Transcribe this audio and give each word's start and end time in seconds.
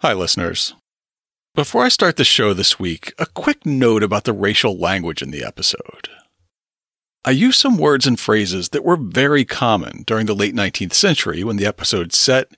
Hi, 0.00 0.12
listeners. 0.12 0.74
Before 1.54 1.82
I 1.82 1.88
start 1.88 2.16
the 2.16 2.24
show 2.24 2.52
this 2.52 2.78
week, 2.78 3.14
a 3.18 3.24
quick 3.24 3.64
note 3.64 4.02
about 4.02 4.24
the 4.24 4.34
racial 4.34 4.76
language 4.76 5.22
in 5.22 5.30
the 5.30 5.42
episode. 5.42 6.10
I 7.24 7.30
used 7.30 7.58
some 7.58 7.78
words 7.78 8.06
and 8.06 8.20
phrases 8.20 8.68
that 8.68 8.84
were 8.84 8.98
very 8.98 9.46
common 9.46 10.02
during 10.06 10.26
the 10.26 10.34
late 10.34 10.54
19th 10.54 10.92
century 10.92 11.42
when 11.42 11.56
the 11.56 11.64
episode 11.64 12.12
set, 12.12 12.48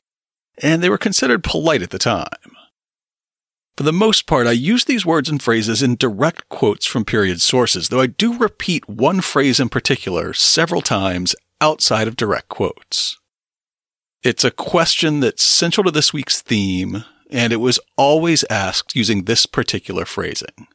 and 0.61 0.83
they 0.83 0.91
were 0.91 0.99
considered 0.99 1.45
polite 1.45 1.81
at 1.81 1.91
the 1.91 1.99
time. 1.99 2.27
For 3.77 3.85
the 3.85 3.93
most 3.93 4.27
part, 4.27 4.49
I 4.49 4.53
use 4.53 4.85
these 4.85 5.07
words 5.07 5.29
and 5.29 5.41
phrases 5.41 5.81
in 5.81 5.95
direct 5.95 6.49
quotes 6.49 6.87
from 6.87 7.05
period 7.05 7.41
sources, 7.41 7.89
though 7.89 8.01
I 8.01 8.09
do 8.09 8.37
repeat 8.37 8.89
one 8.89 9.21
phrase 9.21 9.61
in 9.61 9.69
particular 9.69 10.33
several 10.33 10.83
times 10.83 11.37
outside 11.61 12.09
of 12.09 12.17
direct 12.17 12.49
quotes. 12.49 13.17
It's 14.25 14.43
a 14.43 14.51
question 14.51 15.21
that's 15.21 15.45
central 15.45 15.85
to 15.85 15.93
this 15.93 16.13
week's 16.13 16.43
theme, 16.43 17.05
and 17.31 17.53
it 17.53 17.57
was 17.57 17.81
always 17.97 18.45
asked 18.51 18.97
using 18.97 19.25
this 19.25 19.47
particular 19.47 20.05
phrasing. 20.05 20.69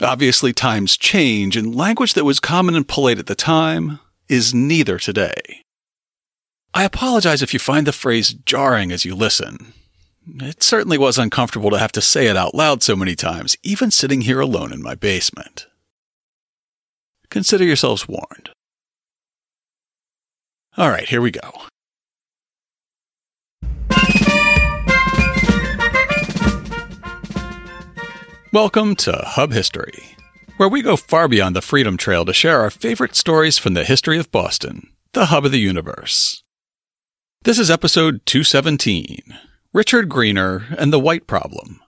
Obviously, 0.00 0.52
times 0.52 0.96
change, 0.96 1.56
and 1.56 1.74
language 1.74 2.14
that 2.14 2.24
was 2.24 2.40
common 2.40 2.74
and 2.74 2.88
polite 2.88 3.18
at 3.18 3.26
the 3.26 3.34
time 3.34 4.00
is 4.28 4.52
neither 4.52 4.98
today. 4.98 5.62
I 6.72 6.84
apologize 6.84 7.42
if 7.42 7.52
you 7.52 7.60
find 7.60 7.86
the 7.86 7.92
phrase 7.92 8.32
jarring 8.32 8.90
as 8.90 9.04
you 9.04 9.14
listen. 9.14 9.72
It 10.26 10.62
certainly 10.62 10.98
was 10.98 11.18
uncomfortable 11.18 11.70
to 11.70 11.78
have 11.78 11.92
to 11.92 12.00
say 12.00 12.26
it 12.26 12.36
out 12.36 12.54
loud 12.54 12.82
so 12.82 12.96
many 12.96 13.14
times, 13.14 13.56
even 13.62 13.90
sitting 13.90 14.22
here 14.22 14.40
alone 14.40 14.72
in 14.72 14.82
my 14.82 14.94
basement. 14.94 15.66
Consider 17.30 17.64
yourselves 17.64 18.08
warned. 18.08 18.50
All 20.76 20.88
right, 20.88 21.08
here 21.08 21.20
we 21.20 21.30
go. 21.30 21.52
Welcome 28.54 28.94
to 28.98 29.10
Hub 29.10 29.50
History, 29.50 30.14
where 30.58 30.68
we 30.68 30.80
go 30.80 30.96
far 30.96 31.26
beyond 31.26 31.56
the 31.56 31.60
Freedom 31.60 31.96
Trail 31.96 32.24
to 32.24 32.32
share 32.32 32.60
our 32.60 32.70
favorite 32.70 33.16
stories 33.16 33.58
from 33.58 33.74
the 33.74 33.82
history 33.82 34.16
of 34.16 34.30
Boston, 34.30 34.92
the 35.12 35.26
hub 35.26 35.44
of 35.44 35.50
the 35.50 35.58
universe. 35.58 36.44
This 37.42 37.58
is 37.58 37.68
episode 37.68 38.24
217 38.26 39.36
Richard 39.72 40.08
Greener 40.08 40.66
and 40.78 40.92
the 40.92 41.00
White 41.00 41.26
Problem. 41.26 41.80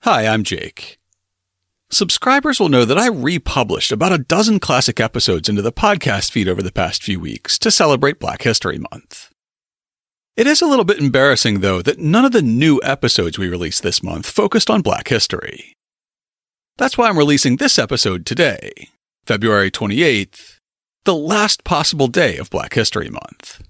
Hi, 0.00 0.26
I'm 0.26 0.42
Jake. 0.42 0.98
Subscribers 1.90 2.58
will 2.58 2.68
know 2.68 2.84
that 2.84 2.98
I 2.98 3.06
republished 3.06 3.92
about 3.92 4.10
a 4.10 4.18
dozen 4.18 4.58
classic 4.58 4.98
episodes 4.98 5.48
into 5.48 5.62
the 5.62 5.70
podcast 5.70 6.32
feed 6.32 6.48
over 6.48 6.60
the 6.60 6.72
past 6.72 7.04
few 7.04 7.20
weeks 7.20 7.56
to 7.60 7.70
celebrate 7.70 8.18
Black 8.18 8.42
History 8.42 8.78
Month. 8.90 9.31
It 10.34 10.46
is 10.46 10.62
a 10.62 10.66
little 10.66 10.86
bit 10.86 10.98
embarrassing, 10.98 11.60
though, 11.60 11.82
that 11.82 11.98
none 11.98 12.24
of 12.24 12.32
the 12.32 12.40
new 12.40 12.80
episodes 12.82 13.38
we 13.38 13.50
released 13.50 13.82
this 13.82 14.02
month 14.02 14.24
focused 14.24 14.70
on 14.70 14.80
Black 14.80 15.08
history. 15.08 15.74
That's 16.78 16.96
why 16.96 17.10
I'm 17.10 17.18
releasing 17.18 17.56
this 17.58 17.78
episode 17.78 18.24
today, 18.24 18.88
February 19.26 19.70
28th, 19.70 20.56
the 21.04 21.14
last 21.14 21.64
possible 21.64 22.08
day 22.08 22.38
of 22.38 22.48
Black 22.48 22.72
History 22.72 23.10
Month. 23.10 23.62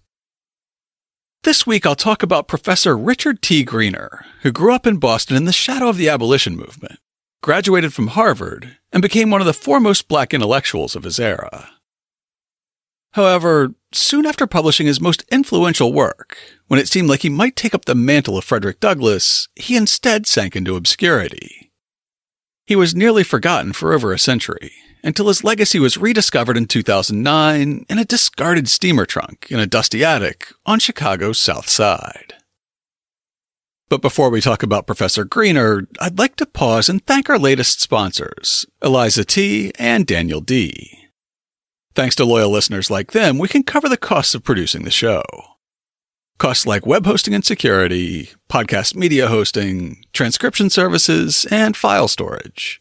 This 1.42 1.66
week 1.66 1.84
I'll 1.84 1.96
talk 1.96 2.22
about 2.22 2.46
Professor 2.46 2.96
Richard 2.96 3.42
T. 3.42 3.64
Greener, 3.64 4.24
who 4.42 4.52
grew 4.52 4.72
up 4.72 4.86
in 4.86 4.98
Boston 4.98 5.36
in 5.36 5.46
the 5.46 5.52
shadow 5.52 5.88
of 5.88 5.96
the 5.96 6.08
abolition 6.08 6.56
movement, 6.56 7.00
graduated 7.42 7.92
from 7.92 8.06
Harvard, 8.08 8.76
and 8.92 9.02
became 9.02 9.30
one 9.30 9.40
of 9.40 9.48
the 9.48 9.52
foremost 9.52 10.06
black 10.06 10.32
intellectuals 10.32 10.94
of 10.94 11.02
his 11.02 11.18
era. 11.18 11.70
However, 13.14 13.74
soon 13.94 14.26
after 14.26 14.46
publishing 14.46 14.86
his 14.86 15.00
most 15.00 15.24
influential 15.30 15.92
work, 15.92 16.36
when 16.68 16.80
it 16.80 16.88
seemed 16.88 17.08
like 17.08 17.22
he 17.22 17.28
might 17.28 17.56
take 17.56 17.74
up 17.74 17.84
the 17.84 17.94
mantle 17.94 18.38
of 18.38 18.44
Frederick 18.44 18.80
Douglass, 18.80 19.48
he 19.54 19.76
instead 19.76 20.26
sank 20.26 20.56
into 20.56 20.76
obscurity. 20.76 21.70
He 22.64 22.76
was 22.76 22.94
nearly 22.94 23.24
forgotten 23.24 23.72
for 23.72 23.92
over 23.92 24.12
a 24.12 24.18
century, 24.18 24.72
until 25.02 25.28
his 25.28 25.44
legacy 25.44 25.78
was 25.78 25.98
rediscovered 25.98 26.56
in 26.56 26.66
2009 26.66 27.86
in 27.88 27.98
a 27.98 28.04
discarded 28.04 28.68
steamer 28.68 29.04
trunk 29.04 29.48
in 29.50 29.58
a 29.58 29.66
dusty 29.66 30.04
attic 30.04 30.48
on 30.64 30.78
Chicago's 30.78 31.40
South 31.40 31.68
Side. 31.68 32.34
But 33.88 34.00
before 34.00 34.30
we 34.30 34.40
talk 34.40 34.62
about 34.62 34.86
Professor 34.86 35.24
Greener, 35.24 35.86
I'd 36.00 36.18
like 36.18 36.36
to 36.36 36.46
pause 36.46 36.88
and 36.88 37.04
thank 37.04 37.28
our 37.28 37.38
latest 37.38 37.80
sponsors, 37.80 38.64
Eliza 38.82 39.24
T. 39.24 39.72
and 39.78 40.06
Daniel 40.06 40.40
D. 40.40 41.01
Thanks 41.94 42.14
to 42.16 42.24
loyal 42.24 42.50
listeners 42.50 42.90
like 42.90 43.12
them, 43.12 43.38
we 43.38 43.48
can 43.48 43.62
cover 43.62 43.88
the 43.88 43.98
costs 43.98 44.34
of 44.34 44.44
producing 44.44 44.84
the 44.84 44.90
show. 44.90 45.22
Costs 46.38 46.66
like 46.66 46.86
web 46.86 47.04
hosting 47.04 47.34
and 47.34 47.44
security, 47.44 48.30
podcast 48.48 48.94
media 48.96 49.28
hosting, 49.28 50.04
transcription 50.12 50.70
services, 50.70 51.46
and 51.50 51.76
file 51.76 52.08
storage. 52.08 52.80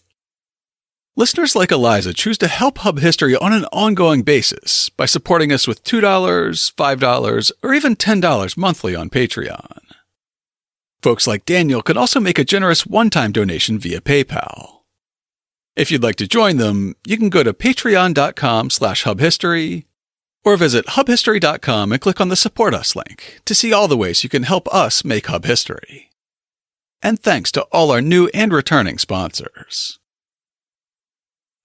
Listeners 1.18 1.58
like 1.58 1.72
Eliza 1.72 2.14
choose 2.14 2.38
to 2.38 2.48
help 2.48 2.80
Hub 2.80 3.00
History 3.00 3.36
on 3.36 3.52
an 3.52 3.66
ongoing 3.66 4.22
basis 4.22 4.88
by 4.90 5.06
supporting 5.06 5.52
us 5.52 5.68
with 5.68 5.84
$2, 5.84 6.02
$5, 6.02 7.52
or 7.62 7.74
even 7.74 7.98
$10 7.98 8.58
monthly 8.58 8.96
on 8.96 9.10
Patreon. 9.10 9.80
Folks 11.02 11.28
like 11.28 11.44
Daniel 11.46 11.82
can 11.82 11.98
also 11.98 12.22
make 12.22 12.40
a 12.40 12.46
generous 12.46 12.86
one-time 12.86 13.34
donation 13.34 13.78
via 13.78 14.00
PayPal. 14.00 14.81
If 15.82 15.90
you'd 15.90 16.04
like 16.04 16.18
to 16.18 16.28
join 16.28 16.58
them, 16.58 16.96
you 17.08 17.18
can 17.18 17.32
go 17.32 17.42
to 17.42 17.54
patreon.com 17.54 18.70
slash 18.70 19.04
hubhistory 19.04 19.86
or 20.46 20.56
visit 20.56 20.86
hubhistory.com 20.86 21.92
and 21.92 22.00
click 22.00 22.22
on 22.22 22.30
the 22.30 22.36
Support 22.36 22.76
Us 22.76 22.96
link 22.96 23.40
to 23.46 23.56
see 23.56 23.74
all 23.74 23.88
the 23.88 23.98
ways 23.98 24.24
you 24.24 24.30
can 24.30 24.44
help 24.44 24.72
us 24.72 25.04
make 25.04 25.26
Hub 25.26 25.44
History. 25.44 26.12
And 27.02 27.20
thanks 27.20 27.52
to 27.54 27.64
all 27.72 27.90
our 27.90 28.00
new 28.00 28.28
and 28.32 28.54
returning 28.54 29.00
sponsors. 29.00 29.98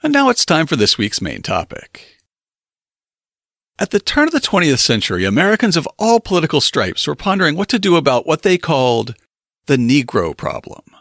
And 0.03 0.15
now 0.15 0.31
it's 0.31 0.47
time 0.47 0.67
for 0.67 0.77
this 0.77 0.97
week's 0.97 1.21
main 1.21 1.43
topic. 1.43 2.17
At 3.79 3.91
the 3.91 4.01
turn 4.01 4.29
of 4.29 4.33
the 4.33 4.41
20th 4.41 4.79
century, 4.79 5.27
Americans 5.27 5.77
of 5.77 5.87
all 5.99 6.21
political 6.21 6.63
stripes 6.63 7.07
were 7.07 7.17
pondering 7.17 7.55
what 7.55 7.69
to 7.69 7.79
do 7.79 7.97
about 7.97 8.27
what 8.27 8.41
they 8.41 8.57
called 8.57 9.15
the 9.67 9.77
Negro 9.77 10.35
problem. 10.35 10.96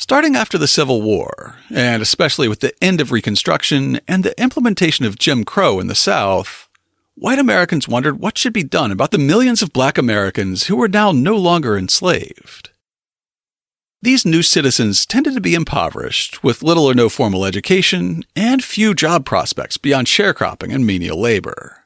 Starting 0.00 0.34
after 0.34 0.56
the 0.56 0.66
Civil 0.66 1.02
War, 1.02 1.56
and 1.68 2.00
especially 2.00 2.48
with 2.48 2.60
the 2.60 2.72
end 2.82 3.02
of 3.02 3.12
Reconstruction 3.12 4.00
and 4.08 4.24
the 4.24 4.42
implementation 4.42 5.04
of 5.04 5.18
Jim 5.18 5.44
Crow 5.44 5.78
in 5.78 5.88
the 5.88 5.94
South, 5.94 6.70
white 7.16 7.38
Americans 7.38 7.86
wondered 7.86 8.18
what 8.18 8.38
should 8.38 8.54
be 8.54 8.62
done 8.62 8.90
about 8.90 9.10
the 9.10 9.18
millions 9.18 9.60
of 9.60 9.74
black 9.74 9.98
Americans 9.98 10.64
who 10.64 10.76
were 10.76 10.88
now 10.88 11.12
no 11.12 11.36
longer 11.36 11.76
enslaved. 11.76 12.70
These 14.00 14.24
new 14.24 14.42
citizens 14.42 15.04
tended 15.04 15.34
to 15.34 15.40
be 15.40 15.54
impoverished, 15.54 16.42
with 16.42 16.62
little 16.62 16.86
or 16.86 16.94
no 16.94 17.10
formal 17.10 17.44
education, 17.44 18.24
and 18.34 18.64
few 18.64 18.94
job 18.94 19.26
prospects 19.26 19.76
beyond 19.76 20.06
sharecropping 20.06 20.74
and 20.74 20.86
menial 20.86 21.20
labor. 21.20 21.79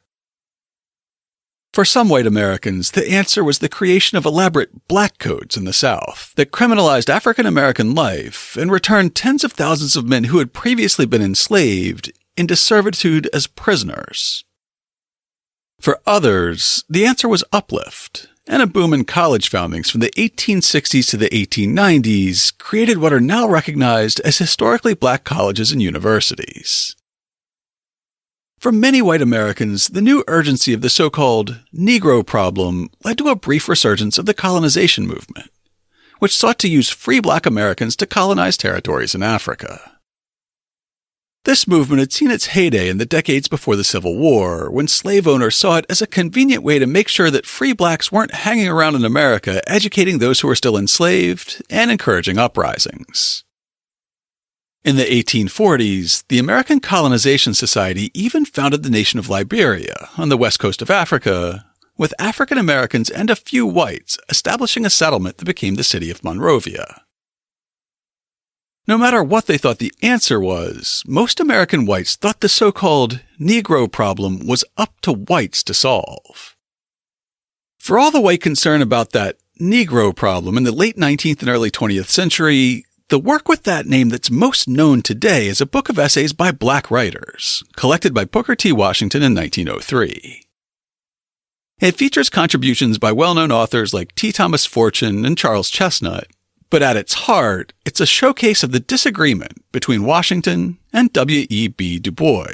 For 1.75 1.85
some 1.85 2.09
white 2.09 2.29
Americans, 2.29 2.93
the 2.93 3.11
answer 3.11 3.43
was 3.43 3.59
the 3.59 3.69
creation 3.69 4.17
of 4.17 4.25
elaborate 4.25 4.87
black 4.87 5.19
codes 5.19 5.57
in 5.57 5.65
the 5.65 5.73
South 5.73 6.33
that 6.37 6.53
criminalized 6.53 7.09
African 7.09 7.47
American 7.47 7.97
life 7.97 8.57
and 8.57 8.71
returned 8.71 9.17
tens 9.17 9.43
of 9.43 9.51
thousands 9.51 9.97
of 9.97 10.07
men 10.07 10.25
who 10.25 10.39
had 10.39 10.53
previously 10.53 11.05
been 11.05 11.21
enslaved 11.21 12.13
into 12.37 12.55
servitude 12.55 13.29
as 13.35 13.49
prisoners. 13.49 14.45
For 15.81 15.99
others, 16.07 16.85
the 16.89 17.05
answer 17.07 17.29
was 17.29 17.43
uplift, 17.53 18.29
and 18.47 18.63
a 18.63 18.69
boom 18.69 18.95
in 18.95 19.05
college 19.05 19.49
foundings 19.49 19.91
from 19.91 20.01
the 20.01 20.13
1860s 20.17 21.11
to 21.11 21.17
the 21.17 21.31
1890s 21.31 22.57
created 22.57 22.99
what 22.99 23.13
are 23.13 23.19
now 23.19 23.49
recognized 23.49 24.21
as 24.21 24.39
historically 24.39 24.95
black 24.95 25.25
colleges 25.25 25.73
and 25.73 25.83
universities. 25.83 26.95
For 28.65 28.73
many 28.73 29.03
white 29.03 29.21
Americans, 29.21 29.89
the 29.89 30.01
new 30.01 30.25
urgency 30.27 30.73
of 30.73 30.81
the 30.81 30.89
so 30.89 31.11
called 31.11 31.61
Negro 31.71 32.25
problem 32.25 32.89
led 33.05 33.19
to 33.19 33.29
a 33.29 33.37
brief 33.37 33.69
resurgence 33.69 34.17
of 34.17 34.25
the 34.25 34.33
colonization 34.33 35.07
movement, 35.07 35.51
which 36.19 36.35
sought 36.35 36.59
to 36.61 36.71
use 36.71 36.89
free 36.89 37.21
black 37.21 37.45
Americans 37.45 37.95
to 37.97 38.07
colonize 38.07 38.57
territories 38.57 39.15
in 39.15 39.23
Africa. 39.23 39.99
This 41.45 41.69
movement 41.69 42.01
had 42.01 42.15
seen 42.15 42.31
its 42.31 42.47
heyday 42.47 42.89
in 42.89 42.97
the 42.97 43.05
decades 43.05 43.49
before 43.49 43.77
the 43.77 43.85
Civil 43.85 44.17
War, 44.17 44.71
when 44.71 44.89
slave 44.89 45.29
owners 45.29 45.57
saw 45.57 45.77
it 45.77 45.85
as 45.91 46.01
a 46.01 46.07
convenient 46.07 46.63
way 46.63 46.79
to 46.79 46.87
make 46.87 47.09
sure 47.09 47.31
that 47.31 47.45
free 47.45 47.75
blacks 47.75 48.11
weren't 48.11 48.33
hanging 48.33 48.69
around 48.69 48.95
in 48.95 49.05
America 49.05 49.61
educating 49.69 50.21
those 50.21 50.41
who 50.41 50.49
were 50.49 50.57
still 50.57 50.79
enslaved 50.79 51.63
and 51.69 51.91
encouraging 51.91 52.39
uprisings. 52.39 53.44
In 54.85 54.97
the 54.97 55.05
1840s, 55.05 56.25
the 56.29 56.39
American 56.39 56.79
Colonization 56.79 57.55
Society 57.55 58.11
even 58.13 58.45
founded 58.45 58.83
the 58.83 58.91
nation 58.91 59.19
of 59.19 59.31
Liberia 59.31 60.11
on 60.19 60.29
the 60.29 60.37
west 60.37 60.59
coast 60.59 60.83
of 60.83 60.91
Africa, 60.91 61.65
with 61.97 62.13
African 62.19 62.59
Americans 62.59 63.09
and 63.09 63.31
a 63.31 63.37
few 63.37 63.65
whites 63.67 64.19
establishing 64.29 64.85
a 64.85 64.91
settlement 64.91 65.39
that 65.39 65.47
became 65.47 65.77
the 65.77 65.85
city 65.85 66.11
of 66.11 66.23
Monrovia. 66.23 67.01
No 68.87 68.99
matter 68.99 69.25
what 69.25 69.47
they 69.47 69.57
thought 69.57 69.79
the 69.79 69.95
answer 70.03 70.39
was, 70.39 71.03
most 71.07 71.41
American 71.41 71.87
whites 71.87 72.15
thought 72.15 72.41
the 72.41 72.49
so 72.51 72.71
called 72.71 73.21
Negro 73.41 73.91
problem 73.91 74.47
was 74.47 74.67
up 74.77 75.01
to 75.01 75.15
whites 75.15 75.63
to 75.63 75.73
solve. 75.73 76.57
For 77.79 77.99
all 77.99 78.11
the 78.11 78.21
white 78.21 78.43
concern 78.43 78.83
about 78.83 79.13
that 79.13 79.39
Negro 79.59 80.15
problem 80.15 80.59
in 80.59 80.65
the 80.65 80.73
late 80.73 80.99
19th 80.99 81.41
and 81.41 81.49
early 81.49 81.71
20th 81.71 82.09
century, 82.09 82.85
the 83.11 83.19
work 83.19 83.49
with 83.49 83.65
that 83.65 83.87
name 83.87 84.09
that's 84.09 84.31
most 84.31 84.67
known 84.67 85.03
today 85.03 85.47
is 85.47 85.61
a 85.61 85.67
book 85.67 85.89
of 85.89 85.99
essays 85.99 86.33
by 86.33 86.51
black 86.51 86.91
writers, 86.91 87.63
collected 87.77 88.15
by 88.15 88.25
Booker 88.25 88.55
T. 88.55 88.73
Washington 88.73 89.23
in 89.23 89.35
1903. 89.35 90.47
It 91.81 91.97
features 91.97 92.31
contributions 92.31 92.99
by 92.99 93.13
well 93.13 93.35
known 93.35 93.53
authors 93.53 93.93
like 93.93 94.15
T. 94.15 94.33
Thomas 94.33 94.65
Fortune 94.65 95.27
and 95.27 95.37
Charles 95.37 95.71
Chesnutt, 95.71 96.25
but 96.71 96.83
at 96.83 96.97
its 96.97 97.15
heart, 97.15 97.75
it's 97.85 98.01
a 98.01 98.07
showcase 98.07 98.63
of 98.63 98.73
the 98.73 98.81
disagreement 98.81 99.63
between 99.71 100.05
Washington 100.05 100.79
and 100.93 101.13
W.E.B. 101.13 101.99
Du 101.99 102.11
Bois. 102.11 102.47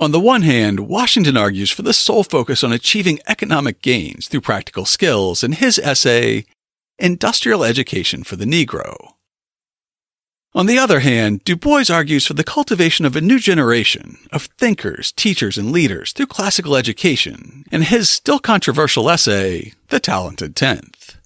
On 0.00 0.12
the 0.12 0.18
one 0.18 0.42
hand, 0.42 0.80
Washington 0.80 1.36
argues 1.36 1.70
for 1.70 1.82
the 1.82 1.92
sole 1.92 2.24
focus 2.24 2.64
on 2.64 2.72
achieving 2.72 3.20
economic 3.28 3.82
gains 3.82 4.28
through 4.28 4.40
practical 4.40 4.86
skills 4.86 5.44
in 5.44 5.52
his 5.52 5.78
essay, 5.78 6.46
Industrial 6.98 7.64
Education 7.64 8.22
for 8.22 8.36
the 8.36 8.44
Negro. 8.44 9.14
On 10.54 10.66
the 10.66 10.78
other 10.78 11.00
hand, 11.00 11.42
Du 11.44 11.56
Bois 11.56 11.84
argues 11.90 12.26
for 12.26 12.34
the 12.34 12.44
cultivation 12.44 13.06
of 13.06 13.16
a 13.16 13.22
new 13.22 13.38
generation 13.38 14.18
of 14.30 14.50
thinkers, 14.58 15.10
teachers, 15.12 15.56
and 15.56 15.72
leaders 15.72 16.12
through 16.12 16.26
classical 16.26 16.76
education 16.76 17.64
in 17.72 17.82
his 17.82 18.10
still 18.10 18.38
controversial 18.38 19.08
essay, 19.08 19.72
The 19.88 19.98
Talented 19.98 20.54
Tenth. 20.54 21.16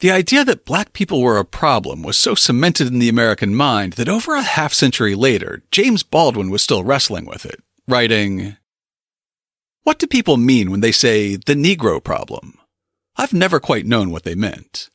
The 0.00 0.10
idea 0.10 0.44
that 0.44 0.66
black 0.66 0.92
people 0.92 1.22
were 1.22 1.38
a 1.38 1.44
problem 1.44 2.02
was 2.02 2.18
so 2.18 2.34
cemented 2.34 2.88
in 2.88 2.98
the 2.98 3.08
American 3.08 3.54
mind 3.54 3.94
that 3.94 4.08
over 4.08 4.34
a 4.34 4.42
half 4.42 4.74
century 4.74 5.14
later, 5.14 5.62
James 5.70 6.02
Baldwin 6.02 6.50
was 6.50 6.62
still 6.62 6.84
wrestling 6.84 7.24
with 7.24 7.46
it, 7.46 7.62
writing, 7.88 8.56
What 9.84 9.98
do 9.98 10.06
people 10.06 10.36
mean 10.36 10.70
when 10.70 10.80
they 10.80 10.92
say 10.92 11.36
the 11.36 11.54
Negro 11.54 12.02
problem? 12.02 12.59
I've 13.16 13.32
never 13.32 13.60
quite 13.60 13.86
known 13.86 14.10
what 14.10 14.24
they 14.24 14.34
meant. 14.34 14.88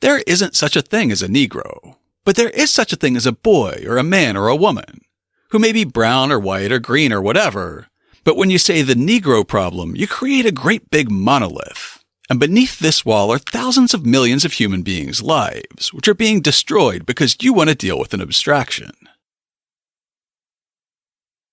There 0.00 0.22
isn't 0.26 0.56
such 0.56 0.76
a 0.76 0.82
thing 0.82 1.10
as 1.10 1.22
a 1.22 1.28
Negro, 1.28 1.96
but 2.24 2.36
there 2.36 2.50
is 2.50 2.72
such 2.72 2.92
a 2.92 2.96
thing 2.96 3.16
as 3.16 3.26
a 3.26 3.32
boy 3.32 3.84
or 3.86 3.98
a 3.98 4.02
man 4.02 4.36
or 4.36 4.48
a 4.48 4.56
woman, 4.56 5.02
who 5.50 5.58
may 5.58 5.72
be 5.72 5.84
brown 5.84 6.32
or 6.32 6.38
white 6.38 6.72
or 6.72 6.78
green 6.78 7.12
or 7.12 7.22
whatever. 7.22 7.88
But 8.24 8.36
when 8.36 8.50
you 8.50 8.58
say 8.58 8.82
the 8.82 8.94
Negro 8.94 9.46
problem, 9.46 9.94
you 9.94 10.06
create 10.08 10.44
a 10.44 10.52
great 10.52 10.90
big 10.90 11.10
monolith. 11.10 12.02
And 12.28 12.40
beneath 12.40 12.80
this 12.80 13.06
wall 13.06 13.32
are 13.32 13.38
thousands 13.38 13.94
of 13.94 14.04
millions 14.04 14.44
of 14.44 14.54
human 14.54 14.82
beings' 14.82 15.22
lives, 15.22 15.92
which 15.92 16.08
are 16.08 16.14
being 16.14 16.40
destroyed 16.40 17.06
because 17.06 17.36
you 17.40 17.52
want 17.52 17.68
to 17.68 17.76
deal 17.76 17.98
with 17.98 18.12
an 18.12 18.20
abstraction. 18.20 18.90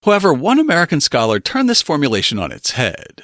However, 0.03 0.33
one 0.33 0.59
American 0.59 0.99
scholar 0.99 1.39
turned 1.39 1.69
this 1.69 1.83
formulation 1.83 2.39
on 2.39 2.51
its 2.51 2.71
head. 2.71 3.23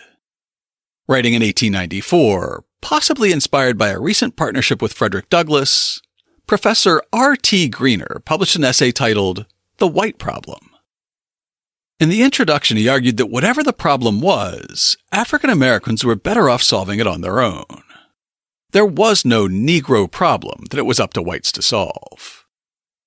Writing 1.09 1.33
in 1.33 1.41
1894, 1.41 2.63
Possibly 2.81 3.31
inspired 3.31 3.79
by 3.79 3.89
a 3.89 3.99
recent 3.99 4.35
partnership 4.35 4.79
with 4.79 4.93
Frederick 4.93 5.27
Douglass, 5.27 6.03
Professor 6.45 7.01
R.T. 7.11 7.69
Greener 7.69 8.21
published 8.25 8.55
an 8.55 8.63
essay 8.63 8.91
titled 8.91 9.47
The 9.77 9.87
White 9.87 10.19
Problem. 10.19 10.69
In 11.99 12.09
the 12.09 12.21
introduction, 12.21 12.77
he 12.77 12.87
argued 12.87 13.17
that 13.17 13.31
whatever 13.31 13.63
the 13.63 13.73
problem 13.73 14.21
was, 14.21 14.97
African 15.11 15.49
Americans 15.49 16.05
were 16.05 16.15
better 16.15 16.47
off 16.47 16.61
solving 16.61 16.99
it 16.99 17.07
on 17.07 17.21
their 17.21 17.41
own. 17.41 17.81
There 18.71 18.85
was 18.85 19.25
no 19.25 19.47
Negro 19.47 20.09
problem 20.09 20.65
that 20.69 20.77
it 20.77 20.85
was 20.85 20.99
up 20.99 21.13
to 21.13 21.23
whites 21.23 21.51
to 21.53 21.63
solve. 21.63 22.45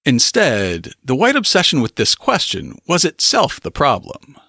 Instead, 0.04 0.94
the 1.04 1.14
white 1.14 1.36
obsession 1.36 1.80
with 1.80 1.94
this 1.94 2.16
question 2.16 2.80
was 2.88 3.04
itself 3.04 3.60
the 3.60 3.70
problem. 3.70 4.40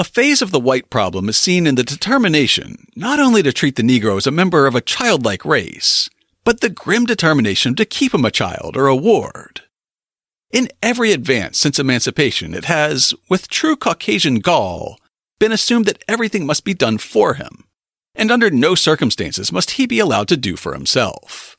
A 0.00 0.04
phase 0.04 0.42
of 0.42 0.52
the 0.52 0.60
white 0.60 0.90
problem 0.90 1.28
is 1.28 1.36
seen 1.36 1.66
in 1.66 1.74
the 1.74 1.82
determination 1.82 2.86
not 2.94 3.18
only 3.18 3.42
to 3.42 3.52
treat 3.52 3.74
the 3.74 3.82
Negro 3.82 4.16
as 4.16 4.28
a 4.28 4.30
member 4.30 4.68
of 4.68 4.76
a 4.76 4.80
childlike 4.80 5.44
race, 5.44 6.08
but 6.44 6.60
the 6.60 6.68
grim 6.68 7.04
determination 7.04 7.74
to 7.74 7.84
keep 7.84 8.14
him 8.14 8.24
a 8.24 8.30
child 8.30 8.76
or 8.76 8.86
a 8.86 8.94
ward. 8.94 9.62
In 10.52 10.68
every 10.80 11.10
advance 11.10 11.58
since 11.58 11.80
emancipation, 11.80 12.54
it 12.54 12.66
has, 12.66 13.12
with 13.28 13.48
true 13.48 13.74
Caucasian 13.74 14.36
gall, 14.38 15.00
been 15.40 15.50
assumed 15.50 15.86
that 15.86 16.04
everything 16.06 16.46
must 16.46 16.64
be 16.64 16.74
done 16.74 16.98
for 16.98 17.34
him, 17.34 17.64
and 18.14 18.30
under 18.30 18.50
no 18.50 18.76
circumstances 18.76 19.50
must 19.50 19.72
he 19.72 19.86
be 19.86 19.98
allowed 19.98 20.28
to 20.28 20.36
do 20.36 20.54
for 20.54 20.74
himself. 20.74 21.56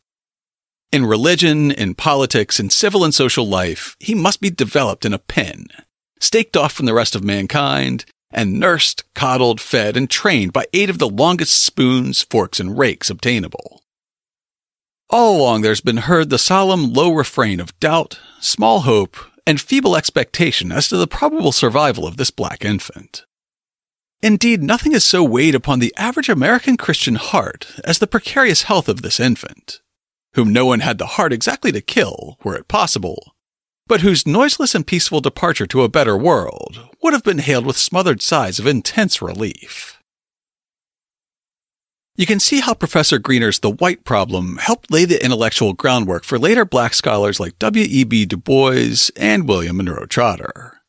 In 0.93 1.05
religion, 1.05 1.71
in 1.71 1.93
politics, 1.93 2.57
in 2.57 2.69
civil 2.69 3.03
and 3.03 3.13
social 3.13 3.45
life, 3.45 3.97
he 3.99 4.15
must 4.15 4.39
be 4.39 4.49
developed 4.49 5.03
in 5.03 5.13
a 5.13 5.19
pen, 5.19 5.67
staked 6.21 6.55
off 6.55 6.71
from 6.71 6.85
the 6.85 6.93
rest 6.93 7.15
of 7.15 7.23
mankind, 7.23 8.05
and 8.31 8.59
nursed, 8.59 9.03
coddled, 9.13 9.59
fed, 9.59 9.97
and 9.97 10.09
trained 10.09 10.53
by 10.53 10.65
eight 10.73 10.89
of 10.89 10.99
the 10.99 11.09
longest 11.09 11.63
spoons, 11.63 12.21
forks, 12.23 12.59
and 12.59 12.77
rakes 12.77 13.09
obtainable. 13.09 13.83
All 15.09 15.37
along 15.37 15.61
there's 15.61 15.81
been 15.81 15.97
heard 15.97 16.29
the 16.29 16.37
solemn 16.37 16.93
low 16.93 17.11
refrain 17.11 17.59
of 17.59 17.77
doubt, 17.79 18.19
small 18.39 18.81
hope, 18.81 19.17
and 19.47 19.59
feeble 19.59 19.95
expectation 19.95 20.71
as 20.71 20.87
to 20.89 20.97
the 20.97 21.07
probable 21.07 21.51
survival 21.51 22.05
of 22.05 22.17
this 22.17 22.29
black 22.29 22.63
infant. 22.63 23.25
Indeed, 24.21 24.61
nothing 24.61 24.91
has 24.91 25.03
so 25.03 25.23
weighed 25.23 25.55
upon 25.55 25.79
the 25.79 25.93
average 25.97 26.29
American 26.29 26.77
Christian 26.77 27.15
heart 27.15 27.67
as 27.83 27.97
the 27.97 28.07
precarious 28.07 28.63
health 28.63 28.87
of 28.87 29.01
this 29.01 29.19
infant, 29.19 29.79
whom 30.33 30.53
no 30.53 30.65
one 30.65 30.81
had 30.81 30.97
the 30.97 31.07
heart 31.07 31.33
exactly 31.33 31.71
to 31.71 31.81
kill, 31.81 32.37
were 32.43 32.55
it 32.55 32.67
possible, 32.67 33.33
but 33.89 34.01
whose 34.01 34.27
noiseless 34.27 34.75
and 34.75 34.85
peaceful 34.85 35.19
departure 35.19 35.65
to 35.65 35.81
a 35.81 35.89
better 35.89 36.15
world 36.15 36.87
would 37.01 37.11
have 37.11 37.23
been 37.23 37.39
hailed 37.39 37.65
with 37.65 37.75
smothered 37.75 38.21
sighs 38.21 38.59
of 38.59 38.67
intense 38.67 39.19
relief. 39.19 39.99
You 42.15 42.27
can 42.27 42.39
see 42.39 42.59
how 42.59 42.75
Professor 42.75 43.17
Greener's 43.17 43.59
The 43.59 43.71
White 43.71 44.03
Problem 44.03 44.57
helped 44.57 44.91
lay 44.91 45.05
the 45.05 45.23
intellectual 45.23 45.73
groundwork 45.73 46.23
for 46.23 46.37
later 46.37 46.65
black 46.65 46.93
scholars 46.93 47.39
like 47.39 47.57
W.E.B. 47.57 48.25
Du 48.27 48.37
Bois 48.37 49.09
and 49.15 49.47
William 49.47 49.77
Monroe 49.77 50.05
Trotter. 50.05 50.81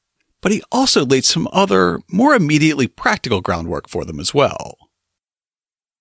But 0.43 0.53
he 0.53 0.63
also 0.71 1.07
laid 1.07 1.25
some 1.25 1.49
other, 1.53 2.01
more 2.11 2.35
immediately 2.35 2.87
practical 2.87 3.41
groundwork 3.41 3.89
for 3.89 4.05
them 4.05 4.21
as 4.21 4.35
well. 4.35 4.77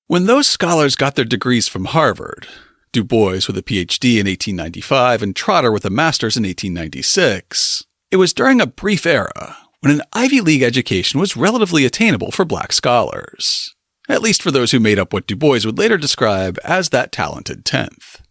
When 0.08 0.26
those 0.26 0.48
scholars 0.48 0.96
got 0.96 1.16
their 1.16 1.26
degrees 1.26 1.68
from 1.68 1.86
Harvard, 1.86 2.48
Du 2.92 3.04
Bois 3.04 3.42
with 3.46 3.58
a 3.58 3.62
PhD 3.62 4.14
in 4.14 4.26
1895 4.26 5.22
and 5.22 5.36
Trotter 5.36 5.72
with 5.72 5.86
a 5.86 5.92
master's 5.92 6.36
in 6.36 6.44
1896, 6.44 7.84
it 8.10 8.16
was 8.16 8.34
during 8.34 8.60
a 8.60 8.66
brief 8.66 9.06
era 9.06 9.58
when 9.82 9.94
an 9.94 10.02
Ivy 10.12 10.42
League 10.42 10.64
education 10.64 11.20
was 11.20 11.38
relatively 11.38 11.86
attainable 11.86 12.32
for 12.32 12.46
black 12.46 12.74
scholars, 12.74 13.76
at 14.10 14.24
least 14.24 14.42
for 14.42 14.50
those 14.50 14.72
who 14.72 14.80
made 14.80 14.98
up 14.98 15.14
what 15.14 15.28
Du 15.28 15.36
Bois 15.36 15.60
would 15.66 15.78
later 15.78 15.98
describe 15.98 16.58
as 16.64 16.90
that 16.90 17.12
talented 17.12 17.64
tenth. 17.64 18.22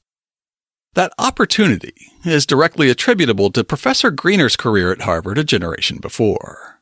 That 0.95 1.13
opportunity 1.21 1.95
is 2.25 2.45
directly 2.45 2.91
attributable 2.91 3.53
to 3.53 3.63
Professor 3.63 4.11
Greener's 4.11 4.57
career 4.57 4.91
at 4.91 5.03
Harvard 5.03 5.39
a 5.39 5.45
generation 5.45 5.99
before. 5.99 6.81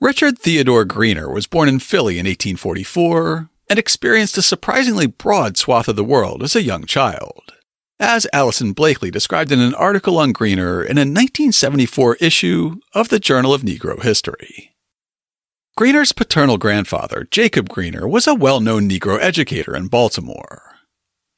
Richard 0.00 0.38
Theodore 0.38 0.84
Greener 0.84 1.28
was 1.28 1.48
born 1.48 1.68
in 1.68 1.80
Philly 1.80 2.20
in 2.20 2.26
1844 2.26 3.50
and 3.68 3.78
experienced 3.78 4.38
a 4.38 4.42
surprisingly 4.42 5.06
broad 5.06 5.56
swath 5.56 5.88
of 5.88 5.96
the 5.96 6.04
world 6.04 6.42
as 6.42 6.54
a 6.54 6.62
young 6.62 6.84
child. 6.84 7.52
As 8.00 8.26
Allison 8.32 8.72
Blakely 8.72 9.10
described 9.10 9.52
in 9.52 9.60
an 9.60 9.74
article 9.74 10.18
on 10.18 10.32
Greener 10.32 10.82
in 10.82 10.98
a 10.98 11.06
1974 11.06 12.16
issue 12.16 12.76
of 12.92 13.08
the 13.08 13.20
Journal 13.20 13.54
of 13.54 13.62
Negro 13.62 14.02
History. 14.02 14.74
Greener's 15.76 16.12
paternal 16.12 16.58
grandfather, 16.58 17.26
Jacob 17.30 17.68
Greener, 17.68 18.06
was 18.06 18.26
a 18.26 18.34
well 18.34 18.60
known 18.60 18.88
Negro 18.88 19.18
educator 19.20 19.74
in 19.74 19.88
Baltimore. 19.88 20.74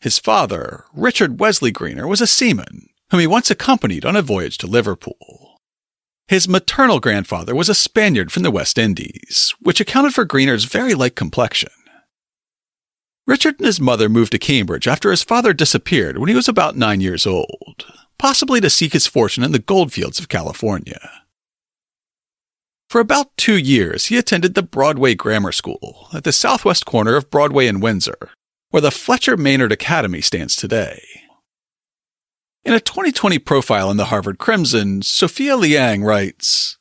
His 0.01 0.19
father, 0.19 0.85
Richard 0.95 1.41
Wesley 1.41 1.71
Greener, 1.71 2.07
was 2.07 2.21
a 2.21 2.27
seaman 2.27 2.89
whom 3.11 3.21
he 3.21 3.27
once 3.27 3.51
accompanied 3.51 4.05
on 4.05 4.17
a 4.17 4.23
voyage 4.23 4.59
to 4.59 4.67
Liverpool. 4.67 5.61
His 6.29 6.49
maternal 6.49 6.99
grandfather 7.01 7.55
was 7.55 7.69
a 7.69 7.75
Spaniard 7.75 8.33
from 8.33 8.43
the 8.43 8.51
West 8.51 8.79
Indies, 8.79 9.55
which 9.61 9.81
accounted 9.81 10.13
for 10.13 10.25
Greener's 10.25 10.65
very 10.65 10.93
light 10.93 11.15
complexion. 11.15 11.71
Richard 13.27 13.57
and 13.59 13.67
his 13.67 13.81
mother 13.81 14.09
moved 14.09 14.33
to 14.33 14.39
Cambridge 14.39 14.87
after 14.87 15.11
his 15.11 15.25
father 15.25 15.53
disappeared 15.53 16.19
when 16.19 16.29
he 16.29 16.35
was 16.35 16.49
about 16.49 16.77
nine 16.77 17.01
years 17.01 17.27
old, 17.27 17.85
possibly 18.19 18.61
to 18.61 18.71
seek 18.71 18.93
his 18.93 19.09
fortune 19.09 19.43
in 19.43 19.51
the 19.51 19.59
goldfields 19.59 20.21
of 20.21 20.29
California. 20.29 21.11
For 22.89 23.01
about 23.01 23.37
two 23.37 23.59
years, 23.59 24.07
he 24.07 24.17
attended 24.17 24.55
the 24.55 24.63
Broadway 24.63 25.17
Grammar 25.17 25.51
School 25.51 26.09
at 26.15 26.23
the 26.23 26.33
southwest 26.33 26.87
corner 26.87 27.17
of 27.17 27.31
Broadway 27.31 27.67
and 27.67 27.83
Windsor, 27.83 28.31
where 28.71 28.81
the 28.81 28.93
Fletcher 28.93 29.37
Maynard 29.37 29.73
Academy 29.73 30.21
stands 30.21 30.55
today. 30.55 31.03
In 32.65 32.75
a 32.75 32.81
2020 32.81 33.41
profile 33.41 33.91
in 33.91 33.97
the 33.97 34.07
Harvard 34.07 34.39
Crimson, 34.39 35.03
Sophia 35.03 35.57
Liang 35.57 36.05
writes 36.05 36.79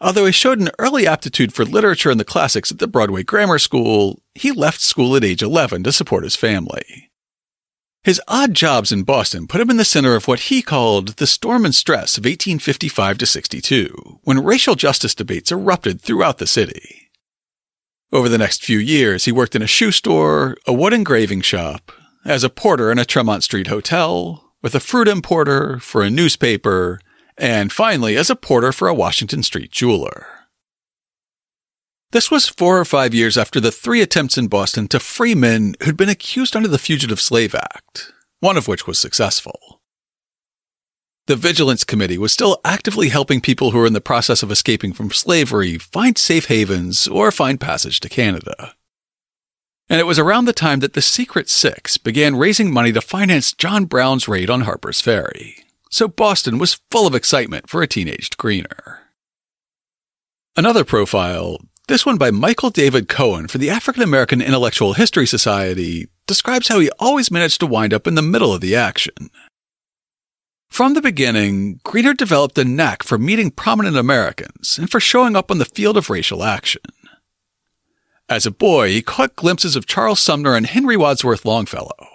Although 0.00 0.26
he 0.26 0.32
showed 0.32 0.60
an 0.60 0.70
early 0.78 1.06
aptitude 1.06 1.52
for 1.52 1.64
literature 1.64 2.10
and 2.10 2.18
the 2.18 2.24
classics 2.24 2.72
at 2.72 2.78
the 2.78 2.86
Broadway 2.86 3.22
Grammar 3.22 3.58
School, 3.58 4.22
he 4.34 4.50
left 4.50 4.80
school 4.80 5.14
at 5.14 5.24
age 5.24 5.42
11 5.42 5.82
to 5.84 5.92
support 5.92 6.24
his 6.24 6.36
family. 6.36 7.10
His 8.02 8.20
odd 8.26 8.54
jobs 8.54 8.92
in 8.92 9.02
Boston 9.02 9.46
put 9.46 9.60
him 9.60 9.68
in 9.68 9.76
the 9.76 9.84
center 9.84 10.14
of 10.14 10.26
what 10.26 10.40
he 10.40 10.62
called 10.62 11.16
the 11.16 11.26
storm 11.26 11.66
and 11.66 11.74
stress 11.74 12.16
of 12.16 12.24
1855 12.24 13.18
to 13.18 13.26
62, 13.26 14.20
when 14.22 14.42
racial 14.42 14.74
justice 14.74 15.14
debates 15.14 15.52
erupted 15.52 16.00
throughout 16.00 16.38
the 16.38 16.46
city. 16.46 17.10
Over 18.10 18.30
the 18.30 18.38
next 18.38 18.64
few 18.64 18.78
years, 18.78 19.26
he 19.26 19.32
worked 19.32 19.54
in 19.54 19.60
a 19.60 19.66
shoe 19.66 19.92
store, 19.92 20.56
a 20.66 20.72
wood 20.72 20.94
engraving 20.94 21.42
shop, 21.42 21.92
as 22.24 22.42
a 22.42 22.48
porter 22.48 22.90
in 22.90 22.98
a 22.98 23.04
Tremont 23.04 23.44
Street 23.44 23.66
hotel, 23.66 24.50
with 24.62 24.74
a 24.74 24.80
fruit 24.80 25.06
importer, 25.06 25.78
for 25.78 26.02
a 26.02 26.10
newspaper, 26.10 27.00
and 27.40 27.72
finally 27.72 28.16
as 28.16 28.30
a 28.30 28.36
porter 28.36 28.70
for 28.70 28.86
a 28.86 28.94
Washington 28.94 29.42
Street 29.42 29.72
jeweler. 29.72 30.26
This 32.12 32.30
was 32.30 32.48
four 32.48 32.78
or 32.78 32.84
five 32.84 33.14
years 33.14 33.38
after 33.38 33.60
the 33.60 33.72
three 33.72 34.02
attempts 34.02 34.36
in 34.36 34.48
Boston 34.48 34.88
to 34.88 35.00
free 35.00 35.34
men 35.34 35.74
who'd 35.82 35.96
been 35.96 36.08
accused 36.08 36.54
under 36.54 36.68
the 36.68 36.78
Fugitive 36.78 37.20
Slave 37.20 37.54
Act, 37.54 38.12
one 38.40 38.56
of 38.56 38.68
which 38.68 38.86
was 38.86 38.98
successful. 38.98 39.80
The 41.28 41.36
Vigilance 41.36 41.84
Committee 41.84 42.18
was 42.18 42.32
still 42.32 42.60
actively 42.64 43.08
helping 43.08 43.40
people 43.40 43.70
who 43.70 43.78
were 43.78 43.86
in 43.86 43.92
the 43.92 44.00
process 44.00 44.42
of 44.42 44.50
escaping 44.50 44.92
from 44.92 45.12
slavery 45.12 45.78
find 45.78 46.18
safe 46.18 46.46
havens 46.46 47.06
or 47.06 47.30
find 47.30 47.60
passage 47.60 48.00
to 48.00 48.08
Canada. 48.08 48.74
And 49.88 50.00
it 50.00 50.06
was 50.06 50.18
around 50.18 50.44
the 50.44 50.52
time 50.52 50.80
that 50.80 50.94
the 50.94 51.02
Secret 51.02 51.48
Six 51.48 51.96
began 51.96 52.36
raising 52.36 52.72
money 52.72 52.92
to 52.92 53.00
finance 53.00 53.52
John 53.52 53.84
Brown's 53.84 54.26
raid 54.26 54.50
on 54.50 54.62
Harper's 54.62 55.00
Ferry. 55.00 55.64
So 55.90 56.06
Boston 56.06 56.58
was 56.58 56.80
full 56.90 57.06
of 57.06 57.14
excitement 57.14 57.68
for 57.68 57.82
a 57.82 57.88
teenaged 57.88 58.38
Greener. 58.38 59.00
Another 60.56 60.84
profile, 60.84 61.58
this 61.88 62.06
one 62.06 62.16
by 62.16 62.30
Michael 62.30 62.70
David 62.70 63.08
Cohen 63.08 63.48
for 63.48 63.58
the 63.58 63.70
African 63.70 64.02
American 64.02 64.40
Intellectual 64.40 64.92
History 64.92 65.26
Society 65.26 66.08
describes 66.26 66.68
how 66.68 66.78
he 66.78 66.90
always 67.00 67.32
managed 67.32 67.58
to 67.60 67.66
wind 67.66 67.92
up 67.92 68.06
in 68.06 68.14
the 68.14 68.22
middle 68.22 68.54
of 68.54 68.60
the 68.60 68.76
action. 68.76 69.30
From 70.68 70.94
the 70.94 71.02
beginning, 71.02 71.80
Greener 71.82 72.14
developed 72.14 72.56
a 72.58 72.64
knack 72.64 73.02
for 73.02 73.18
meeting 73.18 73.50
prominent 73.50 73.96
Americans 73.96 74.78
and 74.78 74.88
for 74.88 75.00
showing 75.00 75.34
up 75.34 75.50
on 75.50 75.58
the 75.58 75.64
field 75.64 75.96
of 75.96 76.08
racial 76.08 76.44
action. 76.44 76.82
As 78.28 78.46
a 78.46 78.52
boy, 78.52 78.90
he 78.90 79.02
caught 79.02 79.34
glimpses 79.34 79.74
of 79.74 79.86
Charles 79.86 80.20
Sumner 80.20 80.54
and 80.54 80.66
Henry 80.66 80.96
Wadsworth 80.96 81.44
Longfellow. 81.44 82.09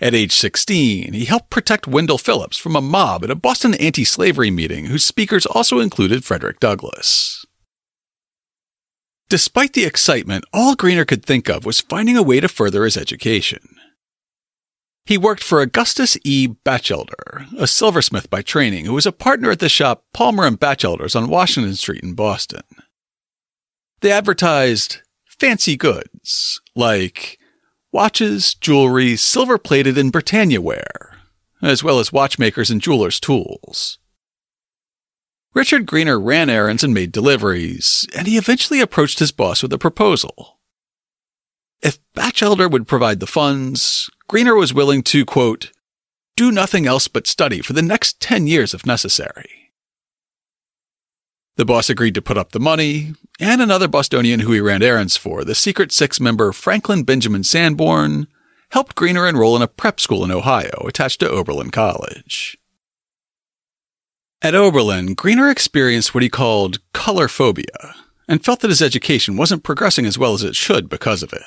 At 0.00 0.14
age 0.14 0.32
16, 0.32 1.12
he 1.12 1.24
helped 1.26 1.50
protect 1.50 1.86
Wendell 1.86 2.16
Phillips 2.16 2.56
from 2.56 2.74
a 2.74 2.80
mob 2.80 3.22
at 3.22 3.30
a 3.30 3.34
Boston 3.34 3.74
anti 3.74 4.04
slavery 4.04 4.50
meeting 4.50 4.86
whose 4.86 5.04
speakers 5.04 5.44
also 5.44 5.78
included 5.78 6.24
Frederick 6.24 6.58
Douglass. 6.58 7.44
Despite 9.28 9.74
the 9.74 9.84
excitement, 9.84 10.44
all 10.52 10.74
Greener 10.74 11.04
could 11.04 11.24
think 11.24 11.48
of 11.48 11.66
was 11.66 11.82
finding 11.82 12.16
a 12.16 12.22
way 12.22 12.40
to 12.40 12.48
further 12.48 12.84
his 12.84 12.96
education. 12.96 13.76
He 15.04 15.18
worked 15.18 15.44
for 15.44 15.60
Augustus 15.60 16.16
E. 16.24 16.46
Batchelder, 16.46 17.46
a 17.58 17.66
silversmith 17.66 18.30
by 18.30 18.42
training 18.42 18.86
who 18.86 18.94
was 18.94 19.06
a 19.06 19.12
partner 19.12 19.50
at 19.50 19.58
the 19.58 19.68
shop 19.68 20.04
Palmer 20.14 20.46
and 20.46 20.58
Batchelder's 20.58 21.14
on 21.14 21.28
Washington 21.28 21.74
Street 21.74 22.02
in 22.02 22.14
Boston. 22.14 22.62
They 24.00 24.12
advertised 24.12 24.98
fancy 25.26 25.76
goods 25.76 26.60
like 26.74 27.39
watches, 27.92 28.54
jewelry, 28.54 29.16
silver 29.16 29.58
plated, 29.58 29.98
and 29.98 30.12
Britannia 30.12 30.60
ware, 30.60 31.16
as 31.62 31.82
well 31.82 31.98
as 31.98 32.12
watchmakers 32.12 32.70
and 32.70 32.80
jewelers' 32.80 33.20
tools. 33.20 33.98
Richard 35.52 35.84
Greener 35.86 36.20
ran 36.20 36.48
errands 36.48 36.84
and 36.84 36.94
made 36.94 37.10
deliveries, 37.10 38.06
and 38.16 38.28
he 38.28 38.36
eventually 38.36 38.80
approached 38.80 39.18
his 39.18 39.32
boss 39.32 39.62
with 39.62 39.72
a 39.72 39.78
proposal. 39.78 40.60
If 41.82 41.98
Batchelder 42.14 42.68
would 42.68 42.86
provide 42.86 43.20
the 43.20 43.26
funds, 43.26 44.08
Greener 44.28 44.54
was 44.54 44.74
willing 44.74 45.02
to, 45.04 45.24
quote, 45.24 45.72
do 46.36 46.52
nothing 46.52 46.86
else 46.86 47.08
but 47.08 47.26
study 47.26 47.60
for 47.60 47.72
the 47.72 47.82
next 47.82 48.20
10 48.20 48.46
years 48.46 48.74
if 48.74 48.86
necessary. 48.86 49.59
The 51.60 51.66
boss 51.66 51.90
agreed 51.90 52.14
to 52.14 52.22
put 52.22 52.38
up 52.38 52.52
the 52.52 52.58
money, 52.58 53.12
and 53.38 53.60
another 53.60 53.86
Bostonian 53.86 54.40
who 54.40 54.52
he 54.52 54.60
ran 54.60 54.82
errands 54.82 55.18
for, 55.18 55.44
the 55.44 55.54
Secret 55.54 55.92
Six 55.92 56.18
member 56.18 56.52
Franklin 56.52 57.02
Benjamin 57.02 57.44
Sanborn, 57.44 58.28
helped 58.70 58.94
Greener 58.94 59.28
enroll 59.28 59.56
in 59.56 59.60
a 59.60 59.68
prep 59.68 60.00
school 60.00 60.24
in 60.24 60.30
Ohio 60.30 60.86
attached 60.86 61.20
to 61.20 61.28
Oberlin 61.28 61.70
College. 61.70 62.56
At 64.40 64.54
Oberlin, 64.54 65.12
Greener 65.12 65.50
experienced 65.50 66.14
what 66.14 66.22
he 66.22 66.30
called 66.30 66.78
color 66.94 67.28
phobia 67.28 67.94
and 68.26 68.42
felt 68.42 68.60
that 68.60 68.70
his 68.70 68.80
education 68.80 69.36
wasn't 69.36 69.62
progressing 69.62 70.06
as 70.06 70.16
well 70.16 70.32
as 70.32 70.42
it 70.42 70.56
should 70.56 70.88
because 70.88 71.22
of 71.22 71.30
it. 71.34 71.42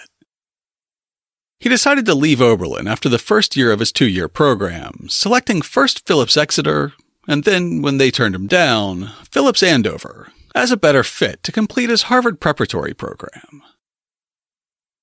He 1.59 1.69
decided 1.69 2.05
to 2.05 2.13
leave 2.13 2.39
Oberlin 2.39 2.87
after 2.87 3.09
the 3.09 3.17
first 3.17 3.55
year 3.55 3.71
of 3.71 3.79
his 3.79 3.91
two 3.91 4.05
year 4.07 4.27
program, 4.27 5.07
selecting 5.09 5.63
first 5.63 6.05
Phillips 6.05 6.37
Exeter, 6.37 6.93
and 7.27 7.43
then, 7.43 7.81
when 7.81 7.97
they 7.97 8.11
turned 8.11 8.35
him 8.35 8.47
down, 8.47 9.11
Phillips 9.31 9.63
Andover, 9.63 10.31
as 10.55 10.71
a 10.71 10.77
better 10.77 11.03
fit 11.03 11.43
to 11.43 11.51
complete 11.51 11.89
his 11.89 12.03
Harvard 12.03 12.39
preparatory 12.39 12.93
program. 12.93 13.61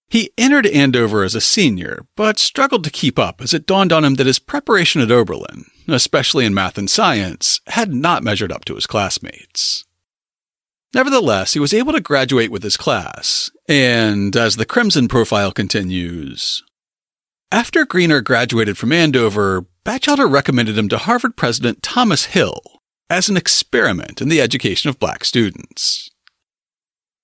He 0.09 0.33
entered 0.37 0.67
Andover 0.67 1.23
as 1.23 1.35
a 1.35 1.41
senior, 1.41 2.05
but 2.17 2.39
struggled 2.39 2.85
to 2.85 2.91
keep 2.91 3.19
up 3.19 3.41
as 3.41 3.55
it 3.55 3.67
dawned 3.67 3.93
on 3.93 4.05
him 4.05 4.15
that 4.15 4.27
his 4.27 4.41
preparation 4.41 5.01
at 5.01 5.11
Oberlin 5.11 5.67
especially 5.95 6.45
in 6.45 6.55
math 6.55 6.79
and 6.79 6.91
science, 6.91 7.61
had 7.69 7.93
not 7.93 8.25
measured 8.25 8.53
up 8.53 8.65
to 8.67 8.75
his 8.75 8.87
classmates. 8.87 9.85
Nevertheless, 10.93 11.53
he 11.53 11.61
was 11.61 11.73
able 11.73 11.93
to 11.93 12.01
graduate 12.01 12.51
with 12.51 12.63
his 12.63 12.77
class, 12.77 13.51
and 13.69 14.35
as 14.37 14.57
the 14.57 14.67
Crimson 14.67 15.09
profile 15.09 15.53
continues, 15.53 16.63
after 17.53 17.85
Greener 17.85 18.21
graduated 18.21 18.77
from 18.77 18.93
Andover, 18.93 19.67
Batchelder 19.85 20.27
recommended 20.27 20.77
him 20.77 20.89
to 20.91 20.99
Harvard 20.99 21.37
President 21.37 21.83
Thomas 21.83 22.27
Hill 22.27 22.61
as 23.09 23.29
an 23.29 23.37
experiment 23.37 24.21
in 24.21 24.29
the 24.29 24.41
education 24.41 24.91
of 24.91 24.99
black 24.99 25.25
students. 25.25 26.11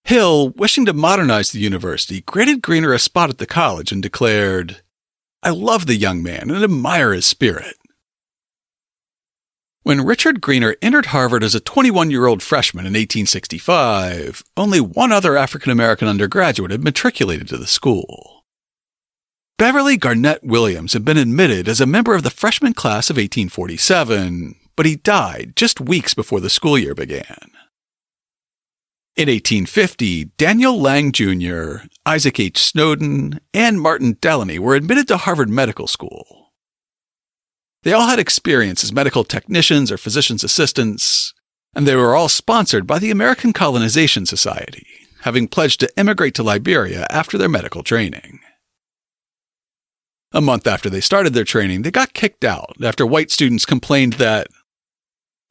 Hill, 0.05 0.51
wishing 0.51 0.87
to 0.87 0.93
modernize 0.93 1.51
the 1.51 1.59
university, 1.59 2.23
granted 2.23 2.63
Greener 2.63 2.93
a 2.93 2.99
spot 2.99 3.29
at 3.29 3.39
the 3.39 3.47
college 3.47 3.93
and 3.93 4.03
declared, 4.03 4.83
I 5.43 5.51
love 5.51 5.87
the 5.87 5.97
young 5.97 6.23
man 6.23 6.51
and 6.51 6.65
admire 6.65 7.13
his 7.13 7.27
spirit. 7.27 7.77
When 9.83 10.05
Richard 10.05 10.41
Greener 10.41 10.77
entered 10.83 11.07
Harvard 11.07 11.45
as 11.45 11.55
a 11.55 11.61
21 11.61 12.11
year 12.11 12.27
old 12.27 12.43
freshman 12.43 12.87
in 12.87 12.95
1865, 12.95 14.43
only 14.57 14.81
one 14.81 15.13
other 15.13 15.37
African 15.37 15.71
American 15.71 16.09
undergraduate 16.09 16.73
had 16.73 16.83
matriculated 16.83 17.47
to 17.49 17.57
the 17.57 17.67
school. 17.67 18.36
Beverly 19.59 19.97
Garnett 19.97 20.45
Williams 20.45 20.93
had 20.93 21.03
been 21.03 21.17
admitted 21.17 21.67
as 21.67 21.81
a 21.81 21.87
member 21.87 22.15
of 22.15 22.23
the 22.23 22.29
freshman 22.29 22.75
class 22.75 23.09
of 23.09 23.17
1847, 23.17 24.55
but 24.77 24.85
he 24.85 24.97
died 24.97 25.55
just 25.57 25.81
weeks 25.81 26.13
before 26.13 26.41
the 26.41 26.51
school 26.51 26.77
year 26.77 26.95
began. 26.95 27.51
In 29.17 29.31
1850, 29.31 30.27
Daniel 30.37 30.79
Laing 30.79 31.11
Jr., 31.11 31.87
Isaac 32.05 32.39
H. 32.39 32.59
Snowden, 32.59 33.41
and 33.55 33.81
Martin 33.81 34.19
Delany 34.21 34.59
were 34.59 34.75
admitted 34.75 35.09
to 35.09 35.17
Harvard 35.17 35.49
Medical 35.49 35.87
School. 35.87 36.53
They 37.83 37.95
all 37.95 38.09
had 38.09 38.19
experience 38.19 38.85
as 38.85 38.93
medical 38.93 39.25
technicians 39.25 39.91
or 39.91 39.97
physician's 39.97 40.45
assistants, 40.45 41.33
and 41.75 41.89
they 41.89 41.97
were 41.97 42.15
all 42.15 42.29
sponsored 42.29 42.87
by 42.87 42.99
the 42.99 43.11
American 43.11 43.55
Colonization 43.55 44.27
Society, 44.27 44.87
having 45.23 45.49
pledged 45.49 45.81
to 45.81 45.99
immigrate 45.99 46.35
to 46.35 46.43
Liberia 46.43 47.07
after 47.09 47.39
their 47.39 47.49
medical 47.49 47.83
training. 47.83 48.41
A 50.37 50.43
month 50.43 50.66
after 50.66 50.90
they 50.90 51.00
started 51.00 51.33
their 51.33 51.45
training, 51.45 51.81
they 51.81 51.90
got 51.90 52.12
kicked 52.12 52.45
out 52.45 52.76
after 52.85 53.07
white 53.07 53.31
students 53.31 53.64
complained 53.64 54.12
that 54.14 54.49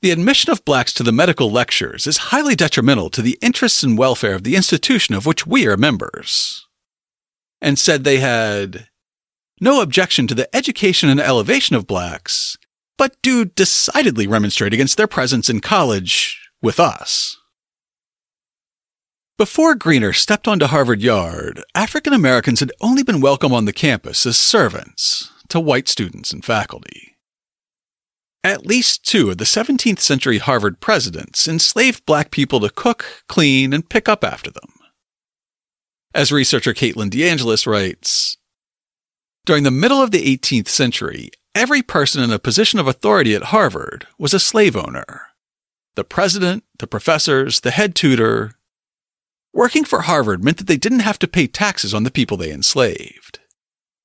the 0.04 0.12
admission 0.12 0.52
of 0.52 0.64
blacks 0.64 0.94
to 0.94 1.02
the 1.02 1.12
medical 1.12 1.50
lectures 1.50 2.06
is 2.06 2.30
highly 2.30 2.56
detrimental 2.56 3.10
to 3.10 3.24
the 3.24 3.36
interests 3.42 3.82
and 3.82 3.98
welfare 3.98 4.36
of 4.36 4.44
the 4.44 4.56
institution 4.56 5.16
of 5.16 5.26
which 5.26 5.48
we 5.48 5.66
are 5.66 5.76
members, 5.76 6.68
and 7.60 7.80
said 7.80 8.04
they 8.04 8.20
had 8.20 8.88
no 9.60 9.82
objection 9.82 10.28
to 10.28 10.36
the 10.36 10.56
education 10.56 11.10
and 11.10 11.20
elevation 11.20 11.76
of 11.76 11.88
blacks, 11.88 12.56
but 12.96 13.20
do 13.24 13.44
decidedly 13.44 14.28
remonstrate 14.28 14.72
against 14.72 14.98
their 14.98 15.08
presence 15.08 15.50
in 15.50 15.62
college 15.62 16.40
with 16.62 16.80
us. 16.80 17.38
Before 19.38 19.76
Greener 19.76 20.14
stepped 20.14 20.48
onto 20.48 20.68
Harvard 20.68 21.02
Yard, 21.02 21.62
African 21.76 22.14
Americans 22.14 22.62
had 22.62 22.72
only 22.80 23.04
been 23.04 23.20
welcome 23.20 23.52
on 23.52 23.66
the 23.66 23.74
campus 23.74 24.26
as 24.26 24.38
servants 24.38 25.30
to 25.50 25.60
white 25.60 25.90
students 25.90 26.32
and 26.32 26.44
faculty. 26.44 27.18
At 28.46 28.66
least 28.66 29.04
two 29.04 29.30
of 29.30 29.38
the 29.38 29.44
17th 29.44 30.00
century 30.00 30.38
Harvard 30.38 30.80
presidents 30.80 31.50
enslaved 31.50 32.06
black 32.06 32.32
people 32.32 32.62
to 32.62 32.70
cook, 32.70 33.24
clean, 33.28 33.74
and 33.74 33.90
pick 33.90 34.08
up 34.08 34.24
after 34.24 34.52
them. 34.52 34.72
As 36.14 36.32
researcher 36.32 36.74
Caitlin 36.74 37.10
DeAngelis 37.10 37.68
writes, 37.68 38.38
during 39.46 39.64
the 39.64 39.70
middle 39.70 40.02
of 40.02 40.12
the 40.12 40.38
18th 40.38 40.70
century, 40.70 41.30
every 41.54 41.82
person 41.82 42.24
in 42.24 42.32
a 42.32 42.40
position 42.40 42.80
of 42.80 42.88
authority 42.88 43.36
at 43.36 43.44
Harvard 43.44 44.08
was 44.18 44.34
a 44.34 44.40
slave 44.40 44.78
owner. 44.78 45.24
The 45.96 46.06
president, 46.06 46.64
the 46.80 46.88
professors, 46.88 47.60
the 47.60 47.72
head 47.72 47.96
tutor. 47.96 48.54
Working 49.56 49.86
for 49.86 50.02
Harvard 50.02 50.44
meant 50.44 50.58
that 50.58 50.68
they 50.68 50.76
didn't 50.76 51.00
have 51.00 51.18
to 51.20 51.30
pay 51.30 51.48
taxes 51.48 51.94
on 51.94 52.04
the 52.04 52.12
people 52.12 52.36
they 52.36 52.52
enslaved. 52.52 53.40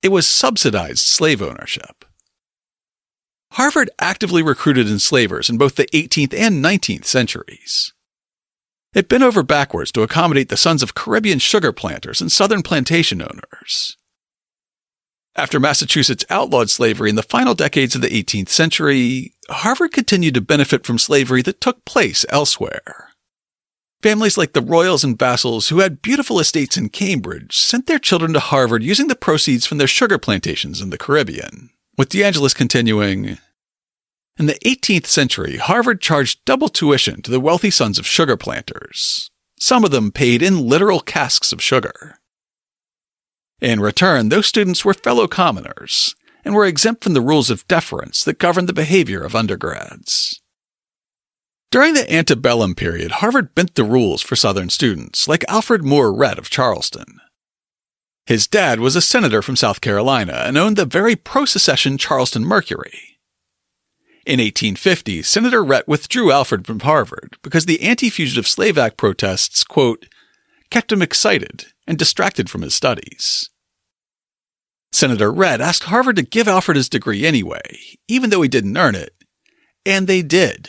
It 0.01 0.11
was 0.11 0.29
subsidized 0.29 1.01
slave 1.01 1.43
ownership. 1.43 2.05
Harvard 3.55 3.91
actively 3.99 4.45
recruited 4.45 4.87
enslavers 4.87 5.51
in 5.51 5.59
both 5.59 5.75
the 5.75 5.87
18th 5.87 6.33
and 6.33 6.65
19th 6.65 7.05
centuries. 7.05 7.93
It 8.95 9.09
bent 9.09 9.25
over 9.25 9.43
backwards 9.43 9.91
to 9.93 10.03
accommodate 10.03 10.51
the 10.51 10.57
sons 10.57 10.85
of 10.85 10.95
Caribbean 10.95 11.41
sugar 11.41 11.73
planters 11.73 12.21
and 12.21 12.31
southern 12.31 12.63
plantation 12.63 13.21
owners. 13.21 13.97
After 15.35 15.59
Massachusetts 15.59 16.25
outlawed 16.31 16.71
slavery 16.71 17.11
in 17.11 17.17
the 17.17 17.25
final 17.25 17.55
decades 17.55 17.97
of 17.97 18.03
the 18.03 18.23
18th 18.23 18.51
century, 18.51 19.35
Harvard 19.49 19.91
continued 19.91 20.35
to 20.35 20.41
benefit 20.41 20.87
from 20.87 20.99
slavery 20.99 21.43
that 21.43 21.61
took 21.61 21.85
place 21.85 22.25
elsewhere. 22.29 23.10
Families 24.03 24.39
like 24.39 24.55
the 24.55 24.63
Royalls 24.63 25.05
and 25.05 25.19
Vassalls, 25.19 25.69
who 25.69 25.81
had 25.81 26.01
beautiful 26.01 26.41
estates 26.41 26.79
in 26.79 26.89
Cambridge, 26.89 27.57
sent 27.57 27.87
their 27.87 27.99
children 27.99 28.33
to 28.33 28.41
Harvard 28.41 28.83
using 28.83 29.09
the 29.09 29.15
proceeds 29.15 29.67
from 29.67 29.77
their 29.77 29.87
sugar 29.87 30.17
plantations 30.17 30.81
in 30.81 30.89
the 30.89 30.97
Caribbean. 30.97 31.69
With 31.99 32.09
DeAngelis 32.09 32.55
continuing, 32.55 33.37
in 34.39 34.47
the 34.47 34.59
18th 34.65 35.05
century, 35.05 35.59
Harvard 35.59 36.01
charged 36.01 36.43
double 36.47 36.71
tuition 36.71 37.21
to 37.21 37.31
the 37.31 37.41
wealthy 37.41 37.71
sons 37.71 37.99
of 37.99 38.07
sugar 38.07 38.39
planters. 38.39 39.31
Some 39.59 39.85
of 39.85 39.91
them 39.91 40.13
paid 40.13 40.41
in 40.41 40.67
literal 40.67 41.01
casks 41.01 41.53
of 41.53 41.63
sugar. 41.63 42.19
In 43.61 43.81
return, 43.81 44.31
those 44.31 44.47
students 44.47 44.83
were 44.83 44.95
fellow 44.95 45.29
commoners 45.29 46.15
and 46.43 46.55
were 46.55 46.65
exempt 46.65 47.05
from 47.05 47.13
the 47.13 47.21
rules 47.21 47.51
of 47.51 47.69
deference 47.69 48.25
that 48.25 48.39
governed 48.39 48.67
the 48.67 48.73
behavior 48.73 49.23
of 49.23 49.37
undergrads. 49.37 50.41
During 51.71 51.95
the 51.95 52.13
antebellum 52.13 52.75
period, 52.75 53.13
Harvard 53.13 53.55
bent 53.55 53.77
the 53.77 53.85
rules 53.85 54.23
for 54.23 54.35
Southern 54.35 54.71
students, 54.71 55.29
like 55.29 55.45
Alfred 55.49 55.85
Moore 55.85 56.13
Rhett 56.13 56.39
of 56.39 56.51
Charleston. 56.51 57.21
His 58.27 58.49
dad 58.49 58.81
was 58.81 58.97
a 58.97 59.01
senator 59.01 59.41
from 59.41 59.55
South 59.57 59.81
Carolina 59.81 60.43
and 60.47 60.59
owned 60.59 60.77
the 60.77 60.85
very 60.85 61.15
pro 61.15 61.45
secession 61.45 61.97
Charleston 61.97 62.45
Mercury. 62.45 63.19
In 64.27 64.39
1850, 64.39 65.23
Senator 65.23 65.65
Rhett 65.65 65.87
withdrew 65.87 66.33
Alfred 66.33 66.67
from 66.67 66.81
Harvard 66.81 67.37
because 67.43 67.67
the 67.67 67.83
Anti 67.83 68.11
Fugitive 68.11 68.49
Slave 68.49 68.77
Act 68.77 68.97
protests, 68.97 69.63
quote, 69.65 70.07
kept 70.71 70.93
him 70.93 71.03
excited 71.03 71.67
and 71.87 71.97
distracted 71.97 72.51
from 72.51 72.63
his 72.63 72.75
studies. 72.75 73.49
Senator 74.93 75.33
Rhett 75.33 75.61
asked 75.61 75.85
Harvard 75.85 76.17
to 76.17 76.23
give 76.23 76.49
Alfred 76.49 76.77
his 76.77 76.89
degree 76.89 77.25
anyway, 77.25 77.79
even 78.09 78.31
though 78.31 78.43
he 78.43 78.49
didn't 78.49 78.77
earn 78.77 78.97
it, 78.97 79.15
and 79.87 80.07
they 80.07 80.21
did. 80.23 80.69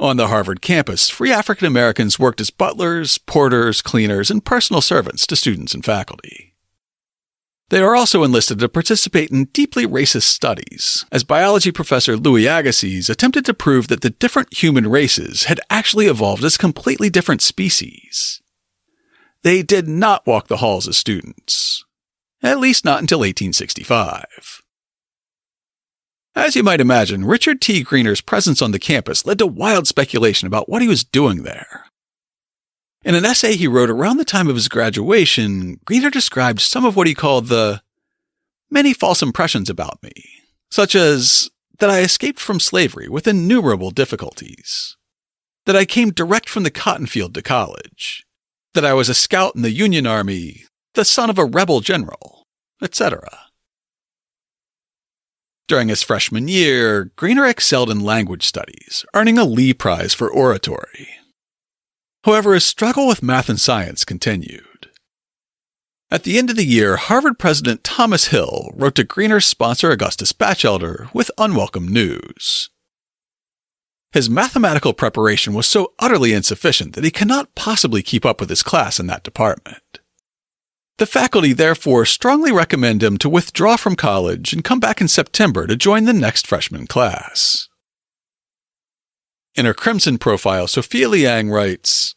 On 0.00 0.16
the 0.16 0.28
Harvard 0.28 0.62
campus, 0.62 1.08
free 1.08 1.32
African 1.32 1.66
Americans 1.66 2.18
worked 2.18 2.40
as 2.40 2.50
butlers, 2.50 3.18
porters, 3.18 3.82
cleaners, 3.82 4.30
and 4.30 4.44
personal 4.44 4.80
servants 4.80 5.26
to 5.26 5.36
students 5.36 5.74
and 5.74 5.84
faculty. 5.84 6.52
They 7.72 7.80
are 7.80 7.96
also 7.96 8.22
enlisted 8.22 8.58
to 8.58 8.68
participate 8.68 9.30
in 9.30 9.46
deeply 9.46 9.86
racist 9.86 10.24
studies, 10.24 11.06
as 11.10 11.24
biology 11.24 11.72
professor 11.72 12.16
Louis 12.18 12.46
Agassiz 12.46 13.08
attempted 13.08 13.46
to 13.46 13.54
prove 13.54 13.88
that 13.88 14.02
the 14.02 14.10
different 14.10 14.52
human 14.52 14.88
races 14.88 15.44
had 15.44 15.60
actually 15.70 16.06
evolved 16.06 16.44
as 16.44 16.58
completely 16.58 17.08
different 17.08 17.40
species. 17.40 18.42
They 19.42 19.62
did 19.62 19.88
not 19.88 20.26
walk 20.26 20.48
the 20.48 20.58
halls 20.58 20.86
as 20.86 20.98
students, 20.98 21.84
at 22.42 22.60
least 22.60 22.84
not 22.84 23.00
until 23.00 23.20
1865. 23.20 24.61
As 26.34 26.56
you 26.56 26.62
might 26.62 26.80
imagine, 26.80 27.26
Richard 27.26 27.60
T. 27.60 27.82
Greener's 27.82 28.22
presence 28.22 28.62
on 28.62 28.72
the 28.72 28.78
campus 28.78 29.26
led 29.26 29.38
to 29.38 29.46
wild 29.46 29.86
speculation 29.86 30.46
about 30.46 30.68
what 30.68 30.80
he 30.80 30.88
was 30.88 31.04
doing 31.04 31.42
there. 31.42 31.84
In 33.04 33.14
an 33.14 33.24
essay 33.24 33.56
he 33.56 33.68
wrote 33.68 33.90
around 33.90 34.16
the 34.16 34.24
time 34.24 34.48
of 34.48 34.54
his 34.54 34.68
graduation, 34.68 35.78
Greener 35.84 36.08
described 36.08 36.60
some 36.60 36.84
of 36.86 36.96
what 36.96 37.06
he 37.06 37.14
called 37.14 37.48
the 37.48 37.82
many 38.70 38.94
false 38.94 39.20
impressions 39.22 39.68
about 39.68 40.02
me, 40.02 40.12
such 40.70 40.94
as 40.94 41.50
that 41.80 41.90
I 41.90 42.00
escaped 42.00 42.40
from 42.40 42.60
slavery 42.60 43.08
with 43.08 43.28
innumerable 43.28 43.90
difficulties, 43.90 44.96
that 45.66 45.76
I 45.76 45.84
came 45.84 46.12
direct 46.12 46.48
from 46.48 46.62
the 46.62 46.70
cotton 46.70 47.06
field 47.06 47.34
to 47.34 47.42
college, 47.42 48.24
that 48.72 48.84
I 48.84 48.94
was 48.94 49.10
a 49.10 49.14
scout 49.14 49.54
in 49.54 49.62
the 49.62 49.72
Union 49.72 50.06
Army, 50.06 50.64
the 50.94 51.04
son 51.04 51.28
of 51.28 51.38
a 51.38 51.44
rebel 51.44 51.80
general, 51.80 52.46
etc. 52.80 53.51
During 55.72 55.88
his 55.88 56.02
freshman 56.02 56.48
year, 56.48 57.12
Greener 57.16 57.46
excelled 57.46 57.88
in 57.88 58.00
language 58.00 58.44
studies, 58.44 59.06
earning 59.14 59.38
a 59.38 59.44
Lee 59.44 59.72
Prize 59.72 60.12
for 60.12 60.30
oratory. 60.30 61.08
However, 62.24 62.52
his 62.52 62.66
struggle 62.66 63.08
with 63.08 63.22
math 63.22 63.48
and 63.48 63.58
science 63.58 64.04
continued. 64.04 64.90
At 66.10 66.24
the 66.24 66.36
end 66.36 66.50
of 66.50 66.56
the 66.56 66.66
year, 66.66 66.96
Harvard 66.96 67.38
President 67.38 67.82
Thomas 67.84 68.26
Hill 68.26 68.68
wrote 68.74 68.96
to 68.96 69.04
Greener's 69.04 69.46
sponsor 69.46 69.90
Augustus 69.90 70.32
Batchelder 70.32 71.08
with 71.14 71.30
unwelcome 71.38 71.88
news. 71.88 72.68
His 74.12 74.28
mathematical 74.28 74.92
preparation 74.92 75.54
was 75.54 75.66
so 75.66 75.94
utterly 75.98 76.34
insufficient 76.34 76.92
that 76.96 77.04
he 77.04 77.10
cannot 77.10 77.54
possibly 77.54 78.02
keep 78.02 78.26
up 78.26 78.40
with 78.40 78.50
his 78.50 78.62
class 78.62 79.00
in 79.00 79.06
that 79.06 79.24
department. 79.24 80.00
The 80.98 81.06
faculty 81.06 81.52
therefore 81.52 82.04
strongly 82.04 82.52
recommend 82.52 83.02
him 83.02 83.18
to 83.18 83.28
withdraw 83.28 83.76
from 83.76 83.96
college 83.96 84.52
and 84.52 84.62
come 84.62 84.78
back 84.78 85.00
in 85.00 85.08
September 85.08 85.66
to 85.66 85.76
join 85.76 86.04
the 86.04 86.12
next 86.12 86.46
freshman 86.46 86.86
class. 86.86 87.68
In 89.54 89.66
her 89.66 89.74
Crimson 89.74 90.18
profile, 90.18 90.66
Sophia 90.66 91.08
Liang 91.08 91.50
writes 91.50 92.14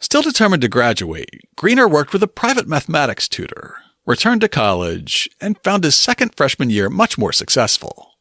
Still 0.00 0.22
determined 0.22 0.62
to 0.62 0.68
graduate, 0.68 1.40
Greener 1.56 1.88
worked 1.88 2.12
with 2.12 2.22
a 2.22 2.28
private 2.28 2.68
mathematics 2.68 3.28
tutor, 3.28 3.76
returned 4.06 4.40
to 4.42 4.48
college, 4.48 5.28
and 5.40 5.58
found 5.64 5.82
his 5.82 5.96
second 5.96 6.36
freshman 6.36 6.70
year 6.70 6.88
much 6.88 7.18
more 7.18 7.32
successful. 7.32 8.12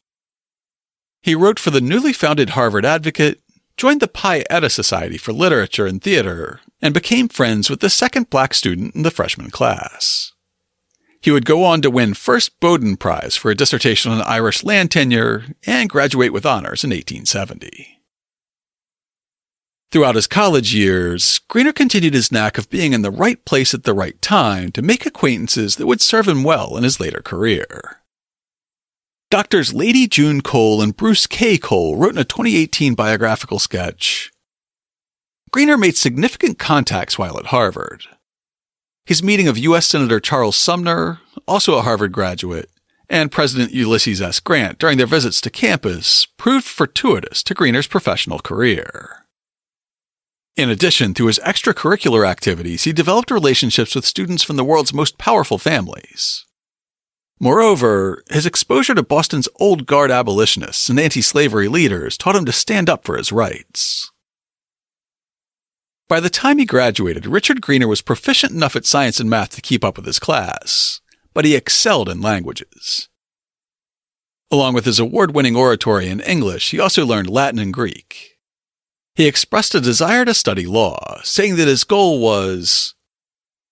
He 1.21 1.35
wrote 1.35 1.59
for 1.59 1.69
the 1.69 1.81
newly 1.81 2.13
founded 2.13 2.51
Harvard 2.51 2.85
Advocate, 2.85 3.41
joined 3.75 4.01
the 4.01 4.07
Pi 4.07 4.43
Eta 4.49 4.69
Society 4.69 5.17
for 5.17 5.33
Literature 5.33 5.85
and 5.85 6.01
Theater, 6.01 6.61
and 6.81 6.93
became 6.93 7.27
friends 7.27 7.69
with 7.69 7.79
the 7.79 7.89
second 7.89 8.29
black 8.29 8.53
student 8.53 8.95
in 8.95 9.03
the 9.03 9.11
freshman 9.11 9.49
class. 9.49 10.33
He 11.21 11.31
would 11.31 11.45
go 11.45 11.63
on 11.63 11.81
to 11.81 11.89
win 11.89 12.13
first 12.13 12.59
Bowdoin 12.59 12.97
Prize 12.97 13.35
for 13.35 13.51
a 13.51 13.55
dissertation 13.55 14.11
on 14.11 14.21
Irish 14.21 14.63
land 14.63 14.91
tenure 14.91 15.45
and 15.65 15.89
graduate 15.89 16.31
with 16.31 16.45
honors 16.45 16.83
in 16.83 16.91
1870. 16.91 17.97
Throughout 19.89 20.15
his 20.15 20.27
college 20.27 20.75
years, 20.75 21.39
Greener 21.47 21.71
continued 21.71 22.13
his 22.13 22.31
knack 22.31 22.57
of 22.57 22.69
being 22.69 22.93
in 22.93 23.01
the 23.01 23.11
right 23.11 23.43
place 23.45 23.73
at 23.73 23.83
the 23.83 23.93
right 23.93 24.21
time 24.21 24.71
to 24.73 24.81
make 24.81 25.05
acquaintances 25.05 25.77
that 25.77 25.87
would 25.87 26.01
serve 26.01 26.27
him 26.27 26.43
well 26.43 26.75
in 26.75 26.83
his 26.83 26.99
later 26.99 27.21
career. 27.21 28.01
Doctors 29.29 29.73
Lady 29.73 30.07
June 30.07 30.41
Cole 30.41 30.81
and 30.81 30.95
Bruce 30.95 31.25
K. 31.25 31.57
Cole 31.57 31.97
wrote 31.97 32.13
in 32.13 32.17
a 32.17 32.25
2018 32.25 32.95
biographical 32.95 33.59
sketch 33.59 34.31
Greener 35.51 35.77
made 35.77 35.95
significant 35.95 36.59
contacts 36.59 37.17
while 37.17 37.37
at 37.39 37.47
Harvard. 37.47 38.03
His 39.05 39.23
meeting 39.23 39.47
of 39.47 39.57
U.S. 39.57 39.87
Senator 39.87 40.19
Charles 40.19 40.57
Sumner, 40.57 41.19
also 41.47 41.75
a 41.75 41.81
Harvard 41.81 42.11
graduate, 42.11 42.69
and 43.09 43.31
President 43.31 43.71
Ulysses 43.71 44.21
S. 44.21 44.41
Grant 44.41 44.77
during 44.79 44.97
their 44.97 45.07
visits 45.07 45.39
to 45.41 45.49
campus 45.49 46.25
proved 46.37 46.65
fortuitous 46.65 47.41
to 47.43 47.53
Greener's 47.53 47.87
professional 47.87 48.39
career. 48.39 49.25
In 50.57 50.69
addition, 50.69 51.13
through 51.13 51.27
his 51.27 51.39
extracurricular 51.39 52.27
activities, 52.27 52.83
he 52.83 52.91
developed 52.91 53.31
relationships 53.31 53.95
with 53.95 54.05
students 54.05 54.43
from 54.43 54.57
the 54.57 54.65
world's 54.65 54.93
most 54.93 55.17
powerful 55.17 55.57
families. 55.57 56.45
Moreover, 57.39 58.23
his 58.31 58.47
exposure 58.47 58.95
to 58.95 59.03
Boston's 59.03 59.47
old 59.57 59.85
guard 59.85 60.09
abolitionists 60.09 60.89
and 60.89 60.99
anti 60.99 61.21
slavery 61.21 61.67
leaders 61.67 62.17
taught 62.17 62.35
him 62.35 62.45
to 62.45 62.51
stand 62.51 62.89
up 62.89 63.05
for 63.05 63.15
his 63.15 63.31
rights. 63.31 64.11
By 66.07 66.21
the 66.21 66.29
time 66.29 66.57
he 66.57 66.65
graduated, 66.65 67.25
Richard 67.25 67.61
Greener 67.61 67.87
was 67.87 68.01
proficient 68.01 68.53
enough 68.53 68.75
at 68.75 68.85
science 68.85 69.19
and 69.19 69.29
math 69.29 69.49
to 69.55 69.61
keep 69.61 69.83
up 69.83 69.97
with 69.97 70.05
his 70.05 70.19
class, 70.19 71.01
but 71.33 71.43
he 71.43 71.55
excelled 71.55 72.07
in 72.07 72.21
languages. 72.21 73.09
Along 74.49 74.73
with 74.73 74.85
his 74.85 74.99
award 74.99 75.35
winning 75.35 75.57
oratory 75.57 76.07
in 76.07 76.21
English, 76.21 76.71
he 76.71 76.79
also 76.79 77.05
learned 77.05 77.29
Latin 77.29 77.59
and 77.59 77.73
Greek. 77.73 78.37
He 79.15 79.27
expressed 79.27 79.75
a 79.75 79.81
desire 79.81 80.23
to 80.23 80.33
study 80.33 80.65
law, 80.65 81.19
saying 81.23 81.57
that 81.57 81.67
his 81.67 81.83
goal 81.83 82.21
was 82.21 82.95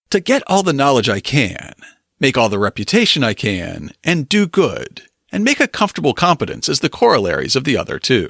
to 0.10 0.20
get 0.20 0.44
all 0.48 0.64
the 0.64 0.74
knowledge 0.74 1.08
I 1.08 1.22
can, 1.22 1.74
make 2.20 2.38
all 2.38 2.50
the 2.50 2.60
reputation 2.60 3.24
I 3.24 3.34
can, 3.34 3.92
and 4.04 4.28
do 4.28 4.48
good, 4.48 5.04
and 5.32 5.44
make 5.44 5.62
a 5.62 5.68
comfortable 5.68 6.14
competence 6.14 6.68
as 6.68 6.82
the 6.82 6.90
corollaries 6.90 7.56
of 7.56 7.64
the 7.64 7.78
other 7.78 8.00
two. 8.00 8.30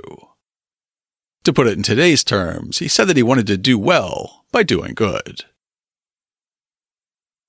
To 1.45 1.53
put 1.53 1.67
it 1.67 1.77
in 1.77 1.83
today's 1.83 2.23
terms, 2.23 2.79
he 2.79 2.87
said 2.87 3.05
that 3.05 3.17
he 3.17 3.23
wanted 3.23 3.45
to 3.47 3.57
do 3.57 3.77
well 3.77 4.45
by 4.51 4.63
doing 4.63 4.95
good. 4.95 5.45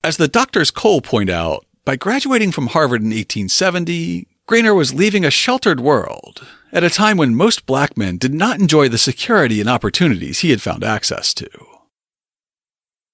As 0.03 0.17
the 0.17 0.27
doctors 0.27 0.69
Cole 0.69 1.01
point 1.01 1.31
out, 1.31 1.65
by 1.83 1.95
graduating 1.95 2.51
from 2.51 2.67
Harvard 2.67 3.01
in 3.01 3.07
1870, 3.07 4.27
Greener 4.45 4.75
was 4.75 4.93
leaving 4.93 5.25
a 5.25 5.31
sheltered 5.31 5.79
world 5.79 6.45
at 6.71 6.83
a 6.83 6.91
time 6.91 7.17
when 7.17 7.33
most 7.33 7.65
black 7.65 7.97
men 7.97 8.19
did 8.19 8.35
not 8.35 8.59
enjoy 8.59 8.87
the 8.87 8.99
security 8.99 9.59
and 9.59 9.67
opportunities 9.67 10.39
he 10.39 10.51
had 10.51 10.61
found 10.61 10.83
access 10.83 11.33
to. 11.33 11.49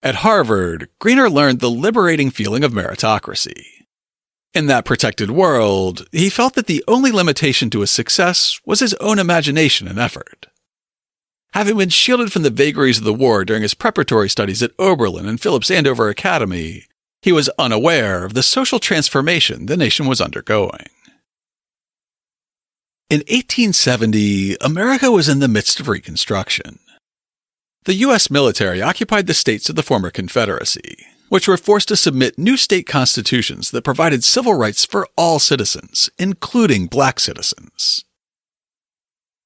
At 0.03 0.15
Harvard, 0.15 0.89
Greener 0.99 1.29
learned 1.29 1.61
the 1.61 1.71
liberating 1.71 2.29
feeling 2.29 2.65
of 2.65 2.73
meritocracy. 2.73 3.63
In 4.53 4.67
that 4.67 4.83
protected 4.83 5.31
world, 5.31 6.07
he 6.11 6.29
felt 6.29 6.55
that 6.55 6.67
the 6.67 6.83
only 6.89 7.11
limitation 7.11 7.69
to 7.69 7.79
his 7.79 7.89
success 7.89 8.59
was 8.65 8.81
his 8.81 8.93
own 8.95 9.17
imagination 9.17 9.87
and 9.87 9.97
effort. 9.97 10.47
Having 11.53 11.77
been 11.77 11.89
shielded 11.89 12.33
from 12.33 12.41
the 12.41 12.49
vagaries 12.49 12.97
of 12.97 13.03
the 13.03 13.13
war 13.13 13.45
during 13.45 13.61
his 13.61 13.75
preparatory 13.75 14.27
studies 14.27 14.63
at 14.63 14.71
Oberlin 14.79 15.27
and 15.27 15.39
Phillips 15.39 15.69
Andover 15.69 16.09
Academy, 16.09 16.85
he 17.21 17.31
was 17.31 17.49
unaware 17.59 18.25
of 18.25 18.33
the 18.33 18.41
social 18.41 18.79
transformation 18.79 19.67
the 19.67 19.77
nation 19.77 20.07
was 20.07 20.19
undergoing. 20.19 20.87
In 23.11 23.19
1870, 23.19 24.57
America 24.61 25.11
was 25.11 25.29
in 25.29 25.39
the 25.39 25.47
midst 25.47 25.79
of 25.79 25.87
Reconstruction. 25.87 26.79
The 27.85 27.93
U.S. 27.95 28.31
military 28.31 28.81
occupied 28.81 29.27
the 29.27 29.35
states 29.35 29.69
of 29.69 29.75
the 29.75 29.83
former 29.83 30.09
Confederacy, 30.09 31.05
which 31.29 31.47
were 31.47 31.57
forced 31.57 31.89
to 31.89 31.95
submit 31.95 32.39
new 32.39 32.57
state 32.57 32.87
constitutions 32.87 33.69
that 33.69 33.83
provided 33.83 34.23
civil 34.23 34.55
rights 34.55 34.85
for 34.85 35.07
all 35.15 35.37
citizens, 35.37 36.09
including 36.17 36.87
black 36.87 37.19
citizens. 37.19 38.03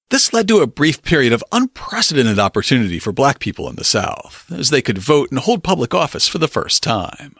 This 0.10 0.32
led 0.32 0.48
to 0.48 0.60
a 0.60 0.68
brief 0.68 1.04
period 1.04 1.34
of 1.34 1.44
unprecedented 1.52 2.40
opportunity 2.40 2.98
for 2.98 3.12
black 3.12 3.40
people 3.40 3.68
in 3.70 3.76
the 3.76 3.84
South, 3.84 4.50
as 4.52 4.70
they 4.70 4.82
could 4.82 4.98
vote 4.98 5.30
and 5.32 5.40
hold 5.40 5.64
public 5.64 5.94
office 5.94 6.28
for 6.28 6.38
the 6.38 6.48
first 6.48 6.82
time. 6.82 7.36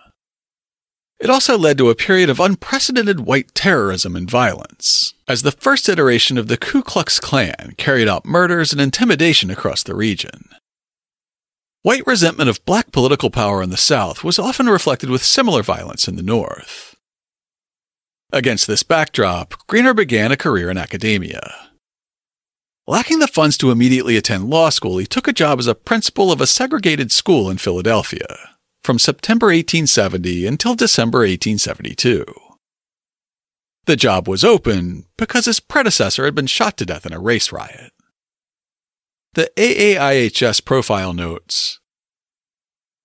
It 1.20 1.30
also 1.30 1.58
led 1.58 1.78
to 1.78 1.90
a 1.90 1.96
period 1.96 2.30
of 2.30 2.40
unprecedented 2.40 3.22
white 3.22 3.56
terrorism 3.56 4.16
and 4.16 4.30
violence, 4.30 5.14
as 5.28 5.42
the 5.42 5.52
first 5.52 5.90
iteration 5.90 6.38
of 6.38 6.48
the 6.48 6.58
Ku 6.58 6.84
Klux 6.84 7.20
Klan 7.20 7.74
carried 7.78 8.08
out 8.08 8.26
murders 8.26 8.72
and 8.72 8.82
intimidation 8.82 9.50
across 9.50 9.82
the 9.82 9.96
region. 9.96 10.50
White 11.84 12.06
resentment 12.06 12.50
of 12.50 12.64
black 12.66 12.92
political 12.92 13.30
power 13.30 13.64
in 13.64 13.70
the 13.70 13.78
South 13.78 14.24
was 14.24 14.38
often 14.38 14.68
reflected 14.68 15.10
with 15.10 15.24
similar 15.24 15.64
violence 15.64 16.08
in 16.08 16.18
the 16.18 16.22
North. 16.22 16.96
Against 18.32 18.68
this 18.68 18.84
backdrop, 18.84 19.54
Greener 19.68 19.94
began 19.94 20.34
a 20.34 20.38
career 20.38 20.70
in 20.70 20.78
academia. 20.78 21.67
Lacking 22.90 23.20
the 23.20 23.28
funds 23.28 23.58
to 23.58 23.70
immediately 23.70 24.16
attend 24.16 24.50
law 24.50 24.70
school, 24.70 24.98
he 24.98 25.06
took 25.06 25.28
a 25.28 25.34
job 25.34 25.60
as 25.60 25.68
a 25.68 25.76
principal 25.76 26.32
of 26.32 26.40
a 26.40 26.48
segregated 26.48 27.12
school 27.12 27.50
in 27.50 27.58
Philadelphia 27.58 28.56
from 28.82 28.98
September 28.98 29.48
1870 29.48 30.46
until 30.46 30.74
December 30.74 31.20
1872. 31.20 32.24
The 33.88 33.98
job 33.98 34.30
was 34.30 34.46
open 34.46 35.06
because 35.18 35.46
his 35.46 35.60
predecessor 35.60 36.24
had 36.24 36.34
been 36.34 36.48
shot 36.48 36.78
to 36.78 36.86
death 36.86 37.06
in 37.06 37.12
a 37.12 37.20
race 37.20 37.52
riot. 37.52 37.92
The 39.34 39.52
AAIHS 39.58 40.64
profile 40.64 41.12
notes 41.12 41.82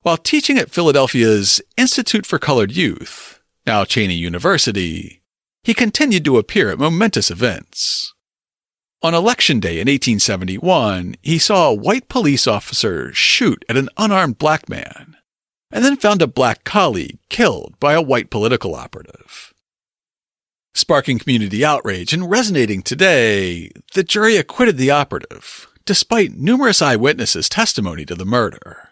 While 0.02 0.16
teaching 0.16 0.58
at 0.58 0.70
Philadelphia's 0.70 1.60
Institute 1.76 2.24
for 2.24 2.38
Colored 2.38 2.70
Youth, 2.70 3.40
now 3.66 3.82
Cheyney 3.82 4.16
University, 4.16 5.22
he 5.64 5.74
continued 5.74 6.24
to 6.26 6.38
appear 6.38 6.70
at 6.70 6.78
momentous 6.78 7.32
events. 7.32 8.11
On 9.04 9.14
Election 9.14 9.58
Day 9.58 9.80
in 9.80 9.88
1871, 9.88 11.16
he 11.22 11.36
saw 11.36 11.68
a 11.68 11.74
white 11.74 12.08
police 12.08 12.46
officer 12.46 13.12
shoot 13.12 13.64
at 13.68 13.76
an 13.76 13.88
unarmed 13.96 14.38
black 14.38 14.68
man, 14.68 15.16
and 15.72 15.84
then 15.84 15.96
found 15.96 16.22
a 16.22 16.28
black 16.28 16.62
colleague 16.62 17.18
killed 17.28 17.74
by 17.80 17.94
a 17.94 18.02
white 18.02 18.30
political 18.30 18.76
operative. 18.76 19.52
Sparking 20.74 21.18
community 21.18 21.64
outrage 21.64 22.12
and 22.12 22.30
resonating 22.30 22.80
today, 22.80 23.72
the 23.92 24.04
jury 24.04 24.36
acquitted 24.36 24.76
the 24.76 24.92
operative, 24.92 25.66
despite 25.84 26.34
numerous 26.34 26.80
eyewitnesses' 26.80 27.48
testimony 27.48 28.06
to 28.06 28.14
the 28.14 28.24
murder. 28.24 28.90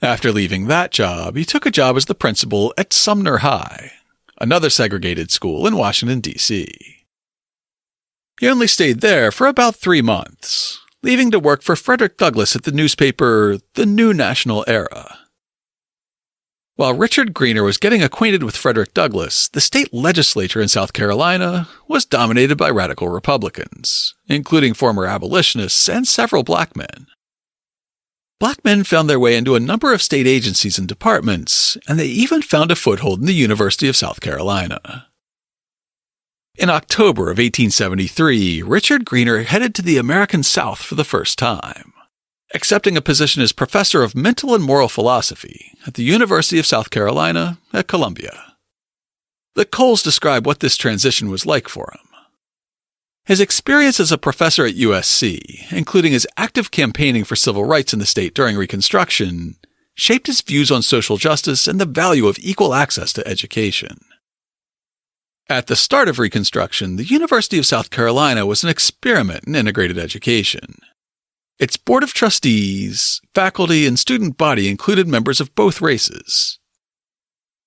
After 0.00 0.32
leaving 0.32 0.66
that 0.68 0.92
job, 0.92 1.36
he 1.36 1.44
took 1.44 1.66
a 1.66 1.70
job 1.70 1.98
as 1.98 2.06
the 2.06 2.14
principal 2.14 2.72
at 2.78 2.94
Sumner 2.94 3.38
High, 3.38 3.92
another 4.40 4.70
segregated 4.70 5.30
school 5.30 5.66
in 5.66 5.76
Washington, 5.76 6.20
D.C. 6.20 7.01
He 8.42 8.48
only 8.48 8.66
stayed 8.66 9.02
there 9.02 9.30
for 9.30 9.46
about 9.46 9.76
three 9.76 10.02
months, 10.02 10.80
leaving 11.00 11.30
to 11.30 11.38
work 11.38 11.62
for 11.62 11.76
Frederick 11.76 12.16
Douglass 12.16 12.56
at 12.56 12.64
the 12.64 12.72
newspaper 12.72 13.58
The 13.74 13.86
New 13.86 14.12
National 14.12 14.64
Era. 14.66 15.16
While 16.74 16.94
Richard 16.94 17.34
Greener 17.34 17.62
was 17.62 17.78
getting 17.78 18.02
acquainted 18.02 18.42
with 18.42 18.56
Frederick 18.56 18.94
Douglass, 18.94 19.46
the 19.46 19.60
state 19.60 19.94
legislature 19.94 20.60
in 20.60 20.66
South 20.66 20.92
Carolina 20.92 21.68
was 21.86 22.04
dominated 22.04 22.58
by 22.58 22.68
radical 22.68 23.08
Republicans, 23.08 24.16
including 24.26 24.74
former 24.74 25.06
abolitionists 25.06 25.88
and 25.88 26.08
several 26.08 26.42
black 26.42 26.76
men. 26.76 27.06
Black 28.40 28.64
men 28.64 28.82
found 28.82 29.08
their 29.08 29.20
way 29.20 29.36
into 29.36 29.54
a 29.54 29.60
number 29.60 29.92
of 29.92 30.02
state 30.02 30.26
agencies 30.26 30.78
and 30.78 30.88
departments, 30.88 31.78
and 31.86 31.96
they 31.96 32.06
even 32.06 32.42
found 32.42 32.72
a 32.72 32.74
foothold 32.74 33.20
in 33.20 33.26
the 33.26 33.34
University 33.34 33.86
of 33.86 33.96
South 33.96 34.20
Carolina. 34.20 35.06
In 36.56 36.68
October 36.68 37.24
of 37.24 37.38
1873, 37.38 38.62
Richard 38.62 39.06
Greener 39.06 39.42
headed 39.42 39.74
to 39.74 39.82
the 39.82 39.96
American 39.96 40.42
South 40.42 40.82
for 40.82 40.94
the 40.94 41.04
first 41.04 41.38
time 41.38 41.92
accepting 42.54 42.96
a 42.96 43.02
position 43.02 43.42
as 43.42 43.52
professor 43.52 44.02
of 44.02 44.14
mental 44.14 44.54
and 44.54 44.62
moral 44.62 44.88
philosophy 44.88 45.72
at 45.86 45.94
the 45.94 46.04
University 46.04 46.58
of 46.58 46.66
South 46.66 46.90
Carolina 46.90 47.58
at 47.72 47.88
Columbia. 47.88 48.54
The 49.54 49.64
Coles 49.64 50.02
describe 50.02 50.46
what 50.46 50.60
this 50.60 50.76
transition 50.76 51.30
was 51.30 51.46
like 51.46 51.68
for 51.68 51.90
him. 51.92 52.06
His 53.24 53.40
experience 53.40 54.00
as 54.00 54.10
a 54.10 54.18
professor 54.18 54.66
at 54.66 54.74
USC, 54.74 55.72
including 55.72 56.12
his 56.12 56.26
active 56.36 56.70
campaigning 56.70 57.24
for 57.24 57.36
civil 57.36 57.64
rights 57.64 57.92
in 57.92 57.98
the 57.98 58.06
state 58.06 58.34
during 58.34 58.56
Reconstruction, 58.56 59.56
shaped 59.94 60.26
his 60.26 60.40
views 60.40 60.70
on 60.70 60.82
social 60.82 61.16
justice 61.16 61.68
and 61.68 61.80
the 61.80 61.86
value 61.86 62.26
of 62.26 62.38
equal 62.40 62.74
access 62.74 63.12
to 63.12 63.26
education. 63.26 63.98
At 65.52 65.66
the 65.66 65.76
start 65.76 66.08
of 66.08 66.18
Reconstruction, 66.18 66.96
the 66.96 67.04
University 67.04 67.58
of 67.58 67.66
South 67.66 67.90
Carolina 67.90 68.46
was 68.46 68.64
an 68.64 68.70
experiment 68.70 69.44
in 69.46 69.54
integrated 69.54 69.98
education. 69.98 70.76
Its 71.58 71.76
board 71.76 72.02
of 72.02 72.14
trustees, 72.14 73.20
faculty, 73.34 73.86
and 73.86 73.98
student 73.98 74.38
body 74.38 74.70
included 74.70 75.06
members 75.06 75.42
of 75.42 75.54
both 75.54 75.82
races. 75.82 76.58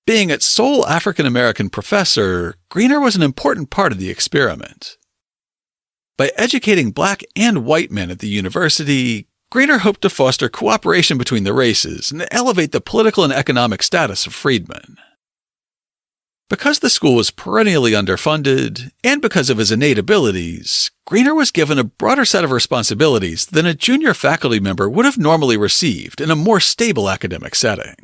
Being 0.07 0.31
its 0.31 0.47
sole 0.47 0.87
African 0.87 1.27
American 1.27 1.69
professor, 1.69 2.55
Greener 2.69 2.99
was 2.99 3.15
an 3.15 3.21
important 3.21 3.69
part 3.69 3.91
of 3.91 3.99
the 3.99 4.09
experiment. 4.09 4.97
By 6.17 6.31
educating 6.37 6.89
black 6.89 7.21
and 7.35 7.65
white 7.65 7.91
men 7.91 8.09
at 8.09 8.17
the 8.17 8.27
university, 8.27 9.27
Greener 9.51 9.77
hoped 9.77 10.01
to 10.01 10.09
foster 10.09 10.49
cooperation 10.49 11.19
between 11.19 11.43
the 11.43 11.53
races 11.53 12.11
and 12.11 12.27
elevate 12.31 12.71
the 12.71 12.81
political 12.81 13.23
and 13.23 13.31
economic 13.31 13.83
status 13.83 14.25
of 14.25 14.33
freedmen. 14.33 14.97
Because 16.47 16.77
the 16.77 16.91
school 16.91 17.15
was 17.15 17.31
perennially 17.31 17.93
underfunded, 17.93 18.91
and 19.03 19.19
because 19.19 19.49
of 19.49 19.57
his 19.57 19.71
innate 19.71 19.97
abilities, 19.97 20.91
Greener 21.07 21.33
was 21.33 21.49
given 21.49 21.79
a 21.79 21.83
broader 21.83 22.23
set 22.23 22.43
of 22.43 22.51
responsibilities 22.51 23.47
than 23.47 23.65
a 23.65 23.73
junior 23.73 24.13
faculty 24.13 24.59
member 24.59 24.87
would 24.87 25.05
have 25.05 25.17
normally 25.17 25.57
received 25.57 26.21
in 26.21 26.29
a 26.29 26.35
more 26.35 26.59
stable 26.59 27.09
academic 27.09 27.55
setting. 27.55 27.95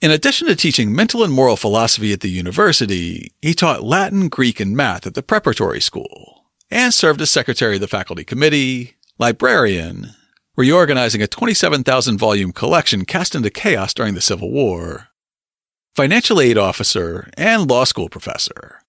In 0.00 0.10
addition 0.10 0.48
to 0.48 0.56
teaching 0.56 0.94
mental 0.94 1.22
and 1.22 1.32
moral 1.32 1.56
philosophy 1.56 2.14
at 2.14 2.20
the 2.20 2.30
university, 2.30 3.32
he 3.42 3.52
taught 3.52 3.82
Latin, 3.82 4.28
Greek, 4.28 4.58
and 4.58 4.74
math 4.74 5.06
at 5.06 5.12
the 5.12 5.22
preparatory 5.22 5.80
school, 5.80 6.46
and 6.70 6.94
served 6.94 7.20
as 7.20 7.30
secretary 7.30 7.74
of 7.74 7.82
the 7.82 7.88
faculty 7.88 8.24
committee, 8.24 8.96
librarian, 9.18 10.14
reorganizing 10.56 11.20
a 11.20 11.26
27,000 11.26 12.16
volume 12.16 12.52
collection 12.52 13.04
cast 13.04 13.34
into 13.34 13.50
chaos 13.50 13.92
during 13.92 14.14
the 14.14 14.22
Civil 14.22 14.50
War, 14.50 15.08
financial 15.96 16.42
aid 16.42 16.58
officer, 16.58 17.30
and 17.38 17.68
law 17.68 17.84
school 17.84 18.10
professor. 18.10 18.82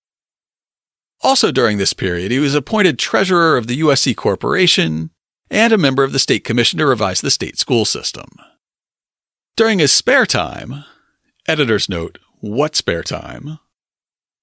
Also 1.24 1.52
during 1.52 1.78
this 1.78 1.94
period, 1.94 2.32
he 2.32 2.40
was 2.40 2.54
appointed 2.54 3.00
treasurer 3.00 3.56
of 3.56 3.68
the 3.68 3.80
USC 3.80 4.16
Corporation 4.16 5.10
and 5.50 5.72
a 5.72 5.78
member 5.78 6.04
of 6.04 6.12
the 6.12 6.20
State 6.20 6.44
Commission 6.44 6.78
to 6.80 6.86
revise 6.86 7.22
the 7.22 7.32
state 7.32 7.58
school 7.58 7.86
system. 7.86 8.30
During 9.56 9.80
his 9.80 9.94
spare 9.94 10.26
time, 10.26 10.84
editor's 11.48 11.88
note, 11.88 12.20
what 12.42 12.76
spare 12.76 13.04
time? 13.04 13.58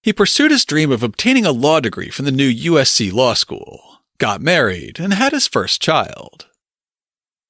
He 0.03 0.13
pursued 0.13 0.51
his 0.51 0.65
dream 0.65 0.91
of 0.91 1.03
obtaining 1.03 1.45
a 1.45 1.53
law 1.53 1.81
degree 1.81 2.09
from 2.09 2.25
the 2.25 2.33
new 2.33 2.51
USC 2.51 3.13
Law 3.13 3.35
School, 3.35 4.01
got 4.19 4.41
married, 4.41 4.99
and 4.99 5.13
had 5.13 5.33
his 5.33 5.47
first 5.47 5.83
child. 5.83 6.47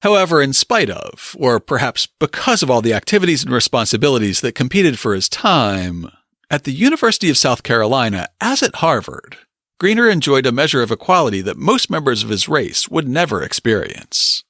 However, 0.05 0.39
in 0.39 0.53
spite 0.53 0.91
of, 0.91 1.35
or 1.39 1.59
perhaps 1.59 2.05
because 2.05 2.61
of 2.61 2.69
all 2.69 2.83
the 2.83 2.93
activities 2.93 3.43
and 3.43 3.51
responsibilities 3.51 4.39
that 4.41 4.51
competed 4.51 4.99
for 4.99 5.15
his 5.15 5.27
time, 5.27 6.11
at 6.47 6.63
the 6.63 6.71
University 6.71 7.27
of 7.31 7.39
South 7.39 7.63
Carolina, 7.63 8.27
as 8.39 8.61
at 8.61 8.75
Harvard, 8.75 9.35
Greener 9.79 10.07
enjoyed 10.07 10.45
a 10.45 10.51
measure 10.51 10.83
of 10.83 10.91
equality 10.91 11.41
that 11.41 11.57
most 11.57 11.89
members 11.89 12.21
of 12.21 12.29
his 12.29 12.47
race 12.47 12.87
would 12.87 13.07
never 13.07 13.41
experience. 13.41 14.43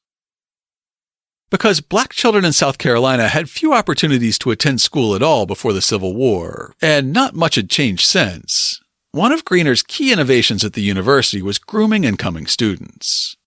Because 1.50 1.80
black 1.80 2.12
children 2.12 2.44
in 2.44 2.52
South 2.52 2.78
Carolina 2.78 3.30
had 3.30 3.50
few 3.50 3.74
opportunities 3.74 4.38
to 4.39 4.52
attend 4.52 4.82
school 4.82 5.15
at 5.15 5.24
all 5.24 5.46
before 5.46 5.72
the 5.72 5.82
Civil 5.82 6.13
War, 6.13 6.74
and 6.82 7.13
not 7.13 7.34
much 7.34 7.56
had 7.56 7.70
changed 7.70 8.06
since, 8.06 8.82
one 9.13 9.32
of 9.32 9.46
Greener's 9.46 9.84
key 9.84 10.12
innovations 10.12 10.65
at 10.65 10.74
the 10.74 10.82
university 10.82 11.41
was 11.41 11.60
grooming 11.60 12.04
incoming 12.04 12.46
students. 12.46 13.38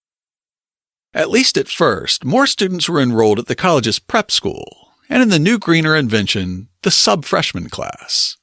At 1.14 1.31
least 1.31 1.57
at 1.57 1.68
first, 1.68 2.25
more 2.25 2.47
students 2.47 2.88
were 2.88 3.01
enrolled 3.01 3.38
at 3.38 3.47
the 3.47 3.55
college's 3.55 3.99
prep 3.99 4.31
school, 4.31 4.90
and 5.09 5.23
in 5.23 5.31
the 5.31 5.38
new 5.38 5.59
Greener 5.59 5.97
invention, 5.97 6.68
the 6.83 6.90
sub 6.90 7.25
freshman 7.25 7.68
class. 7.71 8.37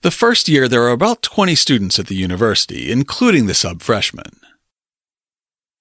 The 0.00 0.10
first 0.10 0.48
year, 0.48 0.68
there 0.68 0.80
were 0.80 0.90
about 0.90 1.22
20 1.22 1.54
students 1.54 1.98
at 1.98 2.06
the 2.06 2.16
university, 2.16 2.90
including 2.90 3.46
the 3.46 3.54
sub 3.54 3.82
freshmen. 3.82 4.40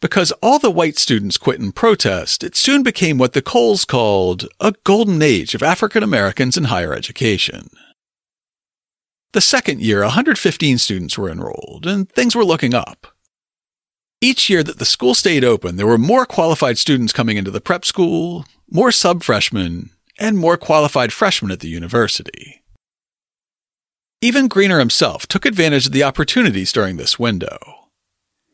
Because 0.02 0.32
all 0.44 0.60
the 0.60 0.70
white 0.70 0.98
students 0.98 1.38
quit 1.38 1.60
in 1.60 1.72
protest, 1.72 2.44
it 2.44 2.56
soon 2.56 2.84
became 2.84 3.18
what 3.18 3.34
the 3.34 3.42
Coles 3.42 3.86
called 3.86 4.48
a 4.60 4.74
golden 4.84 5.22
age 5.22 5.56
of 5.56 5.64
African 5.64 6.04
Americans 6.04 6.58
in 6.58 6.66
higher 6.66 6.94
education. 6.94 7.70
The 9.34 9.42
second 9.42 9.82
year, 9.82 10.02
115 10.02 10.78
students 10.78 11.18
were 11.18 11.30
enrolled, 11.30 11.88
and 11.88 12.10
things 12.10 12.36
were 12.36 12.44
looking 12.44 12.74
up. 12.74 13.11
Each 14.24 14.52
year 14.52 14.62
that 14.62 14.78
the 14.78 14.86
school 14.86 15.16
stayed 15.16 15.44
open, 15.44 15.78
there 15.78 15.88
were 15.88 15.98
more 15.98 16.28
qualified 16.28 16.78
students 16.78 17.12
coming 17.12 17.38
into 17.38 17.50
the 17.50 17.60
prep 17.60 17.84
school, 17.84 18.46
more 18.70 18.92
sub 18.92 19.24
freshmen, 19.24 19.90
and 20.20 20.38
more 20.38 20.58
qualified 20.58 21.12
freshmen 21.12 21.52
at 21.52 21.60
the 21.60 21.68
university. 21.68 22.62
Even 24.22 24.48
Greener 24.48 24.78
himself 24.78 25.26
took 25.26 25.44
advantage 25.44 25.88
of 25.88 25.92
the 25.92 26.04
opportunities 26.04 26.72
during 26.72 26.98
this 26.98 27.18
window. 27.18 27.58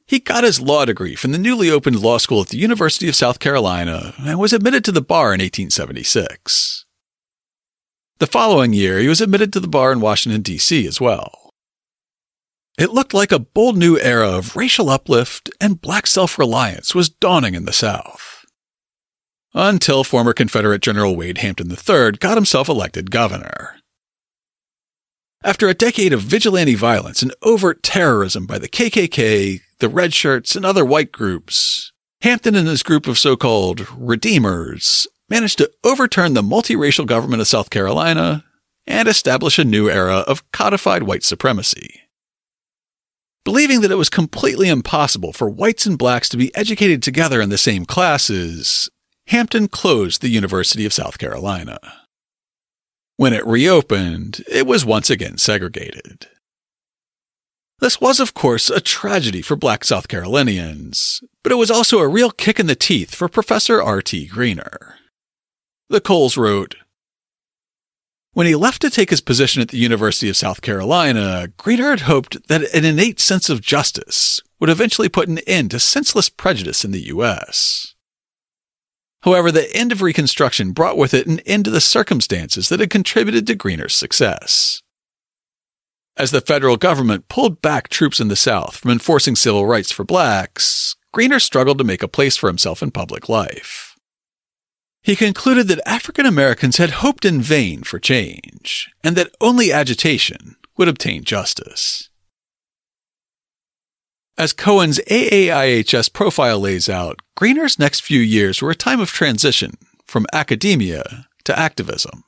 He 0.06 0.19
got 0.19 0.45
his 0.45 0.62
law 0.62 0.86
degree 0.86 1.15
from 1.15 1.34
the 1.34 1.38
newly 1.38 1.69
opened 1.69 1.99
law 1.99 2.17
school 2.17 2.39
at 2.39 2.47
the 2.47 2.58
University 2.58 3.10
of 3.10 3.15
South 3.15 3.39
Carolina 3.39 4.13
and 4.19 4.39
was 4.39 4.53
admitted 4.53 4.86
to 4.86 4.93
the 4.93 5.01
bar 5.01 5.34
in 5.34 5.41
1876. 5.41 6.86
The 8.19 8.27
following 8.27 8.71
year, 8.71 8.99
he 8.99 9.10
was 9.10 9.19
admitted 9.19 9.51
to 9.51 9.60
the 9.60 9.67
bar 9.67 9.91
in 9.91 9.99
Washington, 9.99 10.41
D.C. 10.41 10.88
as 10.88 11.01
well. 11.01 11.47
It 12.78 12.92
looked 12.94 13.13
like 13.13 13.32
a 13.32 13.40
bold 13.40 13.76
new 13.76 13.98
era 14.00 14.30
of 14.30 14.56
racial 14.56 14.90
uplift 14.90 15.50
and 15.60 15.82
black 15.82 16.06
self 16.06 16.38
reliance 16.38 16.94
was 16.94 17.10
dawning 17.10 17.56
in 17.56 17.66
the 17.66 17.74
South. 17.74 18.46
Until 19.54 20.04
former 20.04 20.34
Confederate 20.34 20.84
General 20.84 21.16
Wade 21.16 21.40
Hampton 21.40 21.72
III 21.72 22.12
got 22.20 22.38
himself 22.38 22.70
elected 22.70 23.10
governor. 23.10 23.78
After 25.44 25.68
a 25.68 25.74
decade 25.74 26.13
of 26.13 26.22
vigilante 26.22 26.76
violence 26.76 27.24
and 27.24 27.34
overt 27.42 27.82
terrorism 27.82 28.46
by 28.46 28.60
the 28.60 28.70
KKK, 28.70 29.62
the 29.80 29.90
Red 29.90 30.13
Shirts, 30.13 30.56
and 30.56 30.66
other 30.66 30.86
white 30.86 31.12
groups, 31.12 31.92
Hampton 32.22 32.56
and 32.56 32.68
his 32.68 32.84
group 32.84 33.08
of 33.08 33.18
so-called 33.18 33.88
Redeemers 33.96 35.08
managed 35.30 35.58
to 35.60 35.72
overturn 35.84 36.34
the 36.34 36.42
multiracial 36.42 37.06
government 37.06 37.42
of 37.42 37.48
South 37.48 37.70
Carolina 37.70 38.44
and 38.86 39.08
establish 39.08 39.58
a 39.58 39.63
new 39.63 39.90
era 39.90 40.18
of 40.28 40.50
codified 40.52 41.04
white 41.04 41.24
supremacy. 41.24 42.02
Believing 43.48 43.80
that 43.80 43.92
it 43.92 43.96
was 43.96 44.10
completely 44.10 44.68
impossible 44.68 45.32
for 45.32 45.50
whites 45.50 45.86
and 45.86 45.98
blacks 45.98 46.28
to 46.28 46.36
be 46.36 46.54
educated 46.54 47.02
together 47.02 47.40
in 47.40 47.48
the 47.48 47.58
same 47.58 47.86
classes, 47.86 48.90
Hampton 49.28 49.70
closed 49.70 50.22
the 50.22 50.28
University 50.28 50.86
of 50.86 50.92
South 50.92 51.18
Carolina. 51.18 51.80
When 53.16 53.32
it 53.32 53.48
reopened, 53.48 54.44
it 54.52 54.68
was 54.68 54.86
once 54.86 55.10
again 55.10 55.38
segregated. 55.38 56.28
This 57.80 58.02
was, 58.02 58.20
of 58.20 58.34
course, 58.34 58.70
a 58.70 58.82
tragedy 58.82 59.42
for 59.42 59.56
black 59.56 59.86
South 59.86 60.10
Carolinians, 60.10 61.22
but 61.42 61.54
it 61.54 61.56
was 61.56 61.72
also 61.72 62.00
a 62.00 62.08
real 62.10 62.32
kick 62.32 62.60
in 62.60 62.68
the 62.68 62.76
teeth 62.76 63.16
for 63.16 63.30
Professor 63.30 63.82
R.T. 63.82 64.28
Greener. 64.28 64.96
The 65.88 66.02
Coles 66.02 66.36
wrote, 66.36 66.76
When 68.38 68.45
he 68.45 68.54
left 68.54 68.84
to 68.84 68.91
take 68.91 69.10
his 69.10 69.19
position 69.19 69.63
at 69.63 69.69
the 69.69 69.80
University 69.80 70.30
of 70.30 70.38
South 70.38 70.62
Carolina, 70.62 71.47
Greener 71.58 71.97
hoped 71.97 72.47
that 72.50 72.71
an 72.71 72.86
innate 72.86 73.19
sense 73.19 73.50
of 73.50 73.62
justice 73.62 74.39
would 74.60 74.69
eventually 74.69 75.10
put 75.10 75.28
an 75.28 75.39
end 75.47 75.71
to 75.71 75.80
senseless 75.80 76.30
prejudice 76.30 76.86
in 76.86 76.91
the 76.91 77.08
U.S. 77.08 77.95
However, 79.23 79.52
the 79.52 79.76
end 79.76 79.91
of 79.91 80.04
Reconstruction 80.04 80.71
brought 80.71 81.00
with 81.00 81.15
it 81.15 81.26
an 81.26 81.39
end 81.47 81.65
to 81.65 81.71
the 81.71 81.82
circumstances 81.82 82.69
that 82.69 82.80
had 82.80 82.91
contributed 82.91 83.47
to 83.47 83.56
Greener's 83.56 83.95
success. 83.95 84.84
As 86.15 86.30
the 86.30 86.39
federal 86.39 86.78
government 86.78 87.30
pulled 87.30 87.60
back 87.60 87.89
troops 87.89 88.19
in 88.19 88.28
the 88.28 88.36
South 88.36 88.78
from 88.78 88.91
enforcing 88.91 89.36
civil 89.36 89.65
rights 89.65 89.91
for 89.91 90.04
blacks, 90.04 90.95
Greener 91.12 91.39
struggled 91.39 91.80
to 91.80 91.84
make 91.84 92.04
a 92.04 92.08
place 92.08 92.38
for 92.38 92.50
himself 92.50 92.84
in 92.84 92.91
public 92.91 93.30
life. 93.30 93.87
He 95.08 95.15
concluded 95.15 95.70
that 95.70 95.88
African 95.88 96.26
Americans 96.26 96.76
had 96.76 97.00
hoped 97.00 97.24
in 97.24 97.39
vain 97.41 97.84
for 97.84 97.98
change, 97.98 98.89
and 99.02 99.15
that 99.15 99.34
only 99.39 99.72
agitation 99.72 100.58
would 100.76 100.89
obtain 100.89 101.24
justice. 101.24 102.10
As 104.38 104.52
Cohen's 104.52 105.00
AAIHS 105.10 106.12
profile 106.12 106.60
lays 106.60 106.89
out, 106.89 107.22
Greener's 107.38 107.80
next 107.80 108.02
few 108.02 108.20
years 108.20 108.62
were 108.62 108.72
a 108.72 108.76
time 108.76 109.00
of 109.00 109.10
transition 109.10 109.78
from 110.06 110.26
academia 110.34 111.30
to 111.46 111.58
activism. 111.58 112.26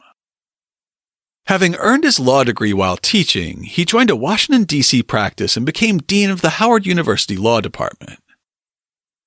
Having 1.48 1.76
earned 1.76 2.06
his 2.06 2.18
law 2.18 2.46
degree 2.46 2.72
while 2.72 2.96
teaching, 2.96 3.64
he 3.64 3.84
joined 3.84 4.10
a 4.10 4.16
Washington, 4.16 4.64
D.C. 4.64 5.04
practice 5.04 5.58
and 5.58 5.66
became 5.66 5.98
Dean 5.98 6.30
of 6.30 6.40
the 6.40 6.52
Howard 6.62 6.86
University 6.86 7.36
Law 7.36 7.60
Department. 7.60 8.22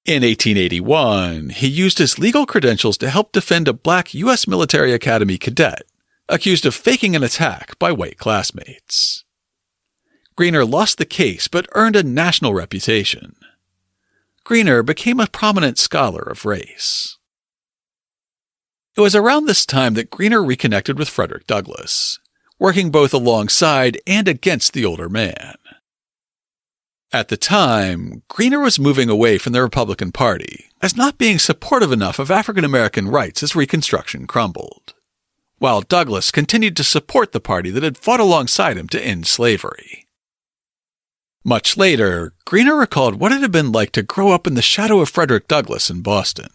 In 0.05 0.25
1881, 0.25 1.51
he 1.51 1.69
used 1.69 1.99
his 1.99 2.19
legal 2.19 2.45
credentials 2.45 2.99
to 2.99 3.11
help 3.11 3.31
defend 3.31 3.69
a 3.69 3.73
black 3.73 4.13
U.S. 4.15 4.49
Military 4.49 4.93
Academy 4.93 5.39
cadet 5.39 5.83
accused 6.29 6.67
of 6.67 6.75
faking 6.75 7.15
an 7.15 7.23
attack 7.23 7.79
by 7.79 7.93
white 7.93 8.19
classmates. 8.19 9.25
Greener 10.35 10.65
lost 10.65 10.99
the 10.99 11.05
case 11.05 11.47
but 11.47 11.69
earned 11.73 11.95
a 11.95 12.03
national 12.03 12.53
reputation. 12.53 13.37
Greener 14.43 14.83
became 14.83 15.21
a 15.21 15.29
prominent 15.29 15.79
scholar 15.79 16.23
of 16.23 16.45
race. 16.45 17.17
It 18.97 19.01
was 19.03 19.15
around 19.15 19.47
this 19.47 19.65
time 19.65 19.95
that 19.95 20.11
Greener 20.11 20.43
reconnected 20.43 20.99
with 20.99 21.09
Frederick 21.09 21.47
Douglass, 21.47 22.19
working 22.59 22.91
both 22.91 23.15
alongside 23.15 24.01
and 24.05 24.27
against 24.27 24.73
the 24.73 24.85
older 24.85 25.09
man. 25.09 25.55
At 27.15 27.29
the 27.29 27.37
time, 27.37 28.23
Greener 28.29 28.61
was 28.61 28.79
moving 28.79 29.11
away 29.11 29.37
from 29.37 29.53
the 29.53 29.61
Republican 29.61 30.13
Party 30.13 30.71
as 30.81 30.97
not 30.97 31.19
being 31.19 31.39
supportive 31.39 31.93
enough 31.93 32.19
of 32.19 32.31
African 32.31 32.65
American 32.65 33.07
rights 33.07 33.43
as 33.43 33.55
Reconstruction 33.55 34.27
crumbled, 34.27 34.95
while 35.59 35.83
Douglass 35.83 36.31
continued 36.31 36.75
to 36.79 36.85
support 36.85 37.33
the 37.33 37.41
party 37.41 37.71
that 37.71 37.83
had 37.83 37.99
fought 37.99 38.19
alongside 38.19 38.79
him 38.79 38.89
to 38.89 39.07
end 39.07 39.27
slavery. 39.27 40.07
Much 41.45 41.77
later, 41.77 42.33
Greener 42.47 42.77
recalled 42.77 43.17
what 43.17 43.31
it 43.31 43.43
had 43.43 43.53
been 43.53 43.73
like 43.73 43.93
to 43.93 44.03
grow 44.03 44.31
up 44.31 44.47
in 44.47 44.55
the 44.55 44.63
shadow 44.63 45.01
of 45.01 45.11
Frederick 45.11 45.49
Douglass 45.49 45.91
in 45.91 46.01
Boston. 46.01 46.49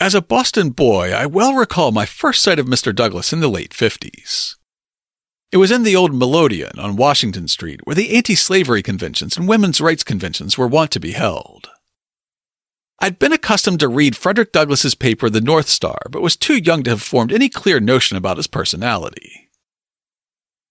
As 0.00 0.14
a 0.14 0.22
Boston 0.22 0.70
boy, 0.70 1.12
I 1.12 1.26
well 1.26 1.54
recall 1.54 1.92
my 1.92 2.04
first 2.04 2.42
sight 2.42 2.58
of 2.58 2.66
Mr. 2.66 2.92
Douglass 2.92 3.32
in 3.32 3.38
the 3.38 3.48
late 3.48 3.70
50s. 3.70 4.56
It 5.50 5.56
was 5.56 5.70
in 5.70 5.82
the 5.82 5.96
old 5.96 6.12
Melodeon 6.12 6.78
on 6.78 6.96
Washington 6.96 7.48
Street 7.48 7.80
where 7.84 7.94
the 7.94 8.14
anti 8.14 8.34
slavery 8.34 8.82
conventions 8.82 9.36
and 9.36 9.48
women's 9.48 9.80
rights 9.80 10.04
conventions 10.04 10.58
were 10.58 10.66
wont 10.66 10.90
to 10.90 11.00
be 11.00 11.12
held. 11.12 11.70
I'd 13.00 13.18
been 13.18 13.32
accustomed 13.32 13.80
to 13.80 13.88
read 13.88 14.16
Frederick 14.16 14.52
Douglass's 14.52 14.94
paper 14.94 15.30
The 15.30 15.40
North 15.40 15.68
Star, 15.68 15.98
but 16.10 16.20
was 16.20 16.36
too 16.36 16.58
young 16.58 16.82
to 16.82 16.90
have 16.90 17.00
formed 17.00 17.32
any 17.32 17.48
clear 17.48 17.80
notion 17.80 18.16
about 18.16 18.36
his 18.36 18.46
personality. 18.46 19.48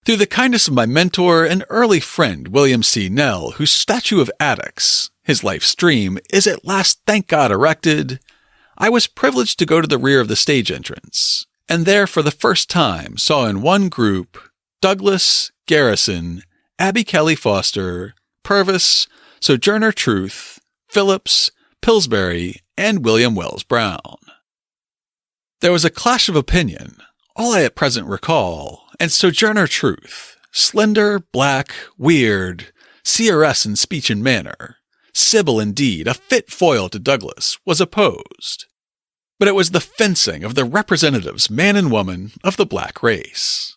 Through 0.06 0.18
the 0.18 0.28
kindness 0.28 0.68
of 0.68 0.74
my 0.74 0.86
mentor 0.86 1.44
and 1.44 1.66
early 1.70 2.00
friend, 2.00 2.50
William 2.50 2.84
C. 2.84 3.10
Nell, 3.10 3.52
whose 3.52 3.72
statue 3.72 4.22
of 4.22 4.32
Attucks, 4.40 5.10
his 5.24 5.44
life's 5.44 5.74
dream, 5.74 6.20
is 6.32 6.46
at 6.46 6.66
last, 6.66 7.02
thank 7.08 7.28
God, 7.28 7.52
erected, 7.52 8.20
I 8.78 8.90
was 8.90 9.08
privileged 9.08 9.58
to 9.60 9.66
go 9.66 9.82
to 9.82 9.88
the 9.88 9.98
rear 9.98 10.22
of 10.22 10.28
the 10.28 10.36
stage 10.36 10.72
entrance, 10.72 11.48
and 11.68 11.86
there 11.86 12.08
for 12.08 12.22
the 12.22 12.32
first 12.32 12.70
time 12.70 13.18
saw 13.18 13.48
in 13.48 13.62
one 13.62 13.90
group 13.90 14.38
Douglass, 14.82 15.52
Garrison, 15.66 16.44
Abby 16.80 17.04
Kelley 17.04 17.36
Foster, 17.36 18.14
Purvis, 18.44 19.08
Sojourner 19.40 19.92
Truth, 19.92 20.60
Phillips, 20.88 21.52
Pillsbury, 21.82 22.62
and 22.78 23.04
William 23.04 23.36
Wells 23.36 23.64
Brown. 23.64 24.18
There 25.62 25.72
was 25.72 25.86
a 25.86 25.90
clash 25.90 26.30
of 26.30 26.36
opinion, 26.36 26.98
all 27.36 27.54
I 27.54 27.64
at 27.64 27.76
present 27.76 28.08
recall, 28.08 28.84
and 29.00 29.12
Sojourner 29.12 29.68
Truth, 29.68 30.38
slender, 30.52 31.20
black, 31.20 31.74
weird, 31.98 32.72
CRS 33.04 33.66
in 33.66 33.76
speech 33.76 34.10
and 34.10 34.24
manner, 34.24 34.78
Sybil, 35.18 35.60
indeed, 35.60 36.08
a 36.08 36.14
fit 36.14 36.52
foil 36.52 36.90
to 36.90 37.00
Douglass, 37.00 37.58
was 37.66 37.82
opposed. 37.82 38.66
But 39.40 39.48
it 39.48 39.56
was 39.56 39.72
the 39.72 39.82
fencing 39.82 40.44
of 40.44 40.54
the 40.54 40.64
representatives, 40.64 41.50
man 41.50 41.76
and 41.76 41.92
woman, 41.92 42.34
of 42.44 42.56
the 42.56 42.68
black 42.68 43.02
race. 43.02 43.77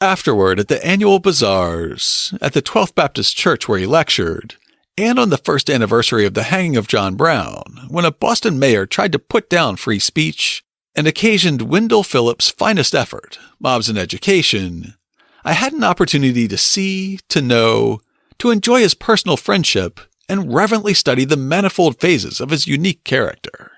Afterward, 0.00 0.60
at 0.60 0.68
the 0.68 0.84
annual 0.84 1.18
bazaars, 1.18 2.34
at 2.40 2.52
the 2.52 2.62
12th 2.62 2.94
Baptist 2.94 3.36
Church 3.36 3.68
where 3.68 3.78
he 3.78 3.86
lectured, 3.86 4.56
and 4.96 5.18
on 5.18 5.30
the 5.30 5.38
first 5.38 5.70
anniversary 5.70 6.24
of 6.26 6.34
the 6.34 6.44
hanging 6.44 6.76
of 6.76 6.88
John 6.88 7.14
Brown, 7.14 7.86
when 7.88 8.04
a 8.04 8.12
Boston 8.12 8.58
mayor 8.58 8.86
tried 8.86 9.12
to 9.12 9.18
put 9.18 9.48
down 9.48 9.76
free 9.76 9.98
speech 9.98 10.62
and 10.94 11.06
occasioned 11.06 11.62
Wendell 11.62 12.02
Phillips' 12.02 12.50
finest 12.50 12.94
effort, 12.94 13.38
Mobs 13.58 13.88
and 13.88 13.98
Education, 13.98 14.94
I 15.44 15.52
had 15.52 15.72
an 15.72 15.84
opportunity 15.84 16.48
to 16.48 16.56
see, 16.56 17.18
to 17.28 17.42
know, 17.42 18.00
to 18.38 18.50
enjoy 18.50 18.80
his 18.80 18.94
personal 18.94 19.36
friendship, 19.36 20.00
and 20.28 20.54
reverently 20.54 20.94
study 20.94 21.24
the 21.24 21.36
manifold 21.36 22.00
phases 22.00 22.40
of 22.40 22.50
his 22.50 22.66
unique 22.66 23.04
character. 23.04 23.72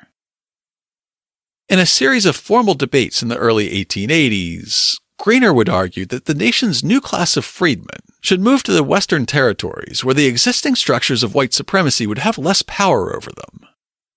In 1.68 1.79
a 1.79 1.87
series 1.87 2.26
of 2.26 2.37
formal 2.37 2.74
debates 2.74 3.22
in 3.22 3.29
the 3.29 3.38
early 3.38 3.70
1880s, 3.85 4.98
Greener 5.18 5.52
would 5.52 5.68
argue 5.68 6.05
that 6.07 6.26
the 6.26 6.35
nation's 6.35 6.85
new 6.85 7.00
class 7.00 7.37
of 7.37 7.44
freedmen 7.44 8.00
should 8.20 8.40
move 8.40 8.62
to 8.64 8.72
the 8.72 8.85
Western 8.85 9.26
territories 9.26 10.05
where 10.05 10.14
the 10.14 10.26
existing 10.26 10.74
structures 10.74 11.22
of 11.22 11.35
white 11.35 11.55
supremacy 11.55 12.07
would 12.07 12.18
have 12.18 12.38
less 12.38 12.62
power 12.62 13.14
over 13.14 13.31
them. 13.31 13.68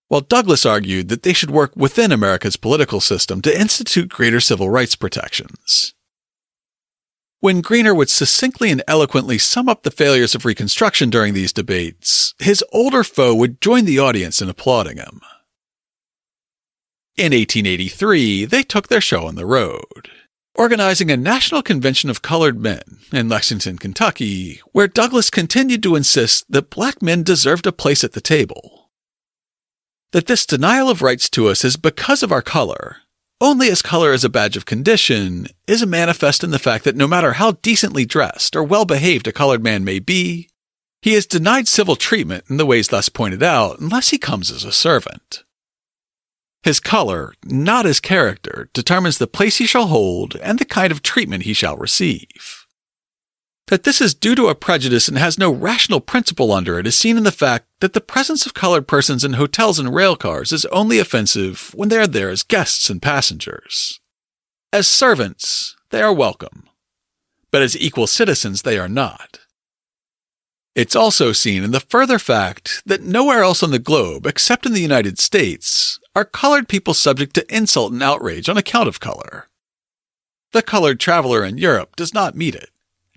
While 0.08 0.22
Douglass 0.22 0.66
argued 0.66 1.08
that 1.10 1.24
they 1.24 1.34
should 1.34 1.52
work 1.52 1.72
within 1.76 2.12
America's 2.12 2.58
political 2.58 3.00
system 3.00 3.42
to 3.44 3.60
institute 3.60 4.10
greater 4.10 4.40
civil 4.40 4.70
rights 4.70 4.96
protections. 4.96 5.94
When 7.42 7.62
Greener 7.62 7.96
would 7.96 8.10
succinctly 8.10 8.70
and 8.70 8.84
eloquently 8.86 9.38
sum 9.38 9.70
up 9.70 9.84
the 9.84 9.92
failures 9.92 10.36
of 10.36 10.44
Reconstruction 10.44 11.10
during 11.10 11.34
these 11.34 11.54
debates, 11.54 12.34
his 12.40 12.64
older 12.74 13.04
foe 13.04 13.34
would 13.34 13.62
join 13.62 13.86
the 13.86 14.00
audience 14.00 14.42
in 14.42 14.50
applauding 14.50 14.98
him. 14.98 15.22
In 17.16 17.32
1883, 17.32 18.46
they 18.46 18.64
took 18.64 18.88
their 18.88 19.00
show 19.00 19.26
on 19.26 19.36
the 19.36 19.46
road, 19.46 20.10
organizing 20.60 21.10
a 21.10 21.16
national 21.16 21.62
convention 21.64 22.10
of 22.10 22.22
colored 22.22 22.60
men 22.60 22.82
in 23.14 23.30
Lexington, 23.30 23.78
Kentucky, 23.78 24.60
where 24.74 24.90
Douglass 24.90 25.30
continued 25.30 25.82
to 25.82 25.96
insist 25.96 26.44
that 26.52 26.70
black 26.70 27.02
men 27.02 27.24
deserved 27.24 27.66
a 27.66 27.72
place 27.72 28.04
at 28.04 28.12
the 28.12 28.20
table. 28.20 28.90
That 30.12 30.28
this 30.28 30.46
denial 30.46 30.90
of 30.90 31.02
rights 31.02 31.30
to 31.30 31.48
us 31.48 31.64
is 31.64 31.78
because 31.78 32.24
of 32.24 32.34
our 32.34 32.42
color, 32.42 32.98
only 33.40 33.70
as 33.70 33.82
color 33.82 34.12
as 34.12 34.26
a 34.26 34.30
badge 34.30 34.58
of 34.58 34.66
condition 34.66 35.48
is 35.66 35.86
manifest 35.86 36.44
in 36.44 36.52
the 36.52 36.60
fact 36.60 36.84
that 36.84 36.98
no 36.98 37.08
matter 37.08 37.34
how 37.34 37.54
decently 37.54 38.04
dressed 38.04 38.54
or 38.54 38.64
well 38.64 38.84
behaved 38.84 39.28
a 39.28 39.32
colored 39.32 39.64
man 39.64 39.86
may 39.86 40.00
be, 40.00 40.50
he 41.02 41.14
is 41.14 41.26
denied 41.26 41.70
civil 41.70 41.96
treatment 41.96 42.44
in 42.50 42.58
the 42.58 42.66
ways 42.66 42.90
thus 42.90 43.08
pointed 43.08 43.42
out 43.42 43.80
unless 43.80 44.10
he 44.10 44.18
comes 44.18 44.52
as 44.52 44.66
a 44.66 44.74
servant. 44.74 45.46
His 46.64 46.80
color, 46.80 47.34
not 47.46 47.86
his 47.86 48.00
character, 48.00 48.70
determines 48.74 49.18
the 49.18 49.28
place 49.28 49.58
he 49.58 49.66
shall 49.66 49.88
hold 49.88 50.36
and 50.38 50.60
the 50.60 50.66
kind 50.66 50.92
of 50.92 51.02
treatment 51.02 51.44
he 51.44 51.54
shall 51.54 51.78
receive. 51.78 52.66
That 53.68 53.84
this 53.84 54.02
is 54.02 54.16
due 54.16 54.36
to 54.36 54.48
a 54.48 54.56
prejudice 54.56 55.08
and 55.08 55.18
has 55.18 55.38
no 55.38 55.54
rational 55.54 56.02
principle 56.02 56.52
under 56.52 56.80
it 56.80 56.88
is 56.88 56.98
seen 56.98 57.18
in 57.18 57.24
the 57.24 57.32
fact 57.32 57.68
that 57.82 57.94
the 57.94 58.02
presence 58.02 58.46
of 58.46 58.54
colored 58.54 58.88
persons 58.88 59.24
in 59.24 59.34
hotels 59.34 59.80
and 59.80 59.94
rail 59.94 60.16
cars 60.16 60.52
is 60.52 60.66
only 60.66 61.00
offensive 61.00 61.72
when 61.76 61.90
they 61.90 61.98
are 61.98 62.08
there 62.08 62.30
as 62.30 62.44
guests 62.44 62.90
and 62.90 63.02
passengers. 63.02 64.00
As 64.74 64.88
servants, 64.88 65.76
they 65.92 66.02
are 66.02 66.14
welcome, 66.14 66.68
but 67.52 67.62
as 67.62 67.78
equal 67.78 68.08
citizens, 68.08 68.64
they 68.64 68.78
are 68.78 68.90
not. 68.90 69.40
It's 70.76 70.96
also 70.96 71.32
seen 71.32 71.64
in 71.64 71.72
the 71.72 71.80
further 71.80 72.20
fact 72.20 72.82
that 72.86 73.04
nowhere 73.04 73.44
else 73.44 73.62
on 73.62 73.72
the 73.72 73.80
globe, 73.80 74.26
except 74.26 74.66
in 74.66 74.74
the 74.74 74.82
United 74.82 75.20
States, 75.20 76.00
are 76.16 76.26
colored 76.26 76.68
people 76.68 76.94
subject 76.94 77.34
to 77.36 77.56
insult 77.56 77.92
and 77.92 78.04
outrage 78.04 78.50
on 78.50 78.58
account 78.58 78.88
of 78.88 79.00
color. 79.00 79.48
The 80.52 80.62
colored 80.62 81.00
traveler 81.00 81.44
in 81.44 81.58
Europe 81.58 81.96
does 81.96 82.14
not 82.14 82.36
meet 82.36 82.56
it 82.56 82.70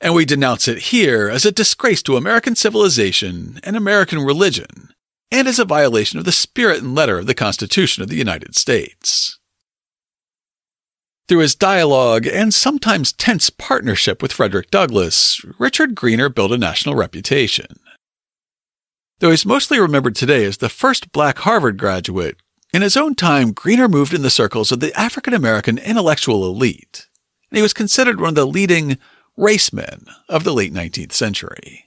and 0.03 0.15
we 0.15 0.25
denounce 0.25 0.67
it 0.67 0.79
here 0.79 1.31
as 1.31 1.47
a 1.47 1.53
disgrace 1.53 2.03
to 2.03 2.17
American 2.17 2.57
civilization 2.57 3.61
and 3.63 3.77
American 3.77 4.19
religion, 4.19 4.93
and 5.31 5.47
as 5.47 5.61
a 5.61 5.65
violation 5.65 6.19
of 6.19 6.25
the 6.25 6.33
spirit 6.33 6.83
and 6.83 6.95
letter 6.95 7.21
of 7.21 7.27
the 7.27 7.35
Constitution 7.35 8.03
of 8.03 8.09
the 8.09 8.17
United 8.17 8.57
States. 8.57 9.39
Through 11.29 11.39
his 11.39 11.55
dialogue 11.55 12.27
and 12.27 12.53
sometimes 12.53 13.13
tense 13.13 13.49
partnership 13.49 14.21
with 14.21 14.33
Frederick 14.33 14.71
Douglass, 14.71 15.41
Richard 15.57 15.95
Greener 15.95 16.29
built 16.29 16.51
a 16.51 16.59
national 16.59 16.97
reputation. 16.97 17.79
Though 19.21 19.31
he's 19.31 19.47
mostly 19.47 19.79
remembered 19.79 20.17
today 20.17 20.45
as 20.45 20.57
the 20.57 20.69
first 20.69 21.13
black 21.13 21.39
Harvard 21.39 21.79
graduate, 21.79 22.42
in 22.73 22.83
his 22.83 22.97
own 22.97 23.15
time, 23.15 23.53
Greener 23.53 23.89
moved 23.89 24.15
in 24.15 24.23
the 24.23 24.31
circles 24.31 24.73
of 24.73 24.81
the 24.81 24.99
African 24.99 25.35
American 25.35 25.79
intellectual 25.79 26.47
elite, 26.47 27.09
and 27.51 27.57
he 27.57 27.63
was 27.63 27.75
considered 27.75 28.21
one 28.21 28.31
of 28.31 28.35
the 28.35 28.47
leading 28.47 28.99
racemen 29.39 30.09
of 30.29 30.45
the 30.45 30.55
late 30.55 30.73
19th 30.73 31.13
century. 31.13 31.87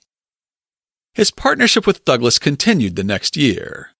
His 1.13 1.31
partnership 1.31 1.87
with 1.87 2.05
Douglass 2.05 2.37
continued 2.37 2.95
the 2.95 3.03
next 3.03 3.37
year. 3.37 3.91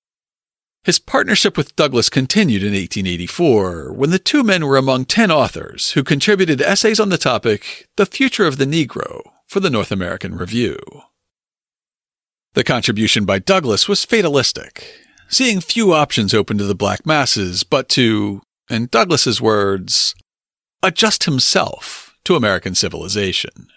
His 0.84 1.00
partnership 1.00 1.58
with 1.58 1.76
Douglass 1.76 2.10
continued 2.10 2.62
in 2.62 2.74
1884 2.74 3.94
when 3.94 4.12
the 4.12 4.20
two 4.20 4.44
men 4.44 4.66
were 4.66 4.78
among 4.78 5.06
10 5.06 5.32
authors 5.32 5.92
who 5.92 6.04
contributed 6.04 6.62
essays 6.62 7.00
on 7.00 7.10
the 7.10 7.18
topic 7.18 7.88
The 7.96 8.06
Future 8.06 8.46
of 8.46 8.58
the 8.58 8.66
Negro 8.66 9.22
for 9.48 9.60
the 9.60 9.72
North 9.72 9.92
American 9.92 10.36
Review. 10.36 10.78
The 12.54 12.64
contribution 12.64 13.26
by 13.26 13.40
Douglass 13.40 13.90
was 13.90 14.06
fatalistic, 14.06 15.05
seeing 15.28 15.60
few 15.60 15.94
options 15.94 16.34
open 16.34 16.58
to 16.58 16.64
the 16.64 16.76
black 16.76 17.06
masses 17.06 17.64
but 17.64 17.90
to, 17.90 18.42
in 18.70 18.88
Douglass's 18.88 19.42
words, 19.42 20.16
adjust 20.82 21.26
himself 21.26 22.16
to 22.24 22.36
American 22.36 22.76
civilization. 22.76 23.68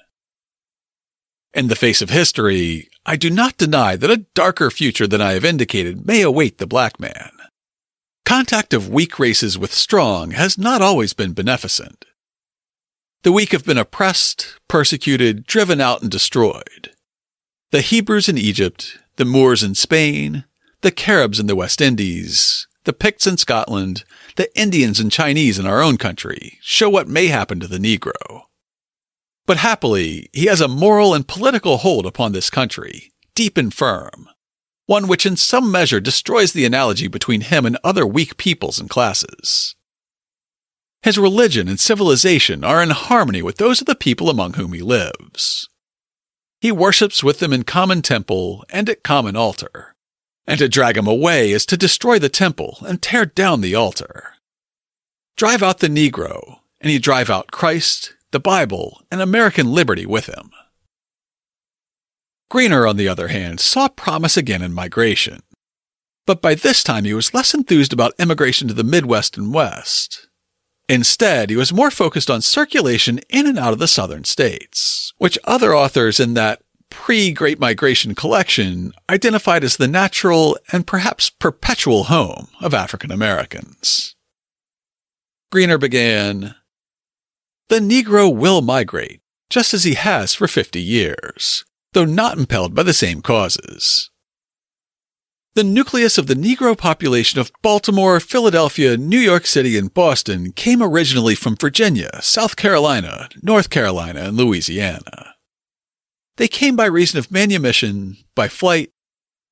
In 1.54 1.68
the 1.68 1.76
face 1.76 2.02
of 2.02 2.10
history, 2.10 2.88
I 3.06 3.16
do 3.16 3.30
not 3.30 3.56
deny 3.56 3.96
that 3.96 4.10
a 4.10 4.26
darker 4.34 4.70
future 4.70 5.06
than 5.06 5.22
I 5.22 5.32
have 5.32 5.44
indicated 5.44 6.06
may 6.06 6.22
await 6.22 6.58
the 6.58 6.66
black 6.66 7.00
man. 7.00 7.30
Contact 8.24 8.74
of 8.74 8.90
weak 8.90 9.18
races 9.18 9.56
with 9.56 9.72
strong 9.72 10.32
has 10.32 10.58
not 10.58 10.82
always 10.82 11.14
been 11.14 11.32
beneficent. 11.32 12.04
The 13.22 13.32
weak 13.32 13.52
have 13.52 13.64
been 13.64 13.78
oppressed, 13.78 14.58
persecuted, 14.68 15.46
driven 15.46 15.80
out, 15.80 16.02
and 16.02 16.10
destroyed. 16.10 16.90
The 17.72 17.80
Hebrews 17.80 18.28
in 18.28 18.38
Egypt, 18.38 18.98
the 19.16 19.24
Moors 19.24 19.62
in 19.62 19.74
Spain, 19.74 20.44
the 20.80 20.90
Caribs 20.92 21.40
in 21.40 21.48
the 21.48 21.56
West 21.56 21.80
Indies, 21.80 22.68
the 22.84 22.92
Picts 22.92 23.26
in 23.26 23.36
Scotland, 23.36 24.04
the 24.36 24.48
Indians 24.58 25.00
and 25.00 25.10
Chinese 25.10 25.58
in 25.58 25.66
our 25.66 25.82
own 25.82 25.96
country 25.96 26.58
show 26.62 26.88
what 26.88 27.08
may 27.08 27.26
happen 27.26 27.58
to 27.58 27.66
the 27.66 27.78
Negro. 27.78 28.42
But 29.44 29.56
happily, 29.56 30.28
he 30.32 30.46
has 30.46 30.60
a 30.60 30.68
moral 30.68 31.14
and 31.14 31.26
political 31.26 31.78
hold 31.78 32.06
upon 32.06 32.32
this 32.32 32.48
country, 32.48 33.12
deep 33.34 33.56
and 33.56 33.74
firm, 33.74 34.28
one 34.86 35.08
which 35.08 35.26
in 35.26 35.36
some 35.36 35.70
measure 35.70 36.00
destroys 36.00 36.52
the 36.52 36.64
analogy 36.64 37.08
between 37.08 37.40
him 37.40 37.66
and 37.66 37.76
other 37.82 38.06
weak 38.06 38.36
peoples 38.36 38.78
and 38.78 38.88
classes. 38.88 39.74
His 41.02 41.18
religion 41.18 41.68
and 41.68 41.80
civilization 41.80 42.62
are 42.62 42.82
in 42.82 42.90
harmony 42.90 43.42
with 43.42 43.56
those 43.56 43.80
of 43.80 43.86
the 43.86 43.96
people 43.96 44.30
among 44.30 44.54
whom 44.54 44.72
he 44.72 44.82
lives. 44.82 45.68
He 46.60 46.70
worships 46.70 47.24
with 47.24 47.40
them 47.40 47.52
in 47.52 47.64
common 47.64 48.02
temple 48.02 48.64
and 48.70 48.88
at 48.88 49.02
common 49.02 49.34
altar 49.34 49.96
and 50.48 50.58
to 50.58 50.68
drag 50.68 50.96
him 50.96 51.06
away 51.06 51.52
is 51.52 51.66
to 51.66 51.76
destroy 51.76 52.18
the 52.18 52.30
temple 52.30 52.78
and 52.86 53.02
tear 53.02 53.26
down 53.26 53.60
the 53.60 53.74
altar. 53.74 54.32
Drive 55.36 55.62
out 55.62 55.80
the 55.80 55.88
Negro, 55.88 56.60
and 56.80 56.90
you 56.90 56.98
drive 56.98 57.28
out 57.28 57.50
Christ, 57.50 58.14
the 58.30 58.40
Bible, 58.40 59.02
and 59.12 59.20
American 59.20 59.70
liberty 59.70 60.06
with 60.06 60.24
him. 60.24 60.50
Greener, 62.50 62.86
on 62.86 62.96
the 62.96 63.08
other 63.08 63.28
hand, 63.28 63.60
saw 63.60 63.88
promise 63.88 64.38
again 64.38 64.62
in 64.62 64.72
migration. 64.72 65.42
But 66.26 66.40
by 66.40 66.54
this 66.54 66.82
time 66.82 67.04
he 67.04 67.12
was 67.12 67.34
less 67.34 67.52
enthused 67.52 67.92
about 67.92 68.14
immigration 68.18 68.68
to 68.68 68.74
the 68.74 68.82
Midwest 68.82 69.36
and 69.36 69.52
West. 69.52 70.28
Instead, 70.88 71.50
he 71.50 71.56
was 71.56 71.74
more 71.74 71.90
focused 71.90 72.30
on 72.30 72.40
circulation 72.40 73.20
in 73.28 73.46
and 73.46 73.58
out 73.58 73.74
of 73.74 73.78
the 73.78 73.86
southern 73.86 74.24
states, 74.24 75.12
which 75.18 75.38
other 75.44 75.74
authors 75.74 76.18
in 76.18 76.32
that 76.32 76.62
pre 76.90 77.32
Great 77.32 77.58
Migration 77.58 78.14
collection 78.14 78.92
identified 79.08 79.64
as 79.64 79.76
the 79.76 79.88
natural 79.88 80.58
and 80.72 80.86
perhaps 80.86 81.30
perpetual 81.30 82.04
home 82.04 82.48
of 82.60 82.74
African 82.74 83.10
Americans. 83.10 84.14
Greener 85.50 85.78
began 85.78 86.54
The 87.68 87.80
Negro 87.80 88.34
will 88.34 88.60
migrate, 88.60 89.20
just 89.48 89.72
as 89.72 89.84
he 89.84 89.94
has 89.94 90.34
for 90.34 90.46
50 90.46 90.80
years, 90.80 91.64
though 91.92 92.04
not 92.04 92.36
impelled 92.36 92.74
by 92.74 92.82
the 92.82 92.92
same 92.92 93.22
causes. 93.22 94.10
The 95.54 95.64
nucleus 95.64 96.18
of 96.18 96.26
the 96.26 96.34
Negro 96.34 96.76
population 96.76 97.40
of 97.40 97.50
Baltimore, 97.62 98.20
Philadelphia, 98.20 98.96
New 98.96 99.18
York 99.18 99.46
City, 99.46 99.76
and 99.76 99.92
Boston 99.92 100.52
came 100.52 100.82
originally 100.82 101.34
from 101.34 101.56
Virginia, 101.56 102.10
South 102.22 102.54
Carolina, 102.54 103.28
North 103.42 103.70
Carolina, 103.70 104.24
and 104.24 104.36
Louisiana. 104.36 105.34
They 106.38 106.48
came 106.48 106.76
by 106.76 106.86
reason 106.86 107.18
of 107.18 107.32
manumission, 107.32 108.16
by 108.36 108.46
flight, 108.46 108.92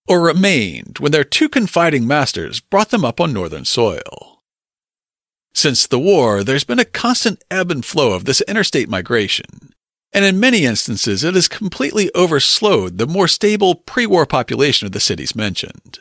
or 0.08 0.20
remained 0.20 1.00
when 1.00 1.10
their 1.10 1.24
too 1.24 1.48
confiding 1.48 2.06
masters 2.06 2.60
brought 2.60 2.90
them 2.90 3.04
up 3.04 3.20
on 3.20 3.32
northern 3.32 3.64
soil. 3.64 4.40
Since 5.52 5.88
the 5.88 5.98
war, 5.98 6.44
there's 6.44 6.64
been 6.64 6.78
a 6.78 6.84
constant 6.84 7.42
ebb 7.50 7.72
and 7.72 7.84
flow 7.84 8.12
of 8.12 8.24
this 8.24 8.40
interstate 8.42 8.88
migration, 8.88 9.74
and 10.12 10.24
in 10.24 10.38
many 10.38 10.64
instances 10.64 11.24
it 11.24 11.34
has 11.34 11.48
completely 11.48 12.08
overslowed 12.14 12.98
the 12.98 13.06
more 13.08 13.26
stable 13.26 13.74
pre-war 13.74 14.24
population 14.24 14.86
of 14.86 14.92
the 14.92 15.00
cities 15.00 15.34
mentioned. 15.34 15.98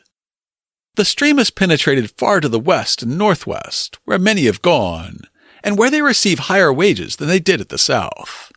The 0.98 1.06
stream 1.06 1.40
has 1.40 1.50
penetrated 1.50 2.12
far 2.12 2.42
to 2.42 2.48
the 2.48 2.60
west 2.60 3.02
and 3.02 3.18
northwest, 3.18 3.98
where 4.06 4.20
many 4.20 4.46
have 4.46 4.62
gone, 4.62 5.22
and 5.64 5.80
where 5.80 5.90
they 5.90 6.04
receive 6.04 6.40
higher 6.40 6.72
wages 6.72 7.16
than 7.16 7.28
they 7.28 7.40
did 7.40 7.60
at 7.60 7.70
the 7.70 7.80
south. 7.80 8.52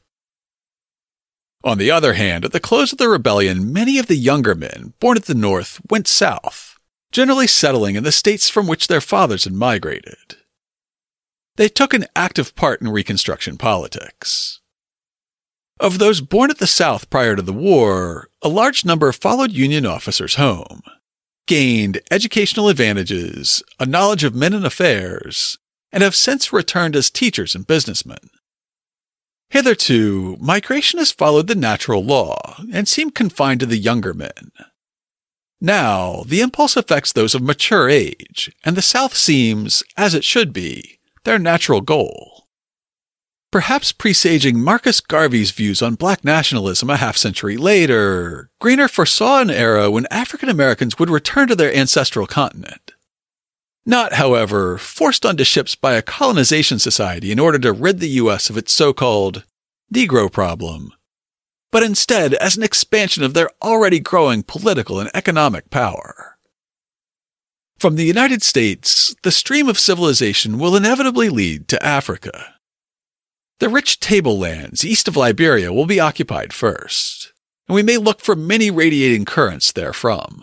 On 1.64 1.78
the 1.78 1.90
other 1.90 2.14
hand, 2.14 2.44
at 2.44 2.52
the 2.52 2.60
close 2.60 2.92
of 2.92 2.98
the 2.98 3.08
rebellion, 3.08 3.72
many 3.72 3.98
of 3.98 4.06
the 4.06 4.16
younger 4.16 4.54
men 4.54 4.94
born 5.00 5.16
at 5.16 5.24
the 5.24 5.34
North 5.34 5.80
went 5.90 6.06
south, 6.06 6.78
generally 7.10 7.46
settling 7.48 7.96
in 7.96 8.04
the 8.04 8.12
states 8.12 8.48
from 8.48 8.66
which 8.66 8.86
their 8.86 9.00
fathers 9.00 9.44
had 9.44 9.52
migrated. 9.52 10.36
they 11.56 11.68
took 11.68 11.92
an 11.92 12.06
active 12.14 12.54
part 12.54 12.80
in 12.80 12.88
Reconstruction 12.88 13.58
politics. 13.58 14.60
Of 15.80 15.98
those 15.98 16.20
born 16.20 16.50
at 16.50 16.58
the 16.58 16.68
South 16.68 17.10
prior 17.10 17.34
to 17.34 17.42
the 17.42 17.52
war, 17.52 18.30
a 18.42 18.48
large 18.48 18.84
number 18.84 19.10
followed 19.10 19.50
Union 19.50 19.84
officers 19.84 20.36
home, 20.36 20.82
gained 21.48 22.00
educational 22.12 22.68
advantages, 22.68 23.62
a 23.80 23.86
knowledge 23.86 24.22
of 24.22 24.36
men 24.36 24.54
and 24.54 24.64
affairs, 24.64 25.58
and 25.90 26.04
have 26.04 26.14
since 26.14 26.52
returned 26.52 26.94
as 26.94 27.10
teachers 27.10 27.56
and 27.56 27.66
businessmen. 27.66 28.30
Hitherto, 29.50 30.36
migration 30.40 30.98
has 30.98 31.10
followed 31.10 31.46
the 31.46 31.54
natural 31.54 32.04
law 32.04 32.56
and 32.72 32.86
seemed 32.86 33.14
confined 33.14 33.60
to 33.60 33.66
the 33.66 33.78
younger 33.78 34.12
men. 34.12 34.52
Now, 35.60 36.22
the 36.26 36.40
impulse 36.40 36.76
affects 36.76 37.12
those 37.12 37.34
of 37.34 37.42
mature 37.42 37.88
age, 37.88 38.52
and 38.64 38.76
the 38.76 38.82
South 38.82 39.16
seems, 39.16 39.82
as 39.96 40.14
it 40.14 40.22
should 40.22 40.52
be, 40.52 41.00
their 41.24 41.38
natural 41.38 41.80
goal. 41.80 42.46
Perhaps 43.50 43.92
presaging 43.92 44.60
Marcus 44.60 45.00
Garvey's 45.00 45.50
views 45.50 45.80
on 45.80 45.94
black 45.94 46.22
nationalism 46.22 46.90
a 46.90 46.98
half 46.98 47.16
century 47.16 47.56
later, 47.56 48.50
Greener 48.60 48.88
foresaw 48.88 49.40
an 49.40 49.50
era 49.50 49.90
when 49.90 50.06
African 50.10 50.50
Americans 50.50 50.98
would 50.98 51.08
return 51.08 51.48
to 51.48 51.56
their 51.56 51.74
ancestral 51.74 52.26
continent. 52.26 52.87
Not, 53.88 54.12
however, 54.12 54.76
forced 54.76 55.24
onto 55.24 55.44
ships 55.44 55.74
by 55.74 55.94
a 55.94 56.02
colonization 56.02 56.78
society 56.78 57.32
in 57.32 57.38
order 57.38 57.58
to 57.60 57.72
rid 57.72 58.00
the 58.00 58.20
U.S. 58.20 58.50
of 58.50 58.58
its 58.58 58.70
so 58.70 58.92
called 58.92 59.44
Negro 59.90 60.30
problem, 60.30 60.92
but 61.72 61.82
instead 61.82 62.34
as 62.34 62.54
an 62.54 62.62
expansion 62.62 63.22
of 63.24 63.32
their 63.32 63.48
already 63.62 63.98
growing 63.98 64.42
political 64.42 65.00
and 65.00 65.10
economic 65.14 65.70
power. 65.70 66.36
From 67.78 67.96
the 67.96 68.04
United 68.04 68.42
States, 68.42 69.16
the 69.22 69.32
stream 69.32 69.70
of 69.70 69.78
civilization 69.78 70.58
will 70.58 70.76
inevitably 70.76 71.30
lead 71.30 71.66
to 71.68 71.82
Africa. 71.82 72.56
The 73.58 73.70
rich 73.70 74.00
tablelands 74.00 74.84
east 74.84 75.08
of 75.08 75.16
Liberia 75.16 75.72
will 75.72 75.86
be 75.86 75.98
occupied 75.98 76.52
first, 76.52 77.32
and 77.66 77.74
we 77.74 77.82
may 77.82 77.96
look 77.96 78.20
for 78.20 78.36
many 78.36 78.70
radiating 78.70 79.24
currents 79.24 79.72
therefrom. 79.72 80.42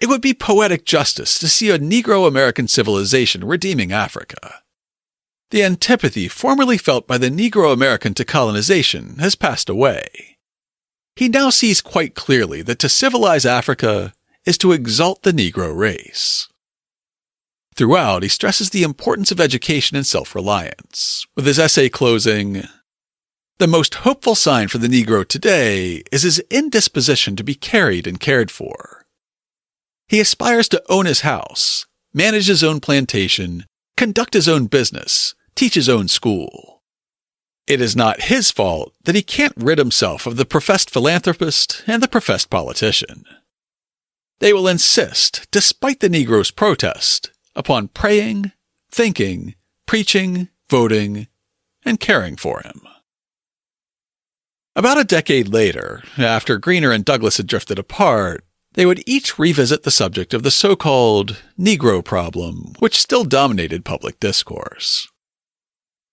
It 0.00 0.08
would 0.08 0.22
be 0.22 0.32
poetic 0.32 0.86
justice 0.86 1.38
to 1.38 1.48
see 1.48 1.70
a 1.70 1.78
Negro 1.78 2.26
American 2.26 2.66
civilization 2.66 3.44
redeeming 3.44 3.92
Africa. 3.92 4.62
The 5.50 5.62
antipathy 5.62 6.26
formerly 6.26 6.78
felt 6.78 7.06
by 7.06 7.18
the 7.18 7.28
Negro 7.28 7.72
American 7.72 8.14
to 8.14 8.24
colonization 8.24 9.18
has 9.18 9.34
passed 9.34 9.68
away. 9.68 10.38
He 11.16 11.28
now 11.28 11.50
sees 11.50 11.82
quite 11.82 12.14
clearly 12.14 12.62
that 12.62 12.78
to 12.78 12.88
civilize 12.88 13.44
Africa 13.44 14.14
is 14.46 14.56
to 14.58 14.72
exalt 14.72 15.22
the 15.22 15.32
Negro 15.32 15.76
race. 15.76 16.48
Throughout, 17.74 18.22
he 18.22 18.28
stresses 18.28 18.70
the 18.70 18.82
importance 18.82 19.30
of 19.30 19.40
education 19.40 19.96
and 19.96 20.06
self 20.06 20.34
reliance, 20.34 21.26
with 21.36 21.46
his 21.46 21.58
essay 21.58 21.88
closing 21.88 22.64
The 23.58 23.66
most 23.66 23.96
hopeful 23.96 24.34
sign 24.34 24.68
for 24.68 24.78
the 24.78 24.88
Negro 24.88 25.26
today 25.26 26.02
is 26.10 26.22
his 26.22 26.38
indisposition 26.50 27.36
to 27.36 27.44
be 27.44 27.54
carried 27.54 28.06
and 28.06 28.18
cared 28.18 28.50
for. 28.50 28.99
He 30.10 30.18
aspires 30.18 30.68
to 30.70 30.82
own 30.88 31.06
his 31.06 31.20
house, 31.20 31.86
manage 32.12 32.48
his 32.48 32.64
own 32.64 32.80
plantation, 32.80 33.64
conduct 33.96 34.34
his 34.34 34.48
own 34.48 34.66
business, 34.66 35.36
teach 35.54 35.74
his 35.74 35.88
own 35.88 36.08
school. 36.08 36.82
It 37.68 37.80
is 37.80 37.94
not 37.94 38.22
his 38.22 38.50
fault 38.50 38.92
that 39.04 39.14
he 39.14 39.22
can't 39.22 39.52
rid 39.56 39.78
himself 39.78 40.26
of 40.26 40.36
the 40.36 40.44
professed 40.44 40.90
philanthropist 40.90 41.84
and 41.86 42.02
the 42.02 42.08
professed 42.08 42.50
politician. 42.50 43.22
They 44.40 44.52
will 44.52 44.66
insist, 44.66 45.46
despite 45.52 46.00
the 46.00 46.08
Negro's 46.08 46.50
protest, 46.50 47.30
upon 47.54 47.86
praying, 47.86 48.50
thinking, 48.90 49.54
preaching, 49.86 50.48
voting, 50.68 51.28
and 51.84 52.00
caring 52.00 52.34
for 52.34 52.62
him. 52.62 52.80
About 54.74 54.98
a 54.98 55.04
decade 55.04 55.46
later, 55.46 56.02
after 56.18 56.58
Greener 56.58 56.90
and 56.90 57.04
Douglass 57.04 57.36
had 57.36 57.46
drifted 57.46 57.78
apart, 57.78 58.44
they 58.74 58.86
would 58.86 59.02
each 59.06 59.38
revisit 59.38 59.82
the 59.82 59.90
subject 59.90 60.32
of 60.32 60.42
the 60.42 60.50
so 60.50 60.76
called 60.76 61.42
Negro 61.58 62.04
problem, 62.04 62.74
which 62.78 62.98
still 62.98 63.24
dominated 63.24 63.84
public 63.84 64.20
discourse. 64.20 65.08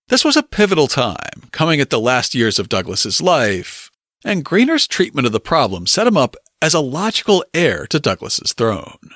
This 0.09 0.23
was 0.23 0.37
a 0.37 0.43
pivotal 0.43 0.87
time, 0.87 1.49
coming 1.51 1.81
at 1.81 1.89
the 1.89 1.99
last 1.99 2.33
years 2.33 2.59
of 2.59 2.69
Douglass's 2.69 3.21
life, 3.21 3.91
and 4.23 4.45
Greener's 4.45 4.87
treatment 4.87 5.25
of 5.25 5.33
the 5.33 5.39
problem 5.39 5.85
set 5.85 6.07
him 6.07 6.17
up 6.17 6.35
as 6.61 6.73
a 6.73 6.79
logical 6.79 7.43
heir 7.53 7.85
to 7.87 7.99
Douglass's 7.99 8.53
throne. 8.53 9.11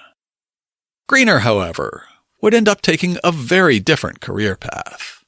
Greener, 1.07 1.39
however, 1.39 2.05
would 2.41 2.53
end 2.53 2.67
up 2.69 2.81
taking 2.81 3.17
a 3.23 3.31
very 3.31 3.79
different 3.79 4.21
career 4.21 4.55
path. 4.55 5.23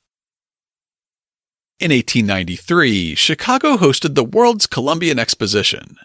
In 1.80 1.92
1893, 1.92 3.16
Chicago 3.16 3.78
hosted 3.78 4.16
the 4.16 4.24
World's 4.24 4.68
Columbian 4.68 5.20
Exposition, 5.20 5.98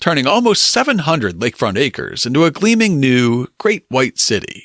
turning 0.00 0.26
almost 0.26 0.64
700 0.64 1.36
lakefront 1.36 1.78
acres 1.78 2.26
into 2.26 2.44
a 2.44 2.50
gleaming 2.50 3.00
new 3.00 3.46
Great 3.58 3.84
White 3.88 4.18
City. 4.18 4.64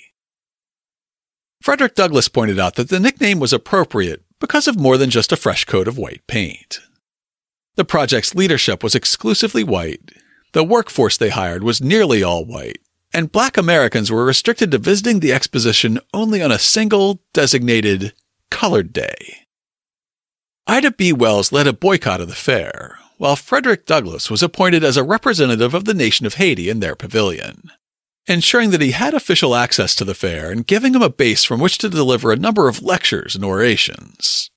Frederick 1.62 1.96
Douglass 1.96 2.28
pointed 2.28 2.60
out 2.60 2.76
that 2.76 2.90
the 2.90 3.00
nickname 3.00 3.40
was 3.40 3.54
appropriate 3.54 4.24
because 4.40 4.68
of 4.68 4.80
more 4.80 4.98
than 4.98 5.10
just 5.10 5.32
a 5.32 5.38
fresh 5.38 5.66
coat 5.66 5.88
of 5.88 5.98
white 5.98 6.26
paint. 6.28 6.80
The 7.76 7.86
project's 7.86 8.36
leadership 8.36 8.84
was 8.84 8.96
exclusively 8.96 9.64
white, 9.64 10.12
the 10.54 10.64
workforce 10.64 11.18
they 11.18 11.30
hired 11.30 11.64
was 11.64 11.82
nearly 11.82 12.22
all 12.22 12.44
white, 12.44 12.80
and 13.14 13.32
black 13.32 13.58
Americans 13.58 14.12
were 14.12 14.26
restricted 14.26 14.72
to 14.72 14.78
visiting 14.78 15.20
the 15.20 15.32
exposition 15.32 16.00
only 16.14 16.42
on 16.42 16.52
a 16.52 16.60
single, 16.60 17.22
designated, 17.34 18.14
colored 18.50 18.92
day. 18.92 19.46
Ida 20.68 20.92
B. 20.92 21.14
Wells 21.14 21.52
led 21.52 21.68
a 21.68 21.74
boycott 21.74 22.22
of 22.22 22.28
the 22.28 22.36
fair, 22.36 22.98
while 23.22 23.36
Frederick 23.36 23.86
Douglass 23.86 24.32
was 24.32 24.42
appointed 24.42 24.84
as 24.84 24.98
a 24.98 25.04
representative 25.04 25.76
of 25.76 25.86
the 25.86 25.94
nation 25.94 26.26
of 26.26 26.34
Haiti 26.34 26.70
in 26.70 26.80
their 26.80 26.96
pavilion, 26.96 27.70
ensuring 28.26 28.72
that 28.72 28.82
he 28.82 28.94
had 28.94 29.14
official 29.14 29.54
access 29.54 29.94
to 29.94 30.04
the 30.04 30.16
fair 30.16 30.50
and 30.50 30.66
giving 30.66 30.96
him 30.96 31.04
a 31.04 31.10
base 31.12 31.44
from 31.44 31.60
which 31.60 31.78
to 31.78 31.88
deliver 31.88 32.32
a 32.32 32.36
number 32.36 32.68
of 32.68 32.82
lectures 32.82 33.36
and 33.36 33.46
orations. 33.46 34.50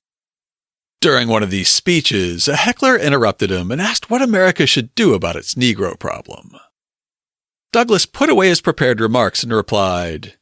During 0.99 1.27
one 1.27 1.43
of 1.43 1.51
these 1.51 1.69
speeches, 1.69 2.47
a 2.47 2.55
heckler 2.55 2.97
interrupted 2.97 3.51
him 3.51 3.69
and 3.69 3.79
asked 3.79 4.09
what 4.09 4.23
America 4.23 4.65
should 4.65 4.95
do 4.95 5.13
about 5.13 5.35
its 5.35 5.53
Negro 5.53 5.97
problem. 5.99 6.53
Douglass 7.71 8.07
put 8.07 8.31
away 8.31 8.47
his 8.47 8.61
prepared 8.61 8.99
remarks 8.99 9.43
and 9.43 9.53
replied, 9.53 10.37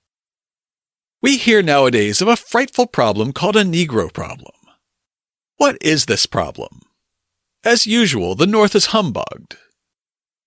We 1.21 1.35
hear 1.35 1.61
nowadays 1.61 2.21
of 2.21 2.29
a 2.29 2.37
frightful 2.37 2.87
problem 2.87 3.33
called 3.33 3.57
a 3.57 3.65
Negro 3.65 4.13
problem. 4.13 4.55
What 5.57 5.77
is 5.81 6.05
this 6.05 6.25
problem? 6.25 6.83
As 7.65 7.87
usual, 7.87 8.35
the 8.35 8.47
North 8.47 8.75
is 8.75 8.87
humbugged. 8.87 9.57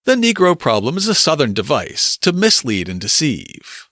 The 0.05 0.17
Negro 0.17 0.59
problem 0.59 0.97
is 0.97 1.09
a 1.09 1.15
Southern 1.15 1.55
device 1.55 2.19
to 2.19 2.33
mislead 2.33 2.89
and 2.89 3.01
deceive. 3.01 3.89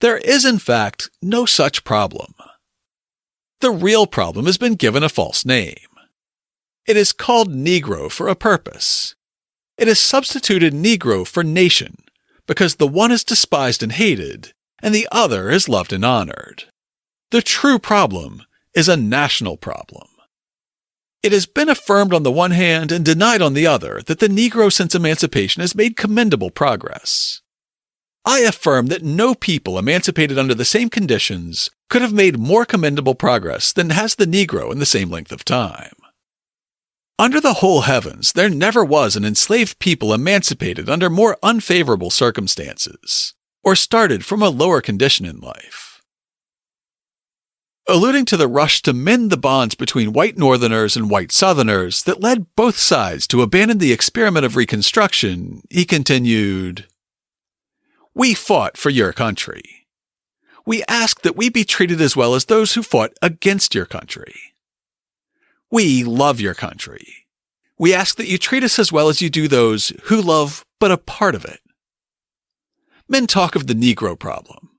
There 0.00 0.16
is, 0.18 0.44
in 0.44 0.58
fact, 0.58 1.10
no 1.20 1.44
such 1.44 1.84
problem. 1.84 2.34
The 3.60 3.70
real 3.70 4.06
problem 4.06 4.46
has 4.46 4.58
been 4.58 4.74
given 4.74 5.02
a 5.02 5.08
false 5.08 5.44
name. 5.44 5.76
It 6.86 6.96
is 6.96 7.12
called 7.12 7.50
Negro 7.50 8.10
for 8.10 8.28
a 8.28 8.34
purpose. 8.34 9.14
It 9.78 9.88
has 9.88 10.00
substituted 10.00 10.72
Negro 10.72 11.26
for 11.26 11.44
nation 11.44 11.96
because 12.46 12.76
the 12.76 12.86
one 12.86 13.12
is 13.12 13.24
despised 13.24 13.82
and 13.82 13.92
hated, 13.92 14.52
and 14.82 14.94
the 14.94 15.08
other 15.12 15.50
is 15.50 15.68
loved 15.68 15.92
and 15.92 16.04
honored. 16.04 16.64
The 17.30 17.42
true 17.42 17.78
problem 17.78 18.42
is 18.74 18.88
a 18.88 18.96
national 18.96 19.56
problem. 19.56 20.08
It 21.24 21.32
has 21.32 21.46
been 21.46 21.70
affirmed 21.70 22.12
on 22.12 22.22
the 22.22 22.30
one 22.30 22.50
hand 22.50 22.92
and 22.92 23.02
denied 23.02 23.40
on 23.40 23.54
the 23.54 23.66
other 23.66 24.02
that 24.04 24.18
the 24.18 24.28
Negro 24.28 24.70
since 24.70 24.94
emancipation 24.94 25.62
has 25.62 25.74
made 25.74 25.96
commendable 25.96 26.50
progress. 26.50 27.40
I 28.26 28.40
affirm 28.40 28.88
that 28.88 29.02
no 29.02 29.34
people 29.34 29.78
emancipated 29.78 30.38
under 30.38 30.54
the 30.54 30.66
same 30.66 30.90
conditions 30.90 31.70
could 31.88 32.02
have 32.02 32.12
made 32.12 32.38
more 32.38 32.66
commendable 32.66 33.14
progress 33.14 33.72
than 33.72 33.88
has 33.88 34.16
the 34.16 34.26
Negro 34.26 34.70
in 34.70 34.80
the 34.80 34.84
same 34.84 35.08
length 35.08 35.32
of 35.32 35.46
time. 35.46 35.94
Under 37.18 37.40
the 37.40 37.54
whole 37.54 37.82
heavens, 37.82 38.34
there 38.34 38.50
never 38.50 38.84
was 38.84 39.16
an 39.16 39.24
enslaved 39.24 39.78
people 39.78 40.12
emancipated 40.12 40.90
under 40.90 41.08
more 41.08 41.38
unfavorable 41.42 42.10
circumstances, 42.10 43.32
or 43.62 43.74
started 43.74 44.26
from 44.26 44.42
a 44.42 44.50
lower 44.50 44.82
condition 44.82 45.24
in 45.24 45.40
life. 45.40 45.93
Alluding 47.86 48.24
to 48.26 48.38
the 48.38 48.48
rush 48.48 48.80
to 48.82 48.94
mend 48.94 49.30
the 49.30 49.36
bonds 49.36 49.74
between 49.74 50.14
white 50.14 50.38
Northerners 50.38 50.96
and 50.96 51.10
white 51.10 51.30
Southerners 51.30 52.02
that 52.04 52.22
led 52.22 52.46
both 52.56 52.78
sides 52.78 53.26
to 53.26 53.42
abandon 53.42 53.76
the 53.76 53.92
experiment 53.92 54.46
of 54.46 54.56
Reconstruction, 54.56 55.62
he 55.68 55.84
continued, 55.84 56.86
We 58.14 58.32
fought 58.32 58.78
for 58.78 58.88
your 58.88 59.12
country. 59.12 59.86
We 60.64 60.82
ask 60.88 61.20
that 61.20 61.36
we 61.36 61.50
be 61.50 61.64
treated 61.64 62.00
as 62.00 62.16
well 62.16 62.34
as 62.34 62.46
those 62.46 62.72
who 62.72 62.82
fought 62.82 63.12
against 63.20 63.74
your 63.74 63.84
country. 63.84 64.34
We 65.70 66.04
love 66.04 66.40
your 66.40 66.54
country. 66.54 67.26
We 67.78 67.92
ask 67.92 68.16
that 68.16 68.28
you 68.28 68.38
treat 68.38 68.64
us 68.64 68.78
as 68.78 68.92
well 68.92 69.10
as 69.10 69.20
you 69.20 69.28
do 69.28 69.46
those 69.46 69.92
who 70.04 70.22
love 70.22 70.64
but 70.80 70.90
a 70.90 70.96
part 70.96 71.34
of 71.34 71.44
it. 71.44 71.60
Men 73.08 73.26
talk 73.26 73.54
of 73.54 73.66
the 73.66 73.74
Negro 73.74 74.18
problem. 74.18 74.70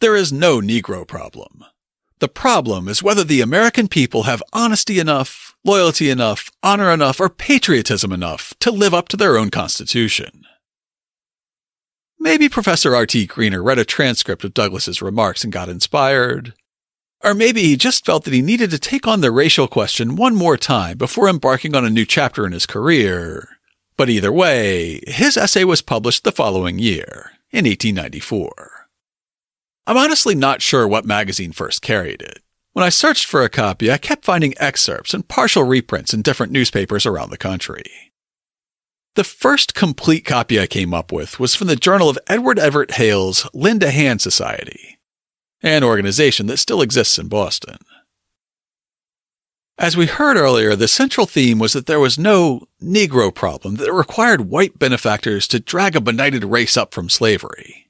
There 0.00 0.16
is 0.16 0.32
no 0.32 0.60
Negro 0.60 1.06
problem. 1.06 1.64
The 2.20 2.28
problem 2.28 2.88
is 2.88 3.02
whether 3.02 3.22
the 3.22 3.40
American 3.40 3.86
people 3.86 4.24
have 4.24 4.42
honesty 4.52 4.98
enough, 4.98 5.54
loyalty 5.64 6.10
enough, 6.10 6.50
honor 6.62 6.92
enough, 6.92 7.20
or 7.20 7.28
patriotism 7.28 8.12
enough 8.12 8.54
to 8.60 8.72
live 8.72 8.92
up 8.92 9.08
to 9.08 9.16
their 9.16 9.38
own 9.38 9.50
constitution. 9.50 10.44
Maybe 12.18 12.48
Professor 12.48 12.96
R.T. 12.96 13.26
Greener 13.26 13.62
read 13.62 13.78
a 13.78 13.84
transcript 13.84 14.42
of 14.42 14.52
Douglass's 14.52 15.00
remarks 15.00 15.44
and 15.44 15.52
got 15.52 15.68
inspired. 15.68 16.54
Or 17.22 17.34
maybe 17.34 17.62
he 17.62 17.76
just 17.76 18.04
felt 18.04 18.24
that 18.24 18.34
he 18.34 18.42
needed 18.42 18.70
to 18.72 18.78
take 18.78 19.06
on 19.06 19.20
the 19.20 19.30
racial 19.30 19.68
question 19.68 20.16
one 20.16 20.34
more 20.34 20.56
time 20.56 20.98
before 20.98 21.28
embarking 21.28 21.76
on 21.76 21.84
a 21.84 21.90
new 21.90 22.04
chapter 22.04 22.44
in 22.44 22.52
his 22.52 22.66
career. 22.66 23.48
But 23.96 24.08
either 24.08 24.32
way, 24.32 25.00
his 25.06 25.36
essay 25.36 25.62
was 25.62 25.82
published 25.82 26.24
the 26.24 26.32
following 26.32 26.80
year, 26.80 27.32
in 27.50 27.64
1894. 27.64 28.77
I'm 29.88 29.96
honestly 29.96 30.34
not 30.34 30.60
sure 30.60 30.86
what 30.86 31.06
magazine 31.06 31.52
first 31.52 31.80
carried 31.80 32.20
it. 32.20 32.42
When 32.74 32.84
I 32.84 32.90
searched 32.90 33.24
for 33.24 33.42
a 33.42 33.48
copy, 33.48 33.90
I 33.90 33.96
kept 33.96 34.22
finding 34.22 34.52
excerpts 34.58 35.14
and 35.14 35.26
partial 35.26 35.62
reprints 35.64 36.12
in 36.12 36.20
different 36.20 36.52
newspapers 36.52 37.06
around 37.06 37.30
the 37.30 37.38
country. 37.38 38.12
The 39.14 39.24
first 39.24 39.74
complete 39.74 40.26
copy 40.26 40.60
I 40.60 40.66
came 40.66 40.92
up 40.92 41.10
with 41.10 41.40
was 41.40 41.54
from 41.54 41.68
the 41.68 41.74
Journal 41.74 42.10
of 42.10 42.18
Edward 42.26 42.58
Everett 42.58 42.96
Hale's 42.96 43.48
Lend 43.54 43.82
a 43.82 43.90
Hand 43.90 44.20
Society, 44.20 44.98
an 45.62 45.82
organization 45.82 46.48
that 46.48 46.58
still 46.58 46.82
exists 46.82 47.18
in 47.18 47.28
Boston. 47.28 47.78
As 49.78 49.96
we 49.96 50.04
heard 50.04 50.36
earlier, 50.36 50.76
the 50.76 50.86
central 50.86 51.24
theme 51.24 51.58
was 51.58 51.72
that 51.72 51.86
there 51.86 51.98
was 51.98 52.18
no 52.18 52.66
Negro 52.82 53.34
problem 53.34 53.76
that 53.76 53.90
required 53.90 54.50
white 54.50 54.78
benefactors 54.78 55.48
to 55.48 55.58
drag 55.58 55.96
a 55.96 56.02
benighted 56.02 56.44
race 56.44 56.76
up 56.76 56.92
from 56.92 57.08
slavery. 57.08 57.87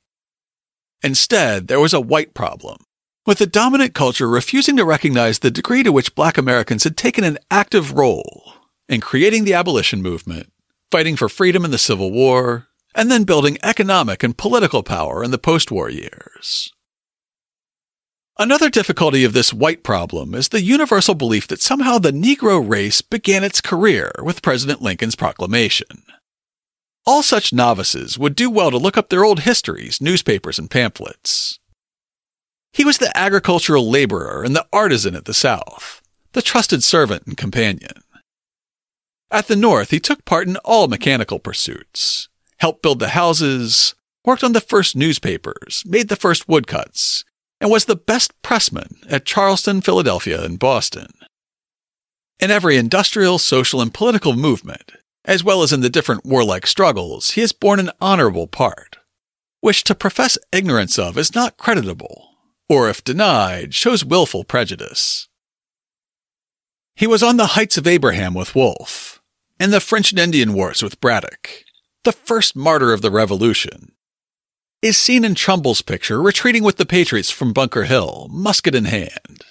Instead, 1.02 1.68
there 1.68 1.80
was 1.80 1.94
a 1.94 2.00
white 2.00 2.34
problem, 2.34 2.78
with 3.24 3.38
the 3.38 3.46
dominant 3.46 3.94
culture 3.94 4.28
refusing 4.28 4.76
to 4.76 4.84
recognize 4.84 5.38
the 5.38 5.50
degree 5.50 5.82
to 5.82 5.92
which 5.92 6.14
black 6.14 6.36
Americans 6.36 6.84
had 6.84 6.96
taken 6.96 7.24
an 7.24 7.38
active 7.50 7.92
role 7.92 8.54
in 8.88 9.00
creating 9.00 9.44
the 9.44 9.54
abolition 9.54 10.02
movement, 10.02 10.50
fighting 10.90 11.14
for 11.14 11.28
freedom 11.28 11.64
in 11.64 11.70
the 11.70 11.78
Civil 11.78 12.10
War, 12.10 12.68
and 12.94 13.10
then 13.10 13.24
building 13.24 13.58
economic 13.62 14.22
and 14.22 14.36
political 14.36 14.82
power 14.82 15.22
in 15.22 15.30
the 15.30 15.38
post 15.38 15.70
war 15.70 15.88
years. 15.88 16.72
Another 18.40 18.70
difficulty 18.70 19.24
of 19.24 19.32
this 19.32 19.52
white 19.52 19.82
problem 19.82 20.34
is 20.34 20.48
the 20.48 20.62
universal 20.62 21.14
belief 21.14 21.48
that 21.48 21.60
somehow 21.60 21.98
the 21.98 22.12
Negro 22.12 22.66
race 22.66 23.02
began 23.02 23.44
its 23.44 23.60
career 23.60 24.12
with 24.22 24.42
President 24.42 24.80
Lincoln's 24.80 25.16
proclamation. 25.16 26.04
All 27.06 27.22
such 27.22 27.52
novices 27.52 28.18
would 28.18 28.36
do 28.36 28.50
well 28.50 28.70
to 28.70 28.78
look 28.78 28.96
up 28.96 29.08
their 29.08 29.24
old 29.24 29.40
histories, 29.40 30.00
newspapers, 30.00 30.58
and 30.58 30.70
pamphlets. 30.70 31.58
He 32.72 32.84
was 32.84 32.98
the 32.98 33.16
agricultural 33.16 33.90
laborer 33.90 34.44
and 34.44 34.54
the 34.54 34.66
artisan 34.72 35.14
at 35.14 35.24
the 35.24 35.34
South, 35.34 36.02
the 36.32 36.42
trusted 36.42 36.84
servant 36.84 37.24
and 37.26 37.36
companion. 37.36 38.02
At 39.30 39.48
the 39.48 39.56
North, 39.56 39.90
he 39.90 40.00
took 40.00 40.24
part 40.24 40.48
in 40.48 40.56
all 40.58 40.88
mechanical 40.88 41.38
pursuits, 41.38 42.28
helped 42.58 42.82
build 42.82 42.98
the 42.98 43.10
houses, 43.10 43.94
worked 44.24 44.44
on 44.44 44.52
the 44.52 44.60
first 44.60 44.96
newspapers, 44.96 45.82
made 45.86 46.08
the 46.08 46.16
first 46.16 46.48
woodcuts, 46.48 47.24
and 47.60 47.70
was 47.70 47.86
the 47.86 47.96
best 47.96 48.32
pressman 48.42 48.96
at 49.08 49.24
Charleston, 49.24 49.80
Philadelphia, 49.80 50.42
and 50.42 50.58
Boston. 50.58 51.08
In 52.40 52.50
every 52.50 52.76
industrial, 52.76 53.38
social, 53.38 53.80
and 53.80 53.92
political 53.92 54.34
movement, 54.34 54.92
as 55.28 55.44
well 55.44 55.62
as 55.62 55.74
in 55.74 55.82
the 55.82 55.90
different 55.90 56.24
warlike 56.24 56.66
struggles, 56.66 57.32
he 57.32 57.42
has 57.42 57.52
borne 57.52 57.78
an 57.78 57.90
honorable 58.00 58.46
part, 58.46 58.96
which 59.60 59.84
to 59.84 59.94
profess 59.94 60.38
ignorance 60.52 60.98
of 60.98 61.18
is 61.18 61.34
not 61.34 61.58
creditable, 61.58 62.30
or 62.66 62.88
if 62.88 63.04
denied, 63.04 63.74
shows 63.74 64.06
wilful 64.06 64.42
prejudice. 64.42 65.28
He 66.96 67.06
was 67.06 67.22
on 67.22 67.36
the 67.36 67.48
Heights 67.48 67.76
of 67.76 67.86
Abraham 67.86 68.32
with 68.32 68.54
Wolfe, 68.54 69.20
in 69.60 69.70
the 69.70 69.80
French 69.80 70.12
and 70.12 70.18
Indian 70.18 70.54
Wars 70.54 70.82
with 70.82 71.00
Braddock, 71.00 71.62
the 72.04 72.12
first 72.12 72.56
martyr 72.56 72.94
of 72.94 73.02
the 73.02 73.10
Revolution, 73.10 73.92
is 74.80 74.96
seen 74.96 75.26
in 75.26 75.34
Trumbull's 75.34 75.82
picture 75.82 76.22
retreating 76.22 76.64
with 76.64 76.78
the 76.78 76.86
Patriots 76.86 77.30
from 77.30 77.52
Bunker 77.52 77.84
Hill, 77.84 78.28
musket 78.30 78.74
in 78.74 78.86
hand. 78.86 79.44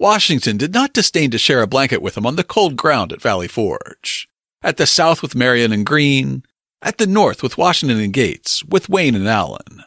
Washington 0.00 0.56
did 0.56 0.74
not 0.74 0.92
disdain 0.92 1.30
to 1.30 1.38
share 1.38 1.62
a 1.62 1.68
blanket 1.68 2.02
with 2.02 2.16
him 2.16 2.26
on 2.26 2.34
the 2.34 2.42
cold 2.42 2.74
ground 2.74 3.12
at 3.12 3.22
Valley 3.22 3.46
Forge, 3.46 4.28
at 4.62 4.76
the 4.76 4.86
south 4.86 5.22
with 5.22 5.34
Marion 5.34 5.72
and 5.72 5.86
Greene, 5.86 6.44
at 6.80 6.98
the 6.98 7.06
north 7.06 7.42
with 7.42 7.58
Washington 7.58 8.00
and 8.00 8.12
Gates, 8.12 8.64
with 8.64 8.88
Wayne 8.88 9.14
and 9.14 9.28
Allen. 9.28 9.84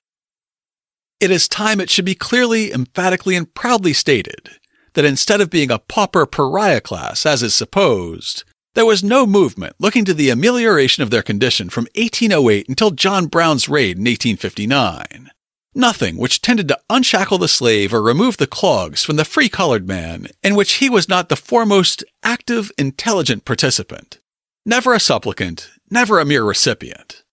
It 1.19 1.31
is 1.31 1.47
time 1.47 1.79
it 1.79 1.89
should 1.89 2.05
be 2.05 2.15
clearly, 2.15 2.71
emphatically, 2.71 3.35
and 3.35 3.53
proudly 3.53 3.93
stated 3.93 4.49
that 4.93 5.05
instead 5.05 5.41
of 5.41 5.49
being 5.49 5.71
a 5.71 5.79
pauper 5.79 6.25
pariah 6.25 6.81
class, 6.81 7.25
as 7.25 7.43
is 7.43 7.55
supposed, 7.55 8.43
there 8.73 8.85
was 8.85 9.03
no 9.03 9.25
movement 9.25 9.75
looking 9.79 10.03
to 10.05 10.13
the 10.13 10.29
amelioration 10.29 11.01
of 11.03 11.09
their 11.09 11.23
condition 11.23 11.69
from 11.69 11.87
1808 11.95 12.67
until 12.67 12.91
John 12.91 13.27
Brown's 13.27 13.69
raid 13.69 13.97
in 13.97 14.03
1859. 14.03 15.31
Nothing 15.73 16.17
which 16.17 16.41
tended 16.41 16.67
to 16.69 16.79
unshackle 16.89 17.37
the 17.37 17.47
slave 17.47 17.93
or 17.93 18.01
remove 18.01 18.37
the 18.37 18.47
clogs 18.47 19.03
from 19.03 19.15
the 19.15 19.25
free 19.25 19.49
colored 19.49 19.87
man, 19.87 20.27
in 20.43 20.55
which 20.55 20.75
he 20.75 20.89
was 20.89 21.09
not 21.09 21.29
the 21.29 21.35
foremost 21.35 22.03
active, 22.23 22.71
intelligent 22.77 23.43
participant. 23.45 24.19
Never 24.67 24.95
a 24.95 24.99
supplicant, 24.99 25.69
never 25.91 26.19
a 26.19 26.25
mere 26.25 26.43
recipient. 26.43 27.23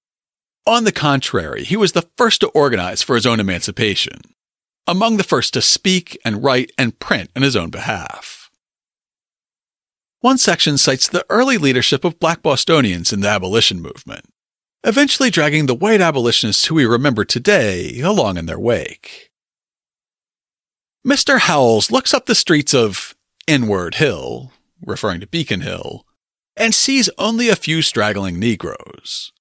On 0.66 0.84
the 0.84 0.92
contrary, 0.92 1.64
he 1.64 1.76
was 1.78 1.92
the 1.92 2.06
first 2.18 2.42
to 2.42 2.48
organize 2.48 3.02
for 3.02 3.14
his 3.14 3.24
own 3.24 3.40
emancipation, 3.40 4.20
among 4.86 5.16
the 5.16 5.24
first 5.24 5.54
to 5.54 5.62
speak 5.62 6.18
and 6.26 6.44
write 6.44 6.72
and 6.76 6.98
print 6.98 7.30
in 7.34 7.42
his 7.42 7.56
own 7.56 7.70
behalf. 7.70 8.50
One 10.20 10.36
section 10.36 10.76
cites 10.76 11.08
the 11.08 11.24
early 11.30 11.56
leadership 11.56 12.04
of 12.04 12.20
black 12.20 12.42
Bostonians 12.42 13.14
in 13.14 13.20
the 13.20 13.28
abolition 13.28 13.80
movement, 13.80 14.26
eventually 14.84 15.30
dragging 15.30 15.64
the 15.64 15.74
white 15.74 16.02
abolitionists 16.02 16.66
who 16.66 16.74
we 16.74 16.84
remember 16.84 17.24
today 17.24 17.98
along 18.00 18.36
in 18.36 18.44
their 18.44 18.60
wake. 18.60 19.30
Mr. 21.04 21.38
Howells 21.38 21.90
looks 21.90 22.12
up 22.12 22.26
the 22.26 22.34
streets 22.34 22.74
of 22.74 23.16
Inward 23.46 23.94
Hill, 23.94 24.52
referring 24.86 25.20
to 25.20 25.26
Beacon 25.26 25.62
Hill, 25.62 26.06
and 26.56 26.74
sees 26.74 27.10
only 27.18 27.48
a 27.48 27.56
few 27.56 27.82
straggling 27.82 28.38
Negroes. 28.38 29.32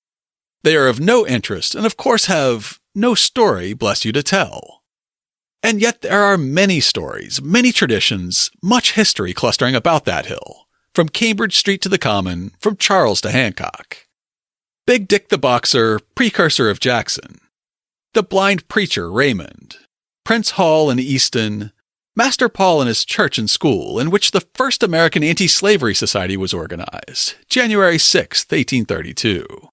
They 0.64 0.76
are 0.76 0.88
of 0.88 0.99
no 0.99 1.26
interest 1.26 1.76
and, 1.76 1.86
of 1.86 1.97
course, 1.97 2.26
have 2.26 2.80
no 2.93 3.16
story, 3.16 3.74
bless 3.74 4.05
you, 4.05 4.12
to 4.12 4.24
tell. 4.24 4.84
And 5.64 5.82
yet 5.82 6.01
there 6.01 6.24
are 6.24 6.38
many 6.38 6.80
stories, 6.80 7.41
many 7.41 7.72
traditions, 7.72 8.49
much 8.64 8.93
history 8.93 9.34
clustering 9.34 9.76
about 9.76 10.05
that 10.05 10.26
hill, 10.26 10.68
from 10.93 11.09
Cambridge 11.09 11.55
Street 11.55 11.82
to 11.84 11.89
the 11.89 11.99
Common, 11.99 12.51
from 12.59 12.78
Charles 12.78 13.22
to 13.22 13.32
Hancock. 13.32 14.05
Big 14.88 15.07
Dick 15.07 15.30
the 15.30 15.38
Boxer, 15.38 15.99
precursor 16.16 16.70
of 16.70 16.80
Jackson. 16.80 17.39
The 18.14 18.24
Blind 18.24 18.68
Preacher, 18.68 19.12
Raymond. 19.12 19.78
Prince 20.26 20.51
Hall 20.51 20.89
and 20.89 20.99
Easton. 20.99 21.72
Master 22.14 22.49
Paul 22.49 22.82
and 22.82 22.89
his 22.89 23.05
church 23.05 23.38
and 23.38 23.49
school, 23.49 23.97
in 23.97 24.12
which 24.12 24.32
the 24.32 24.45
first 24.53 24.84
American 24.84 25.24
Anti 25.24 25.47
Slavery 25.47 25.95
Society 25.95 26.36
was 26.36 26.53
organized, 26.53 27.36
January 27.47 27.97
6, 27.97 28.45
1832. 28.49 29.70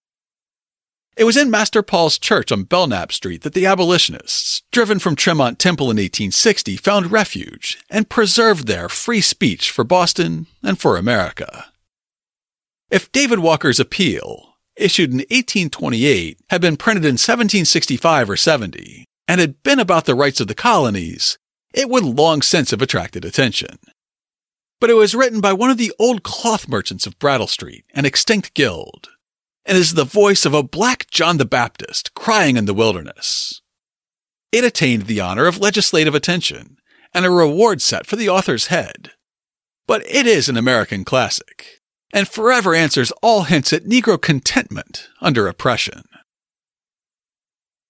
It 1.17 1.25
was 1.25 1.37
in 1.37 1.51
Master 1.51 1.83
Paul's 1.83 2.17
church 2.17 2.53
on 2.53 2.63
Belknap 2.63 3.11
Street 3.11 3.43
that 3.43 3.55
the 3.55 3.67
abolitionists, 3.67 4.63
driven 4.71 5.01
from 5.01 5.17
Tremont 5.17 5.59
Temple 5.59 5.87
in 5.87 5.97
1860, 5.97 6.77
found 6.77 7.11
refuge 7.11 7.77
and 7.91 8.09
preserved 8.09 8.69
there 8.69 8.89
free 8.89 9.21
speech 9.21 9.73
for 9.73 9.83
Boston 9.83 10.47
and 10.63 10.79
for 10.79 10.97
America. 10.97 11.73
If 12.89 13.11
David 13.11 13.41
Walker's 13.41 13.81
appeal, 13.81 14.55
issued 14.77 15.11
in 15.11 15.19
1828, 15.19 16.39
had 16.51 16.61
been 16.61 16.77
printed 16.77 17.05
in 17.05 17.15
1765 17.15 18.31
or 18.31 18.37
70, 18.37 19.05
and 19.27 19.41
had 19.41 19.61
been 19.65 19.81
about 19.81 20.05
the 20.05 20.15
rights 20.15 20.39
of 20.41 20.47
the 20.47 20.55
colonies, 20.55 21.37
it 21.73 21.89
would 21.89 22.05
long 22.05 22.43
since 22.43 22.71
have 22.71 22.83
attracted 22.83 23.25
attention. 23.25 23.79
But 24.81 24.91
it 24.91 24.95
was 24.95 25.15
written 25.15 25.41
by 25.41 25.53
one 25.53 25.71
of 25.71 25.79
the 25.79 25.93
old 25.99 26.23
cloth 26.23 26.69
merchants 26.69 27.07
of 27.07 27.19
Brattle 27.19 27.47
Street, 27.47 27.85
an 27.95 28.05
extinct 28.05 28.55
guild, 28.55 29.09
and 29.67 29.77
is 29.77 29.95
the 29.95 30.05
voice 30.05 30.47
of 30.47 30.55
a 30.55 30.63
black 30.63 31.11
John 31.11 31.37
the 31.37 31.45
Baptist 31.45 32.15
crying 32.15 32.57
in 32.57 32.65
the 32.65 32.75
wilderness. 32.75 33.61
It 34.51 34.65
attained 34.65 35.03
the 35.03 35.21
honor 35.21 35.47
of 35.47 35.59
legislative 35.59 36.15
attention 36.15 36.77
and 37.13 37.27
a 37.27 37.31
reward 37.31 37.83
set 37.83 38.07
for 38.07 38.17
the 38.17 38.29
author's 38.29 38.69
head. 38.69 39.13
But 39.87 40.03
it 40.07 40.27
is 40.27 40.49
an 40.49 40.57
American 40.57 41.05
classic, 41.05 41.81
and 42.13 42.29
forever 42.29 42.75
answers 42.75 43.11
all 43.23 43.45
hints 43.45 43.73
at 43.73 43.85
Negro 43.85 44.21
contentment 44.21 45.09
under 45.21 45.49
oppression. 45.49 46.05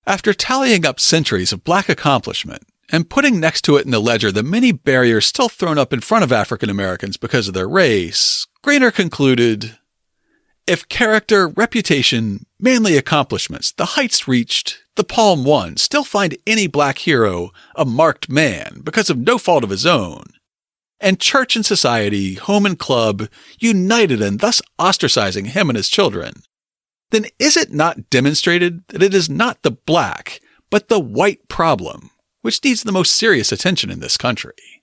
After 0.06 0.32
tallying 0.32 0.86
up 0.86 0.98
centuries 0.98 1.52
of 1.52 1.64
black 1.64 1.88
accomplishment 1.88 2.62
and 2.90 3.10
putting 3.10 3.38
next 3.38 3.62
to 3.62 3.76
it 3.76 3.84
in 3.84 3.90
the 3.90 4.00
ledger 4.00 4.32
the 4.32 4.42
many 4.42 4.72
barriers 4.72 5.26
still 5.26 5.48
thrown 5.48 5.78
up 5.78 5.92
in 5.92 6.00
front 6.00 6.24
of 6.24 6.32
African 6.32 6.70
Americans 6.70 7.16
because 7.16 7.48
of 7.48 7.54
their 7.54 7.68
race, 7.68 8.46
Greener 8.62 8.90
concluded 8.90 9.78
If 10.66 10.88
character, 10.88 11.48
reputation, 11.48 12.46
manly 12.58 12.96
accomplishments, 12.96 13.72
the 13.72 13.86
heights 13.86 14.26
reached, 14.28 14.82
the 14.96 15.04
palm 15.04 15.44
won, 15.44 15.76
still 15.76 16.04
find 16.04 16.36
any 16.46 16.66
black 16.66 16.98
hero 16.98 17.50
a 17.76 17.84
marked 17.84 18.28
man 18.28 18.80
because 18.82 19.10
of 19.10 19.18
no 19.18 19.38
fault 19.38 19.64
of 19.64 19.70
his 19.70 19.86
own, 19.86 20.24
and 21.00 21.20
church 21.20 21.56
and 21.56 21.64
society, 21.64 22.34
home 22.34 22.66
and 22.66 22.78
club, 22.78 23.28
united 23.58 24.20
in 24.20 24.38
thus 24.38 24.60
ostracizing 24.78 25.46
him 25.46 25.70
and 25.70 25.76
his 25.76 25.88
children, 25.88 26.32
then 27.10 27.26
is 27.38 27.56
it 27.56 27.72
not 27.72 28.10
demonstrated 28.10 28.86
that 28.88 29.02
it 29.02 29.14
is 29.14 29.30
not 29.30 29.62
the 29.62 29.70
black, 29.70 30.40
but 30.70 30.88
the 30.88 31.00
white 31.00 31.48
problem 31.48 32.10
which 32.48 32.64
needs 32.64 32.82
the 32.82 32.92
most 32.92 33.14
serious 33.14 33.52
attention 33.52 33.90
in 33.90 34.00
this 34.00 34.16
country? 34.16 34.82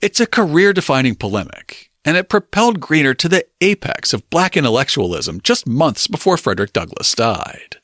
It's 0.00 0.18
a 0.18 0.26
career 0.26 0.72
defining 0.72 1.14
polemic, 1.14 1.90
and 2.06 2.16
it 2.16 2.30
propelled 2.30 2.80
Greener 2.80 3.12
to 3.12 3.28
the 3.28 3.44
apex 3.60 4.14
of 4.14 4.30
black 4.30 4.56
intellectualism 4.56 5.42
just 5.42 5.66
months 5.66 6.06
before 6.06 6.38
Frederick 6.38 6.72
Douglass 6.72 7.14
died. 7.14 7.76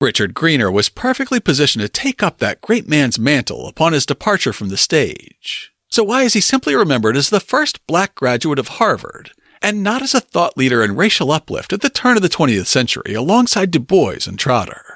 Richard 0.00 0.32
Greener 0.32 0.72
was 0.72 0.88
perfectly 0.88 1.38
positioned 1.38 1.82
to 1.82 1.88
take 1.90 2.22
up 2.22 2.38
that 2.38 2.62
great 2.62 2.88
man's 2.88 3.18
mantle 3.18 3.68
upon 3.68 3.92
his 3.92 4.06
departure 4.06 4.54
from 4.54 4.70
the 4.70 4.78
stage. 4.78 5.70
So 5.90 6.02
why 6.02 6.22
is 6.22 6.32
he 6.32 6.40
simply 6.40 6.74
remembered 6.74 7.18
as 7.18 7.28
the 7.28 7.40
first 7.40 7.86
black 7.86 8.14
graduate 8.14 8.58
of 8.58 8.68
Harvard, 8.68 9.32
and 9.60 9.82
not 9.82 10.00
as 10.00 10.14
a 10.14 10.20
thought 10.20 10.56
leader 10.56 10.82
in 10.82 10.96
racial 10.96 11.30
uplift 11.30 11.74
at 11.74 11.82
the 11.82 11.90
turn 11.90 12.16
of 12.16 12.22
the 12.22 12.30
20th 12.30 12.68
century 12.68 13.12
alongside 13.12 13.70
Du 13.70 13.78
Bois 13.78 14.26
and 14.26 14.38
Trotter? 14.38 14.91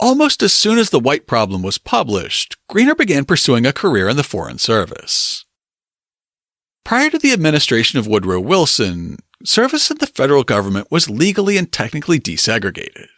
Almost 0.00 0.42
as 0.42 0.52
soon 0.52 0.78
as 0.78 0.90
The 0.90 1.00
White 1.00 1.26
Problem 1.26 1.62
was 1.62 1.78
published, 1.78 2.56
Greener 2.68 2.94
began 2.94 3.24
pursuing 3.24 3.64
a 3.64 3.72
career 3.72 4.08
in 4.08 4.16
the 4.16 4.22
Foreign 4.22 4.58
Service. 4.58 5.44
Prior 6.84 7.10
to 7.10 7.18
the 7.18 7.32
administration 7.32 7.98
of 7.98 8.06
Woodrow 8.06 8.40
Wilson, 8.40 9.18
service 9.44 9.90
in 9.90 9.98
the 9.98 10.06
federal 10.06 10.44
government 10.44 10.88
was 10.90 11.08
legally 11.08 11.56
and 11.56 11.72
technically 11.72 12.18
desegregated 12.18 13.08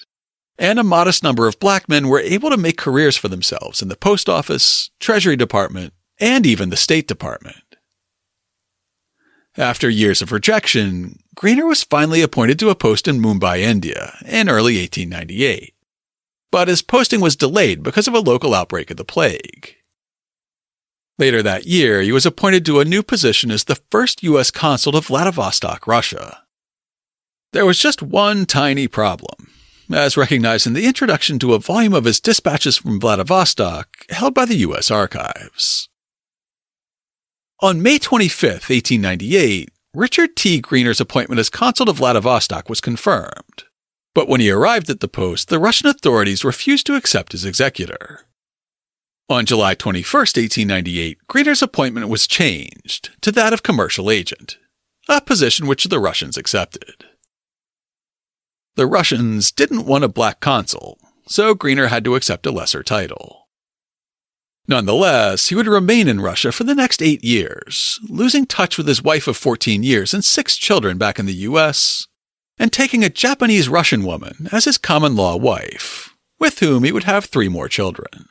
and 0.59 0.79
a 0.79 0.85
modest 0.85 1.23
number 1.23 1.47
of 1.47 1.61
black 1.61 1.89
men 1.89 2.09
were 2.09 2.21
able 2.21 2.51
to 2.51 2.57
make 2.57 2.79
careers 2.79 3.17
for 3.17 3.29
themselves 3.29 3.83
in 3.83 3.89
the 3.89 3.97
post 3.97 4.29
office, 4.29 4.91
treasury 5.01 5.37
department, 5.37 5.93
and 6.19 6.47
even 6.47 6.71
the 6.71 6.77
state 6.77 7.07
department. 7.07 7.57
After 9.57 9.89
years 9.89 10.21
of 10.21 10.33
rejection, 10.33 11.19
Greener 11.35 11.67
was 11.67 11.83
finally 11.83 12.23
appointed 12.23 12.59
to 12.59 12.71
a 12.71 12.75
post 12.75 13.09
in 13.09 13.21
Mumbai, 13.21 13.61
India, 13.61 14.17
in 14.27 14.49
early 14.49 14.79
1898. 14.79 15.75
But 16.57 16.69
his 16.69 16.81
posting 16.81 17.21
was 17.21 17.37
delayed 17.37 17.83
because 17.83 18.09
of 18.09 18.15
a 18.15 18.19
local 18.19 18.55
outbreak 18.55 18.91
of 18.91 18.97
the 18.97 19.05
plague. 19.05 19.77
Later 21.19 21.43
that 21.43 21.67
year, 21.67 22.01
he 22.01 22.13
was 22.13 22.25
appointed 22.25 22.65
to 22.65 22.81
a 22.81 22.85
new 22.87 23.03
position 23.03 23.51
as 23.51 23.65
the 23.65 23.83
first 23.91 24.23
U.S. 24.23 24.51
consul 24.51 24.93
to 24.93 25.03
Vladivostok, 25.03 25.87
Russia. 25.87 26.45
There 27.53 27.67
was 27.67 27.79
just 27.79 28.01
one 28.01 28.47
tiny 28.47 28.89
problem 28.89 29.51
as 29.93 30.17
recognized 30.17 30.67
in 30.67 30.73
the 30.73 30.87
introduction 30.87 31.39
to 31.41 31.53
a 31.53 31.59
volume 31.59 31.93
of 31.93 32.07
his 32.07 32.21
dispatches 32.21 32.79
from 32.79 33.01
Vladivostok 33.01 33.89
held 34.09 34.33
by 34.33 34.47
the 34.47 34.57
U.S. 34.57 34.91
Archives. 34.91 35.91
On 37.61 37.83
May 37.83 37.99
25, 37.99 38.51
1898, 38.51 39.69
Richard 39.93 40.35
T. 40.37 40.63
Greener's 40.63 41.03
appointment 41.03 41.39
as 41.39 41.51
consul 41.51 41.85
to 41.85 41.93
Vladivostok 41.93 42.71
was 42.71 42.81
confirmed. 42.81 43.65
But 44.17 44.31
when 44.31 44.41
he 44.41 44.51
arrived 44.51 44.89
at 44.89 45.01
the 45.01 45.09
post, 45.09 45.51
the 45.51 45.59
Russian 45.59 45.89
authorities 45.89 46.43
refused 46.43 46.87
to 46.87 46.97
accept 46.97 47.33
his 47.33 47.45
exequatur. 47.45 48.21
On 49.29 49.45
July 49.45 49.75
21, 49.75 50.05
1898, 50.05 51.19
Greener's 51.27 51.61
appointment 51.61 52.09
was 52.09 52.27
changed 52.27 53.11
to 53.21 53.31
that 53.33 53.53
of 53.53 53.63
commercial 53.63 54.11
agent, 54.11 54.57
a 55.07 55.21
position 55.21 55.67
which 55.67 55.85
the 55.85 56.01
Russians 56.01 56.39
accepted. 56.39 57.05
The 58.77 58.87
Russians 58.87 59.53
didn't 59.53 59.85
want 59.85 60.05
a 60.05 60.09
black 60.09 60.41
consul, 60.41 60.99
so 61.29 61.55
Greener 61.55 61.89
had 61.89 62.03
to 62.05 62.15
accept 62.15 62.47
a 62.47 62.51
lesser 62.51 62.83
title. 62.83 63.49
Nonetheless, 64.67 65.49
he 65.49 65.55
would 65.55 65.67
remain 65.67 66.09
in 66.09 66.23
Russia 66.23 66.53
for 66.53 66.65
the 66.65 66.75
next 66.75 67.03
eight 67.03 67.23
years, 67.23 68.01
losing 68.09 68.47
touch 68.47 68.79
with 68.79 68.89
his 68.89 69.03
wife 69.03 69.29
of 69.29 69.37
14 69.37 69.83
years 69.83 70.15
and 70.15 70.25
six 70.25 70.57
children 70.57 70.97
back 70.97 71.19
in 71.19 71.27
the 71.27 71.45
US, 71.51 72.09
and 72.59 72.73
taking 72.73 73.05
a 73.05 73.11
Japanese 73.11 73.69
Russian 73.69 74.05
woman 74.05 74.49
as 74.53 74.65
his 74.65 74.79
common 74.79 75.15
law 75.17 75.37
wife, 75.37 76.15
with 76.39 76.61
whom 76.61 76.85
he 76.85 76.93
would 76.93 77.05
have 77.05 77.25
three 77.25 77.49
more 77.49 77.69
children. 77.69 78.29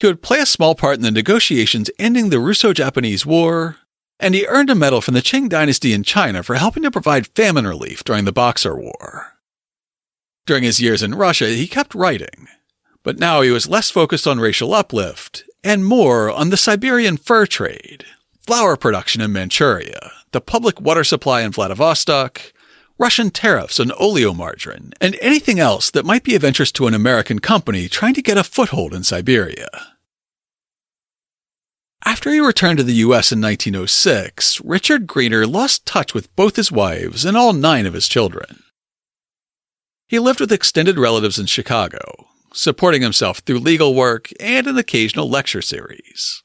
He 0.00 0.06
would 0.06 0.22
play 0.22 0.40
a 0.40 0.46
small 0.46 0.74
part 0.74 0.96
in 0.96 1.02
the 1.02 1.10
negotiations 1.10 1.90
ending 1.98 2.30
the 2.30 2.40
Russo 2.40 2.72
Japanese 2.72 3.24
War 3.24 3.76
and 4.22 4.36
he 4.36 4.46
earned 4.46 4.70
a 4.70 4.74
medal 4.74 5.00
from 5.00 5.14
the 5.14 5.20
Qing 5.20 5.48
dynasty 5.48 5.92
in 5.92 6.04
China 6.04 6.44
for 6.44 6.54
helping 6.54 6.84
to 6.84 6.92
provide 6.92 7.26
famine 7.34 7.66
relief 7.66 8.04
during 8.04 8.24
the 8.24 8.32
Boxer 8.32 8.76
War. 8.76 9.32
During 10.46 10.62
his 10.62 10.80
years 10.80 11.02
in 11.02 11.16
Russia, 11.16 11.48
he 11.48 11.66
kept 11.66 11.94
writing, 11.94 12.46
but 13.02 13.18
now 13.18 13.40
he 13.40 13.50
was 13.50 13.68
less 13.68 13.90
focused 13.90 14.26
on 14.26 14.38
racial 14.38 14.74
uplift 14.74 15.42
and 15.64 15.84
more 15.84 16.30
on 16.30 16.50
the 16.50 16.56
Siberian 16.56 17.16
fur 17.16 17.46
trade, 17.46 18.04
flour 18.46 18.76
production 18.76 19.20
in 19.20 19.32
Manchuria, 19.32 20.12
the 20.32 20.40
public 20.40 20.80
water 20.80 21.04
supply 21.04 21.42
in 21.42 21.52
Vladivostok, 21.52 22.52
Russian 22.98 23.30
tariffs 23.30 23.80
on 23.80 23.88
oleomargarine, 23.88 24.92
and 25.00 25.16
anything 25.20 25.58
else 25.58 25.90
that 25.90 26.04
might 26.04 26.24
be 26.24 26.34
of 26.34 26.44
interest 26.44 26.74
to 26.76 26.86
an 26.86 26.94
American 26.94 27.38
company 27.38 27.88
trying 27.88 28.14
to 28.14 28.22
get 28.22 28.36
a 28.36 28.44
foothold 28.44 28.94
in 28.94 29.04
Siberia. 29.04 29.68
After 32.04 32.32
he 32.32 32.40
returned 32.40 32.78
to 32.78 32.84
the 32.84 32.94
U.S. 32.94 33.30
in 33.30 33.40
1906, 33.40 34.60
Richard 34.64 35.06
Greener 35.06 35.46
lost 35.46 35.86
touch 35.86 36.12
with 36.14 36.34
both 36.34 36.56
his 36.56 36.72
wives 36.72 37.24
and 37.24 37.36
all 37.36 37.52
nine 37.52 37.86
of 37.86 37.94
his 37.94 38.08
children. 38.08 38.64
He 40.08 40.18
lived 40.18 40.40
with 40.40 40.52
extended 40.52 40.98
relatives 40.98 41.38
in 41.38 41.46
Chicago, 41.46 42.00
supporting 42.52 43.02
himself 43.02 43.38
through 43.38 43.60
legal 43.60 43.94
work 43.94 44.30
and 44.40 44.66
an 44.66 44.76
occasional 44.76 45.30
lecture 45.30 45.62
series. 45.62 46.42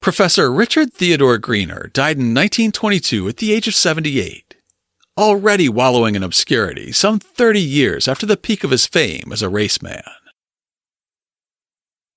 Professor 0.00 0.52
Richard 0.52 0.92
Theodore 0.92 1.38
Greener 1.38 1.90
died 1.92 2.16
in 2.16 2.34
1922 2.34 3.28
at 3.28 3.36
the 3.38 3.52
age 3.52 3.66
of 3.66 3.74
78, 3.74 4.54
already 5.18 5.68
wallowing 5.68 6.14
in 6.14 6.22
obscurity 6.22 6.92
some 6.92 7.18
30 7.18 7.60
years 7.60 8.06
after 8.06 8.26
the 8.26 8.36
peak 8.36 8.62
of 8.62 8.70
his 8.70 8.86
fame 8.86 9.30
as 9.32 9.42
a 9.42 9.48
raceman. 9.48 10.02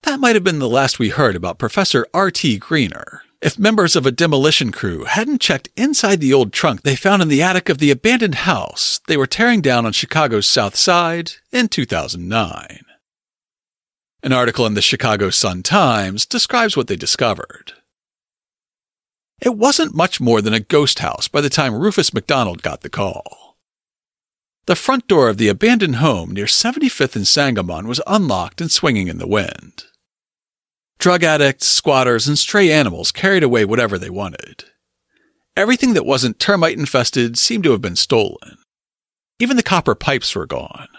That 0.04 0.20
might 0.20 0.36
have 0.36 0.44
been 0.44 0.60
the 0.60 0.70
last 0.70 1.00
we 1.00 1.10
heard 1.10 1.36
about 1.36 1.58
Professor 1.58 2.06
R.T. 2.14 2.58
Greener, 2.60 3.24
if 3.42 3.58
members 3.58 3.96
of 3.96 4.06
a 4.06 4.12
demolition 4.12 4.72
crew 4.72 5.06
hadn't 5.06 5.42
checked 5.42 5.70
inside 5.76 6.20
the 6.20 6.34
old 6.34 6.54
trunk 6.54 6.82
they 6.82 6.96
found 6.96 7.22
in 7.22 7.28
the 7.28 7.42
attic 7.42 7.70
of 7.70 7.78
the 7.78 7.92
abandoned 7.92 8.36
house 8.36 9.00
they 9.08 9.18
were 9.18 9.28
tearing 9.28 9.62
down 9.62 9.86
on 9.86 9.94
Chicago's 9.94 10.48
South 10.48 10.76
Side 10.76 11.32
in 11.52 11.68
2009. 11.68 12.86
An 14.22 14.34
article 14.34 14.66
in 14.66 14.74
the 14.74 14.82
Chicago 14.82 15.30
Sun-Times 15.30 16.26
describes 16.26 16.76
what 16.76 16.88
they 16.88 16.98
discovered. 16.98 17.74
It 19.42 19.56
wasn't 19.56 19.96
much 19.96 20.20
more 20.20 20.42
than 20.42 20.54
a 20.54 20.60
ghost 20.60 21.00
house 21.00 21.30
by 21.30 21.40
the 21.40 21.50
time 21.50 21.74
Rufus 21.74 22.14
McDonald 22.14 22.62
got 22.62 22.82
the 22.82 22.90
call. 22.90 23.58
The 24.66 24.76
front 24.76 25.08
door 25.08 25.30
of 25.30 25.38
the 25.38 25.48
abandoned 25.48 25.96
home 25.96 26.32
near 26.32 26.46
75th 26.46 27.16
and 27.16 27.26
Sangamon 27.26 27.88
was 27.88 28.02
unlocked 28.06 28.60
and 28.60 28.70
swinging 28.70 29.08
in 29.08 29.20
the 29.20 29.28
wind. 29.28 29.86
Drug 31.00 31.24
addicts, 31.24 31.66
squatters, 31.66 32.28
and 32.28 32.38
stray 32.38 32.70
animals 32.70 33.14
carried 33.14 33.42
away 33.42 33.64
whatever 33.64 33.98
they 33.98 34.10
wanted. 34.10 34.66
Everything 35.56 35.94
that 35.94 36.06
wasn't 36.06 36.40
termite 36.40 36.78
infested 36.78 37.38
seemed 37.38 37.64
to 37.64 37.72
have 37.72 37.82
been 37.82 37.96
stolen. 37.96 38.58
Even 39.40 39.56
the 39.56 39.64
copper 39.64 39.96
pipes 39.96 40.36
were 40.36 40.46
gone. 40.46 40.90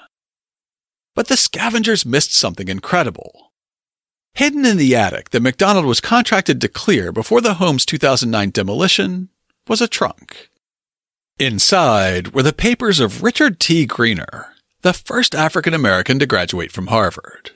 But 1.14 1.28
the 1.28 1.36
scavengers 1.36 2.06
missed 2.06 2.32
something 2.32 2.68
incredible. 2.68 3.52
Hidden 4.34 4.64
in 4.64 4.76
the 4.76 4.94
attic 4.94 5.30
that 5.30 5.42
McDonald 5.42 5.86
was 5.86 6.00
contracted 6.00 6.60
to 6.60 6.68
clear 6.68 7.12
before 7.12 7.40
the 7.40 7.54
home's 7.54 7.84
2009 7.84 8.50
demolition 8.50 9.28
was 9.66 9.80
a 9.80 9.88
trunk. 9.88 10.50
Inside 11.38 12.34
were 12.34 12.42
the 12.42 12.52
papers 12.52 13.00
of 13.00 13.22
Richard 13.22 13.58
T. 13.58 13.86
Greener, 13.86 14.54
the 14.82 14.92
first 14.92 15.34
African 15.34 15.74
American 15.74 16.18
to 16.18 16.26
graduate 16.26 16.70
from 16.70 16.88
Harvard. 16.88 17.52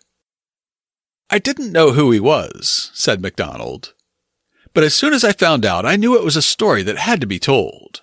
I 1.30 1.38
didn't 1.38 1.72
know 1.72 1.92
who 1.92 2.10
he 2.10 2.20
was, 2.20 2.90
said 2.94 3.20
McDonald. 3.20 3.94
But 4.72 4.84
as 4.84 4.94
soon 4.94 5.12
as 5.12 5.24
I 5.24 5.32
found 5.32 5.64
out, 5.64 5.86
I 5.86 5.96
knew 5.96 6.16
it 6.16 6.24
was 6.24 6.36
a 6.36 6.42
story 6.42 6.82
that 6.82 6.98
had 6.98 7.20
to 7.20 7.26
be 7.26 7.38
told. 7.38 8.02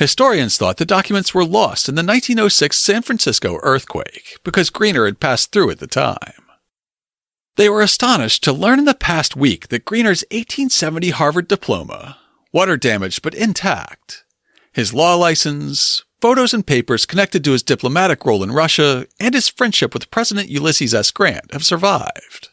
Historians 0.00 0.56
thought 0.56 0.78
the 0.78 0.86
documents 0.86 1.34
were 1.34 1.44
lost 1.44 1.86
in 1.86 1.94
the 1.94 2.02
1906 2.02 2.78
San 2.78 3.02
Francisco 3.02 3.58
earthquake 3.62 4.38
because 4.42 4.70
Greener 4.70 5.04
had 5.04 5.20
passed 5.20 5.52
through 5.52 5.68
at 5.68 5.78
the 5.78 5.86
time. 5.86 6.46
They 7.56 7.68
were 7.68 7.82
astonished 7.82 8.42
to 8.44 8.52
learn 8.54 8.78
in 8.78 8.86
the 8.86 8.94
past 8.94 9.36
week 9.36 9.68
that 9.68 9.84
Greener's 9.84 10.24
1870 10.30 11.10
Harvard 11.10 11.48
diploma, 11.48 12.16
water 12.50 12.78
damaged 12.78 13.20
but 13.20 13.34
intact, 13.34 14.24
his 14.72 14.94
law 14.94 15.16
license, 15.16 16.02
photos 16.22 16.54
and 16.54 16.66
papers 16.66 17.04
connected 17.04 17.44
to 17.44 17.52
his 17.52 17.62
diplomatic 17.62 18.24
role 18.24 18.42
in 18.42 18.52
Russia 18.52 19.06
and 19.20 19.34
his 19.34 19.50
friendship 19.50 19.92
with 19.92 20.10
President 20.10 20.48
Ulysses 20.48 20.94
S. 20.94 21.10
Grant 21.10 21.52
have 21.52 21.66
survived. 21.66 22.48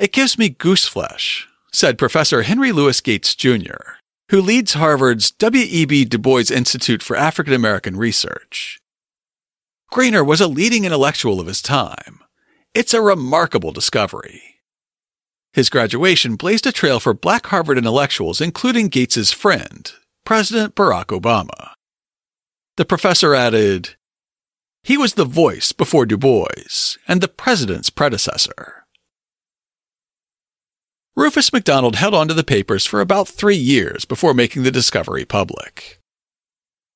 It 0.00 0.10
gives 0.10 0.36
me 0.36 0.50
gooseflesh, 0.50 1.44
said 1.72 1.96
Professor 1.96 2.42
Henry 2.42 2.72
Louis 2.72 3.00
Gates 3.00 3.36
Jr., 3.36 3.99
who 4.30 4.40
leads 4.40 4.74
Harvard's 4.74 5.32
W.E.B. 5.32 6.04
Du 6.04 6.16
Bois 6.16 6.52
Institute 6.52 7.02
for 7.02 7.16
African 7.16 7.52
American 7.52 7.96
Research. 7.96 8.80
Greener 9.90 10.22
was 10.22 10.40
a 10.40 10.46
leading 10.46 10.84
intellectual 10.84 11.40
of 11.40 11.48
his 11.48 11.60
time. 11.60 12.20
It's 12.72 12.94
a 12.94 13.02
remarkable 13.02 13.72
discovery. 13.72 14.60
His 15.52 15.68
graduation 15.68 16.36
blazed 16.36 16.64
a 16.68 16.70
trail 16.70 17.00
for 17.00 17.12
black 17.12 17.46
Harvard 17.46 17.76
intellectuals, 17.76 18.40
including 18.40 18.86
Gates's 18.86 19.32
friend, 19.32 19.92
President 20.24 20.76
Barack 20.76 21.06
Obama. 21.06 21.70
The 22.76 22.84
professor 22.84 23.34
added, 23.34 23.96
He 24.84 24.96
was 24.96 25.14
the 25.14 25.24
voice 25.24 25.72
before 25.72 26.06
Du 26.06 26.16
Bois 26.16 26.94
and 27.08 27.20
the 27.20 27.26
president's 27.26 27.90
predecessor. 27.90 28.79
Rufus 31.16 31.52
MacDonald 31.52 31.96
held 31.96 32.14
on 32.14 32.28
to 32.28 32.34
the 32.34 32.44
papers 32.44 32.86
for 32.86 33.00
about 33.00 33.28
three 33.28 33.56
years 33.56 34.04
before 34.04 34.32
making 34.32 34.62
the 34.62 34.70
discovery 34.70 35.24
public. 35.24 36.00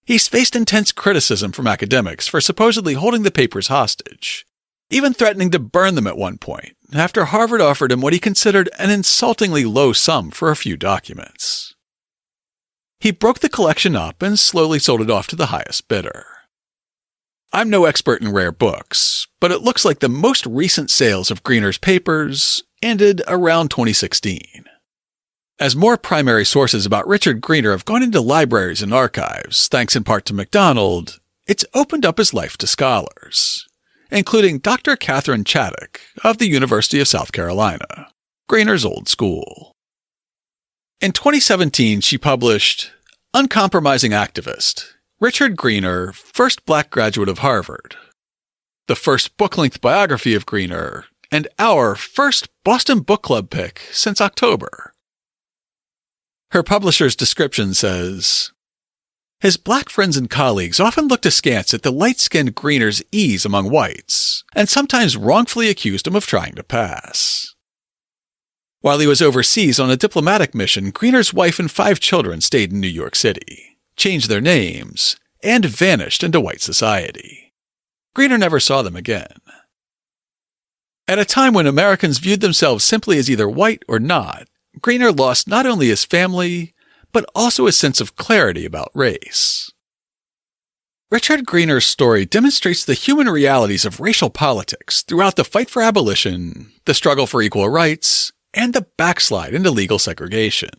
He's 0.05 0.29
faced 0.29 0.55
intense 0.55 0.93
criticism 0.93 1.51
from 1.51 1.67
academics 1.67 2.29
for 2.29 2.41
supposedly 2.41 2.95
holding 2.95 3.23
the 3.23 3.31
papers 3.31 3.69
hostage, 3.69 4.47
even 4.91 5.15
threatening 5.15 5.51
to 5.51 5.59
burn 5.59 5.95
them 5.95 6.07
at 6.07 6.17
one 6.17 6.39
point, 6.39 6.77
after 6.93 7.25
Harvard 7.25 7.61
offered 7.61 7.91
him 7.91 8.01
what 8.01 8.13
he 8.13 8.19
considered 8.19 8.71
an 8.79 8.91
insultingly 8.91 9.65
low 9.65 9.93
sum 9.93 10.31
for 10.31 10.51
a 10.51 10.57
few 10.57 10.77
documents. 10.77 11.75
He 13.01 13.11
broke 13.11 13.41
the 13.41 13.49
collection 13.49 13.97
up 13.97 14.23
and 14.23 14.39
slowly 14.39 14.79
sold 14.79 15.01
it 15.01 15.11
off 15.11 15.27
to 15.29 15.37
the 15.37 15.47
highest 15.47 15.89
bidder. 15.89 16.27
I'm 17.55 17.71
no 17.71 17.85
expert 17.85 18.21
in 18.21 18.33
rare 18.33 18.51
books, 18.51 19.29
but 19.41 19.53
it 19.53 19.63
looks 19.63 19.85
like 19.85 20.01
the 20.01 20.09
most 20.09 20.45
recent 20.45 20.91
sales 20.91 21.31
of 21.31 21.45
Greener's 21.45 21.79
papers 21.79 22.65
ended 22.83 23.23
around 23.29 23.71
2016. 23.71 24.65
As 25.61 25.77
more 25.77 25.97
primary 25.97 26.45
sources 26.45 26.85
about 26.85 27.07
Richard 27.07 27.41
Greener 27.41 27.71
have 27.71 27.85
gone 27.85 28.03
into 28.03 28.21
libraries 28.21 28.83
and 28.83 28.93
archives, 28.93 29.69
thanks 29.69 29.95
in 29.95 30.03
part 30.03 30.25
to 30.25 30.35
MacDonald, 30.35 31.21
it's 31.47 31.65
opened 31.75 32.05
up 32.05 32.19
his 32.19 32.35
life 32.35 32.57
to 32.59 32.67
scholars, 32.67 33.69
including 34.11 34.59
Dr. 34.59 34.97
Katherine 34.97 35.45
Chaddock 35.45 36.01
of 36.25 36.39
the 36.39 36.49
University 36.49 36.99
of 36.99 37.07
South 37.07 37.31
Carolina, 37.31 38.09
Greener's 38.49 38.85
old 38.85 39.09
school. 39.09 39.71
In 41.01 41.13
2017, 41.13 42.01
she 42.01 42.19
published 42.19 42.91
Uncompromising 43.33 44.11
Activist 44.11 44.94
Richard 45.25 45.57
Greener, 45.57 46.13
first 46.13 46.67
black 46.67 46.91
graduate 46.91 47.31
of 47.31 47.39
Harvard, 47.39 47.97
the 48.89 48.95
first 48.95 49.39
book 49.39 49.57
length 49.57 49.81
biography 49.81 50.35
of 50.35 50.45
Greener, 50.45 51.07
and 51.33 51.49
our 51.59 51.95
first 51.95 52.51
Boston 52.63 53.01
Book 53.01 53.23
Club 53.23 53.49
pick 53.49 53.81
since 53.91 54.21
October. 54.21 54.93
Her 56.51 56.63
publisher's 56.63 57.17
description 57.17 57.73
says 57.73 58.53
His 59.41 59.57
black 59.57 59.89
friends 59.89 60.19
and 60.19 60.29
colleagues 60.29 60.79
often 60.79 61.09
looked 61.09 61.25
askance 61.25 61.73
at 61.73 61.81
the 61.81 61.91
light 61.91 62.21
skinned 62.21 62.55
Greener's 62.55 63.03
ease 63.11 63.47
among 63.47 63.71
whites, 63.71 64.45
and 64.55 64.69
sometimes 64.69 65.17
wrongfully 65.17 65.71
accused 65.71 66.07
him 66.07 66.17
of 66.17 66.27
trying 66.27 66.55
to 66.57 66.63
pass. 66.63 67.55
While 68.83 68.99
he 68.99 69.07
was 69.07 69.23
overseas 69.23 69.81
on 69.81 69.91
a 69.91 69.97
diplomatic 69.97 70.55
mission, 70.55 70.91
Greener's 70.91 71.33
wife 71.33 71.59
and 71.59 71.71
five 71.71 71.99
children 71.99 72.43
stayed 72.43 72.75
in 72.75 72.81
New 72.83 72.89
York 72.89 73.17
City, 73.17 73.74
changed 73.97 74.29
their 74.29 74.41
names, 74.41 75.17
and 75.43 75.65
vanished 75.65 76.23
into 76.23 76.41
white 76.41 76.61
society. 76.61 77.53
Greener 78.15 78.39
never 78.39 78.61
saw 78.61 78.83
them 78.83 78.97
again. 78.97 79.37
At 81.07 81.19
a 81.19 81.25
time 81.25 81.53
when 81.53 81.67
Americans 81.67 82.19
viewed 82.19 82.41
themselves 82.41 82.85
simply 82.85 83.19
as 83.19 83.31
either 83.31 83.49
white 83.49 83.83
or 83.89 83.99
not, 83.99 84.49
Greener 84.81 85.13
lost 85.13 85.49
not 85.49 85.67
only 85.67 85.89
his 85.89 86.05
family, 86.05 86.75
but 87.13 87.29
also 87.35 87.67
his 87.67 87.77
sense 87.77 88.01
of 88.01 88.17
clarity 88.17 88.65
about 88.65 88.91
race. 88.95 89.71
Richard 91.11 91.45
Greener's 91.45 91.85
story 91.85 92.25
demonstrates 92.25 92.85
the 92.85 92.95
human 92.95 93.29
realities 93.29 93.85
of 93.85 94.01
racial 94.01 94.31
politics 94.31 95.03
throughout 95.03 95.37
the 95.37 95.45
fight 95.45 95.71
for 95.71 95.83
abolition, 95.83 96.73
the 96.87 96.95
struggle 96.95 97.27
for 97.27 97.43
equal 97.43 97.69
rights, 97.69 98.33
and 98.55 98.73
the 98.73 98.87
backslide 98.97 99.55
into 99.55 99.71
legal 99.71 99.99
segregation. 99.99 100.71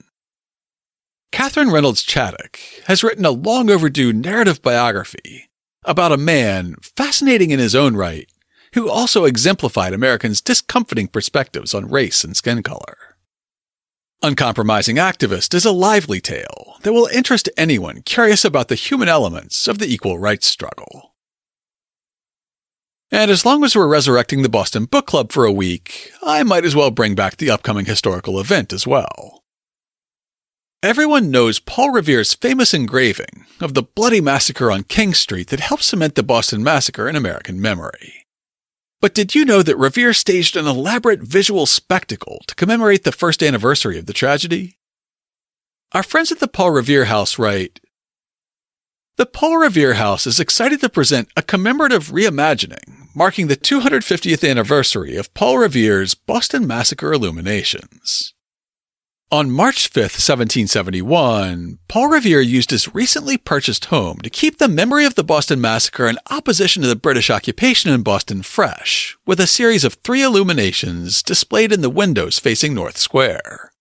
Katherine 1.32 1.72
Reynolds 1.72 2.04
Chaddock 2.04 2.58
has 2.86 3.04
written 3.04 3.26
a 3.26 3.32
long 3.32 3.70
overdue 3.70 4.14
narrative 4.14 4.62
biography 4.62 5.50
about 5.84 6.12
a 6.12 6.18
man 6.18 6.76
fascinating 6.82 7.52
in 7.52 7.60
his 7.60 7.76
own 7.76 7.96
right 7.96 8.30
who 8.74 8.90
also 8.90 9.26
exemplified 9.26 9.94
Americans' 9.94 10.42
discomforting 10.42 11.08
perspectives 11.08 11.74
on 11.74 11.90
race 11.90 12.24
and 12.24 12.36
skin 12.36 12.62
color. 12.62 13.16
Uncompromising 14.22 14.96
Activist 14.96 15.54
is 15.54 15.66
a 15.66 15.72
lively 15.72 16.20
tale 16.20 16.76
that 16.82 16.94
will 16.94 17.08
interest 17.08 17.48
anyone 17.58 18.02
curious 18.02 18.44
about 18.44 18.68
the 18.68 18.76
human 18.76 19.08
elements 19.08 19.68
of 19.68 19.78
the 19.78 19.88
equal 19.88 20.18
rights 20.20 20.48
struggle. 20.48 21.16
And 23.12 23.32
as 23.32 23.46
long 23.46 23.64
as 23.64 23.76
we're 23.76 23.88
resurrecting 23.88 24.42
the 24.42 24.50
Boston 24.50 24.86
Book 24.86 25.06
Club 25.06 25.32
for 25.32 25.46
a 25.46 25.52
week, 25.52 26.12
I 26.24 26.44
might 26.44 26.66
as 26.66 26.76
well 26.76 26.92
bring 26.92 27.16
back 27.16 27.38
the 27.38 27.52
upcoming 27.52 27.86
historical 27.86 28.40
event 28.40 28.74
as 28.74 28.88
well. 28.88 29.45
Everyone 30.84 31.32
knows 31.32 31.60
Paul 31.60 31.92
Revere's 31.92 32.36
famous 32.36 32.72
engraving 32.72 33.46
of 33.60 33.74
the 33.74 33.82
bloody 33.82 34.22
massacre 34.22 34.72
on 34.72 34.84
King 34.84 35.16
Street 35.16 35.48
that 35.48 35.60
helped 35.60 35.84
cement 35.84 36.14
the 36.14 36.22
Boston 36.22 36.64
Massacre 36.64 37.10
in 37.10 37.16
American 37.16 37.60
memory. 37.60 38.26
But 39.02 39.16
did 39.16 39.34
you 39.34 39.46
know 39.46 39.64
that 39.64 39.78
Revere 39.78 40.14
staged 40.14 40.56
an 40.56 40.68
elaborate 40.68 41.22
visual 41.22 41.66
spectacle 41.66 42.44
to 42.48 42.56
commemorate 42.56 43.04
the 43.04 43.12
first 43.12 43.42
anniversary 43.42 43.98
of 43.98 44.06
the 44.06 44.14
tragedy? 44.14 44.78
Our 45.94 46.04
friends 46.04 46.32
at 46.32 46.40
the 46.40 46.48
Paul 46.48 46.72
Revere 46.72 47.06
House 47.06 47.40
write 47.40 47.80
The 49.18 49.26
Paul 49.26 49.58
Revere 49.58 49.96
House 49.96 50.28
is 50.28 50.40
excited 50.40 50.82
to 50.82 50.90
present 50.90 51.30
a 51.36 51.42
commemorative 51.42 52.10
reimagining 52.10 53.08
marking 53.16 53.48
the 53.48 53.58
250th 53.58 54.48
anniversary 54.48 55.16
of 55.16 55.34
Paul 55.34 55.58
Revere's 55.58 56.14
Boston 56.14 56.68
Massacre 56.68 57.12
illuminations. 57.12 58.35
On 59.32 59.50
March 59.50 59.88
5, 59.88 60.04
1771, 60.04 61.80
Paul 61.88 62.10
Revere 62.10 62.42
used 62.42 62.70
his 62.70 62.94
recently 62.94 63.40
purchased 63.40 63.86
home 63.86 64.20
to 64.20 64.30
keep 64.30 64.60
the 64.60 64.68
memory 64.68 65.04
of 65.04 65.16
the 65.16 65.24
Boston 65.24 65.60
Massacre 65.60 66.06
and 66.06 66.20
opposition 66.30 66.84
to 66.84 66.88
the 66.88 66.96
British 66.96 67.32
occupation 67.32 67.92
in 67.92 68.04
Boston 68.04 68.44
fresh, 68.44 69.18
with 69.26 69.40
a 69.40 69.48
series 69.48 69.84
of 69.84 69.96
three 69.96 70.22
illuminations 70.22 71.24
displayed 71.24 71.72
in 71.72 71.82
the 71.82 71.90
windows 71.90 72.38
facing 72.38 72.76
North 72.76 72.98
Square. 72.98 73.72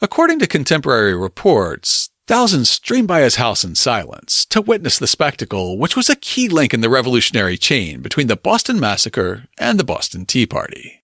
According 0.00 0.38
to 0.38 0.46
contemporary 0.46 1.16
reports, 1.16 2.10
thousands 2.28 2.70
streamed 2.70 3.08
by 3.08 3.22
his 3.22 3.36
house 3.36 3.64
in 3.64 3.74
silence 3.74 4.46
to 4.46 4.60
witness 4.60 4.96
the 4.96 5.08
spectacle, 5.08 5.76
which 5.76 5.96
was 5.96 6.08
a 6.08 6.14
key 6.14 6.48
link 6.48 6.72
in 6.72 6.82
the 6.82 6.88
revolutionary 6.88 7.58
chain 7.58 8.00
between 8.00 8.28
the 8.28 8.36
Boston 8.36 8.78
Massacre 8.78 9.48
and 9.58 9.76
the 9.76 9.84
Boston 9.84 10.24
Tea 10.24 10.46
Party. 10.46 11.02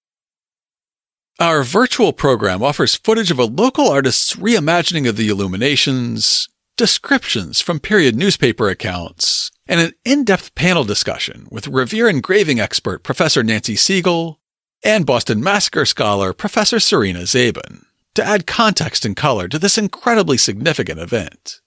Our 1.43 1.64
virtual 1.64 2.12
program 2.12 2.62
offers 2.62 2.95
footage 2.95 3.32
of 3.32 3.38
a 3.40 3.45
local 3.45 3.88
artist's 3.88 4.36
reimagining 4.36 5.09
of 5.09 5.16
the 5.16 5.26
illuminations, 5.26 6.49
descriptions 6.76 7.61
from 7.61 7.80
period 7.80 8.14
newspaper 8.14 8.68
accounts, 8.68 9.51
and 9.66 9.80
an 9.80 9.93
in-depth 10.05 10.55
panel 10.55 10.84
discussion 10.84 11.49
with 11.51 11.66
Revere 11.66 12.09
engraving 12.09 12.61
expert 12.61 13.03
Professor 13.03 13.43
Nancy 13.43 13.74
Siegel 13.74 14.38
and 14.84 15.05
Boston 15.05 15.43
Massacre 15.43 15.84
scholar 15.84 16.32
Professor 16.32 16.78
Serena 16.78 17.22
Zabin 17.22 17.86
to 18.14 18.24
add 18.24 18.47
context 18.47 19.05
and 19.05 19.16
color 19.16 19.49
to 19.49 19.59
this 19.59 19.76
incredibly 19.76 20.38
significant 20.38 21.01
event. 21.01 21.61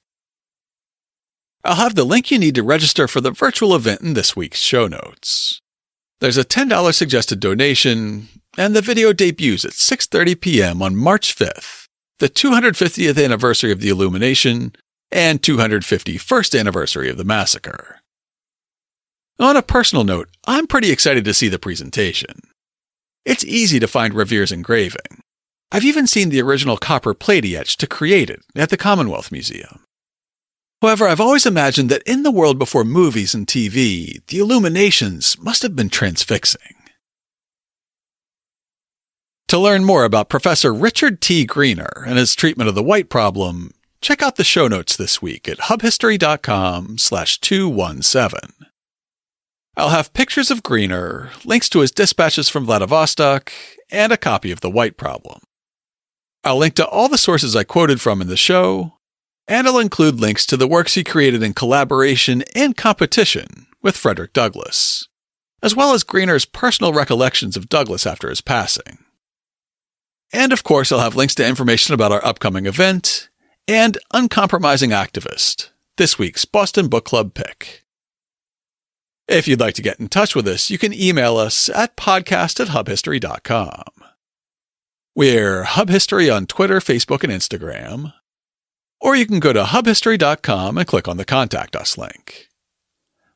I'll 1.65 1.75
have 1.75 1.95
the 1.95 2.05
link 2.05 2.31
you 2.31 2.39
need 2.39 2.55
to 2.55 2.63
register 2.63 3.09
for 3.09 3.19
the 3.19 3.31
virtual 3.31 3.75
event 3.75 3.99
in 3.99 4.13
this 4.13 4.37
week's 4.37 4.59
show 4.59 4.87
notes. 4.87 5.59
There's 6.21 6.37
a 6.37 6.45
$10 6.45 6.93
suggested 6.93 7.39
donation, 7.39 8.29
and 8.57 8.75
the 8.75 8.81
video 8.81 9.11
debuts 9.11 9.65
at 9.65 9.71
6:30 9.71 10.39
p.m. 10.39 10.81
on 10.81 10.95
March 10.95 11.35
5th, 11.35 11.87
the 12.19 12.29
250th 12.29 13.23
anniversary 13.23 13.71
of 13.71 13.81
the 13.81 13.89
Illumination 13.89 14.73
and 15.11 15.41
251st 15.41 16.59
anniversary 16.59 17.09
of 17.09 17.17
the 17.17 17.23
massacre. 17.23 17.99
On 19.39 19.57
a 19.57 19.61
personal 19.61 20.03
note, 20.03 20.29
I'm 20.45 20.67
pretty 20.67 20.91
excited 20.91 21.25
to 21.25 21.33
see 21.33 21.49
the 21.49 21.59
presentation. 21.59 22.41
It's 23.25 23.43
easy 23.43 23.79
to 23.79 23.87
find 23.87 24.13
Revere's 24.13 24.51
engraving. 24.51 25.21
I've 25.71 25.83
even 25.83 26.07
seen 26.07 26.29
the 26.29 26.41
original 26.41 26.77
copper 26.77 27.13
plate 27.13 27.43
he 27.43 27.57
etched 27.57 27.79
to 27.81 27.87
create 27.87 28.29
it 28.29 28.41
at 28.55 28.69
the 28.69 28.77
Commonwealth 28.77 29.31
Museum. 29.31 29.84
However, 30.81 31.07
I've 31.07 31.21
always 31.21 31.45
imagined 31.45 31.89
that 31.89 32.03
in 32.05 32.23
the 32.23 32.31
world 32.31 32.59
before 32.59 32.83
movies 32.83 33.33
and 33.33 33.47
TV, 33.47 34.25
the 34.27 34.39
illuminations 34.39 35.39
must 35.39 35.63
have 35.63 35.75
been 35.75 35.89
transfixing. 35.89 36.75
To 39.49 39.59
learn 39.59 39.85
more 39.85 40.03
about 40.03 40.29
Professor 40.29 40.73
Richard 40.73 41.21
T. 41.21 41.45
Greener 41.45 42.03
and 42.05 42.17
his 42.17 42.35
treatment 42.35 42.67
of 42.67 42.75
the 42.75 42.83
white 42.83 43.09
problem, 43.09 43.71
check 44.01 44.21
out 44.21 44.35
the 44.35 44.43
show 44.43 44.67
notes 44.67 44.95
this 44.95 45.21
week 45.21 45.47
at 45.47 45.59
hubhistory.com 45.59 46.97
slash 46.97 47.39
217. 47.39 48.39
I'll 49.77 49.89
have 49.89 50.13
pictures 50.13 50.49
of 50.49 50.63
Greener, 50.63 51.31
links 51.43 51.69
to 51.69 51.79
his 51.79 51.91
dispatches 51.91 52.49
from 52.49 52.65
Vladivostok, 52.65 53.51
and 53.91 54.11
a 54.11 54.17
copy 54.17 54.51
of 54.51 54.61
The 54.61 54.69
White 54.69 54.97
Problem. 54.97 55.41
I'll 56.43 56.57
link 56.57 56.75
to 56.75 56.87
all 56.87 57.09
the 57.09 57.17
sources 57.17 57.55
I 57.55 57.63
quoted 57.63 58.01
from 58.01 58.21
in 58.21 58.27
the 58.27 58.37
show, 58.37 58.94
and 59.47 59.67
I'll 59.67 59.79
include 59.79 60.19
links 60.19 60.45
to 60.47 60.57
the 60.57 60.67
works 60.67 60.95
he 60.95 61.03
created 61.03 61.43
in 61.43 61.53
collaboration 61.53 62.43
and 62.55 62.75
competition 62.75 63.67
with 63.81 63.97
Frederick 63.97 64.33
Douglass, 64.33 65.07
as 65.61 65.75
well 65.75 65.93
as 65.93 66.03
Greener's 66.03 66.45
personal 66.45 66.93
recollections 66.93 67.55
of 67.55 67.69
Douglass 67.69 68.05
after 68.05 68.29
his 68.29 68.41
passing. 68.41 68.99
And 70.33 70.51
of 70.51 70.63
course, 70.63 70.91
I'll 70.91 70.99
have 70.99 71.15
links 71.15 71.35
to 71.35 71.47
information 71.47 71.93
about 71.93 72.11
our 72.11 72.25
upcoming 72.25 72.65
event 72.65 73.29
and 73.67 73.97
Uncompromising 74.11 74.89
Activist, 74.89 75.69
this 75.97 76.19
week's 76.19 76.45
Boston 76.45 76.87
Book 76.87 77.05
Club 77.05 77.33
pick. 77.33 77.83
If 79.27 79.47
you'd 79.47 79.59
like 79.59 79.73
to 79.75 79.81
get 79.81 79.99
in 79.99 80.07
touch 80.07 80.35
with 80.35 80.47
us, 80.47 80.69
you 80.69 80.77
can 80.77 80.93
email 80.93 81.37
us 81.37 81.69
at 81.69 81.97
podcast 81.97 82.59
at 82.59 82.67
hubhistory.com. 82.67 83.83
We're 85.15 85.63
Hub 85.63 85.89
History 85.89 86.29
on 86.29 86.45
Twitter, 86.45 86.79
Facebook, 86.79 87.23
and 87.23 87.31
Instagram. 87.31 88.13
Or 89.01 89.15
you 89.15 89.25
can 89.25 89.39
go 89.39 89.53
to 89.53 89.63
hubhistory.com 89.63 90.77
and 90.77 90.87
click 90.87 91.07
on 91.07 91.17
the 91.17 91.25
Contact 91.25 91.75
Us 91.75 91.97
link. 91.97 92.49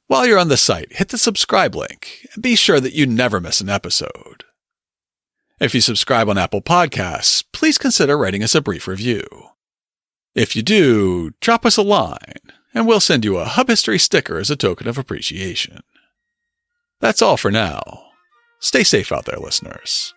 While 0.07 0.26
you're 0.26 0.39
on 0.39 0.49
the 0.49 0.57
site, 0.57 0.93
hit 0.93 1.10
the 1.10 1.18
subscribe 1.18 1.76
link 1.76 2.28
and 2.34 2.41
be 2.41 2.55
sure 2.55 2.80
that 2.80 2.93
you 2.93 3.05
never 3.05 3.39
miss 3.39 3.62
an 3.62 3.70
episode. 3.70 4.43
If 5.60 5.76
you 5.76 5.82
subscribe 5.82 6.30
on 6.30 6.38
Apple 6.38 6.62
Podcasts, 6.62 7.43
please 7.51 7.78
consider 7.78 8.18
writing 8.18 8.41
us 8.41 8.55
a 8.55 8.62
brief 8.62 8.88
review. 8.88 9.26
If 10.34 10.55
you 10.55 10.64
do, 10.64 11.32
drop 11.41 11.66
us 11.66 11.76
a 11.76 11.82
line, 11.82 12.39
and 12.74 12.88
we'll 12.88 13.01
send 13.01 13.26
you 13.26 13.38
a 13.38 13.45
Hub 13.45 13.68
History 13.68 13.99
sticker 13.99 14.38
as 14.38 14.49
a 14.49 14.55
token 14.55 14.88
of 14.88 14.97
appreciation. 14.97 15.82
That's 17.01 17.22
all 17.22 17.36
for 17.36 17.51
now. 17.51 18.05
Stay 18.60 18.84
safe 18.84 19.12
out 19.12 19.26
there, 19.26 19.38
listeners. 19.38 20.14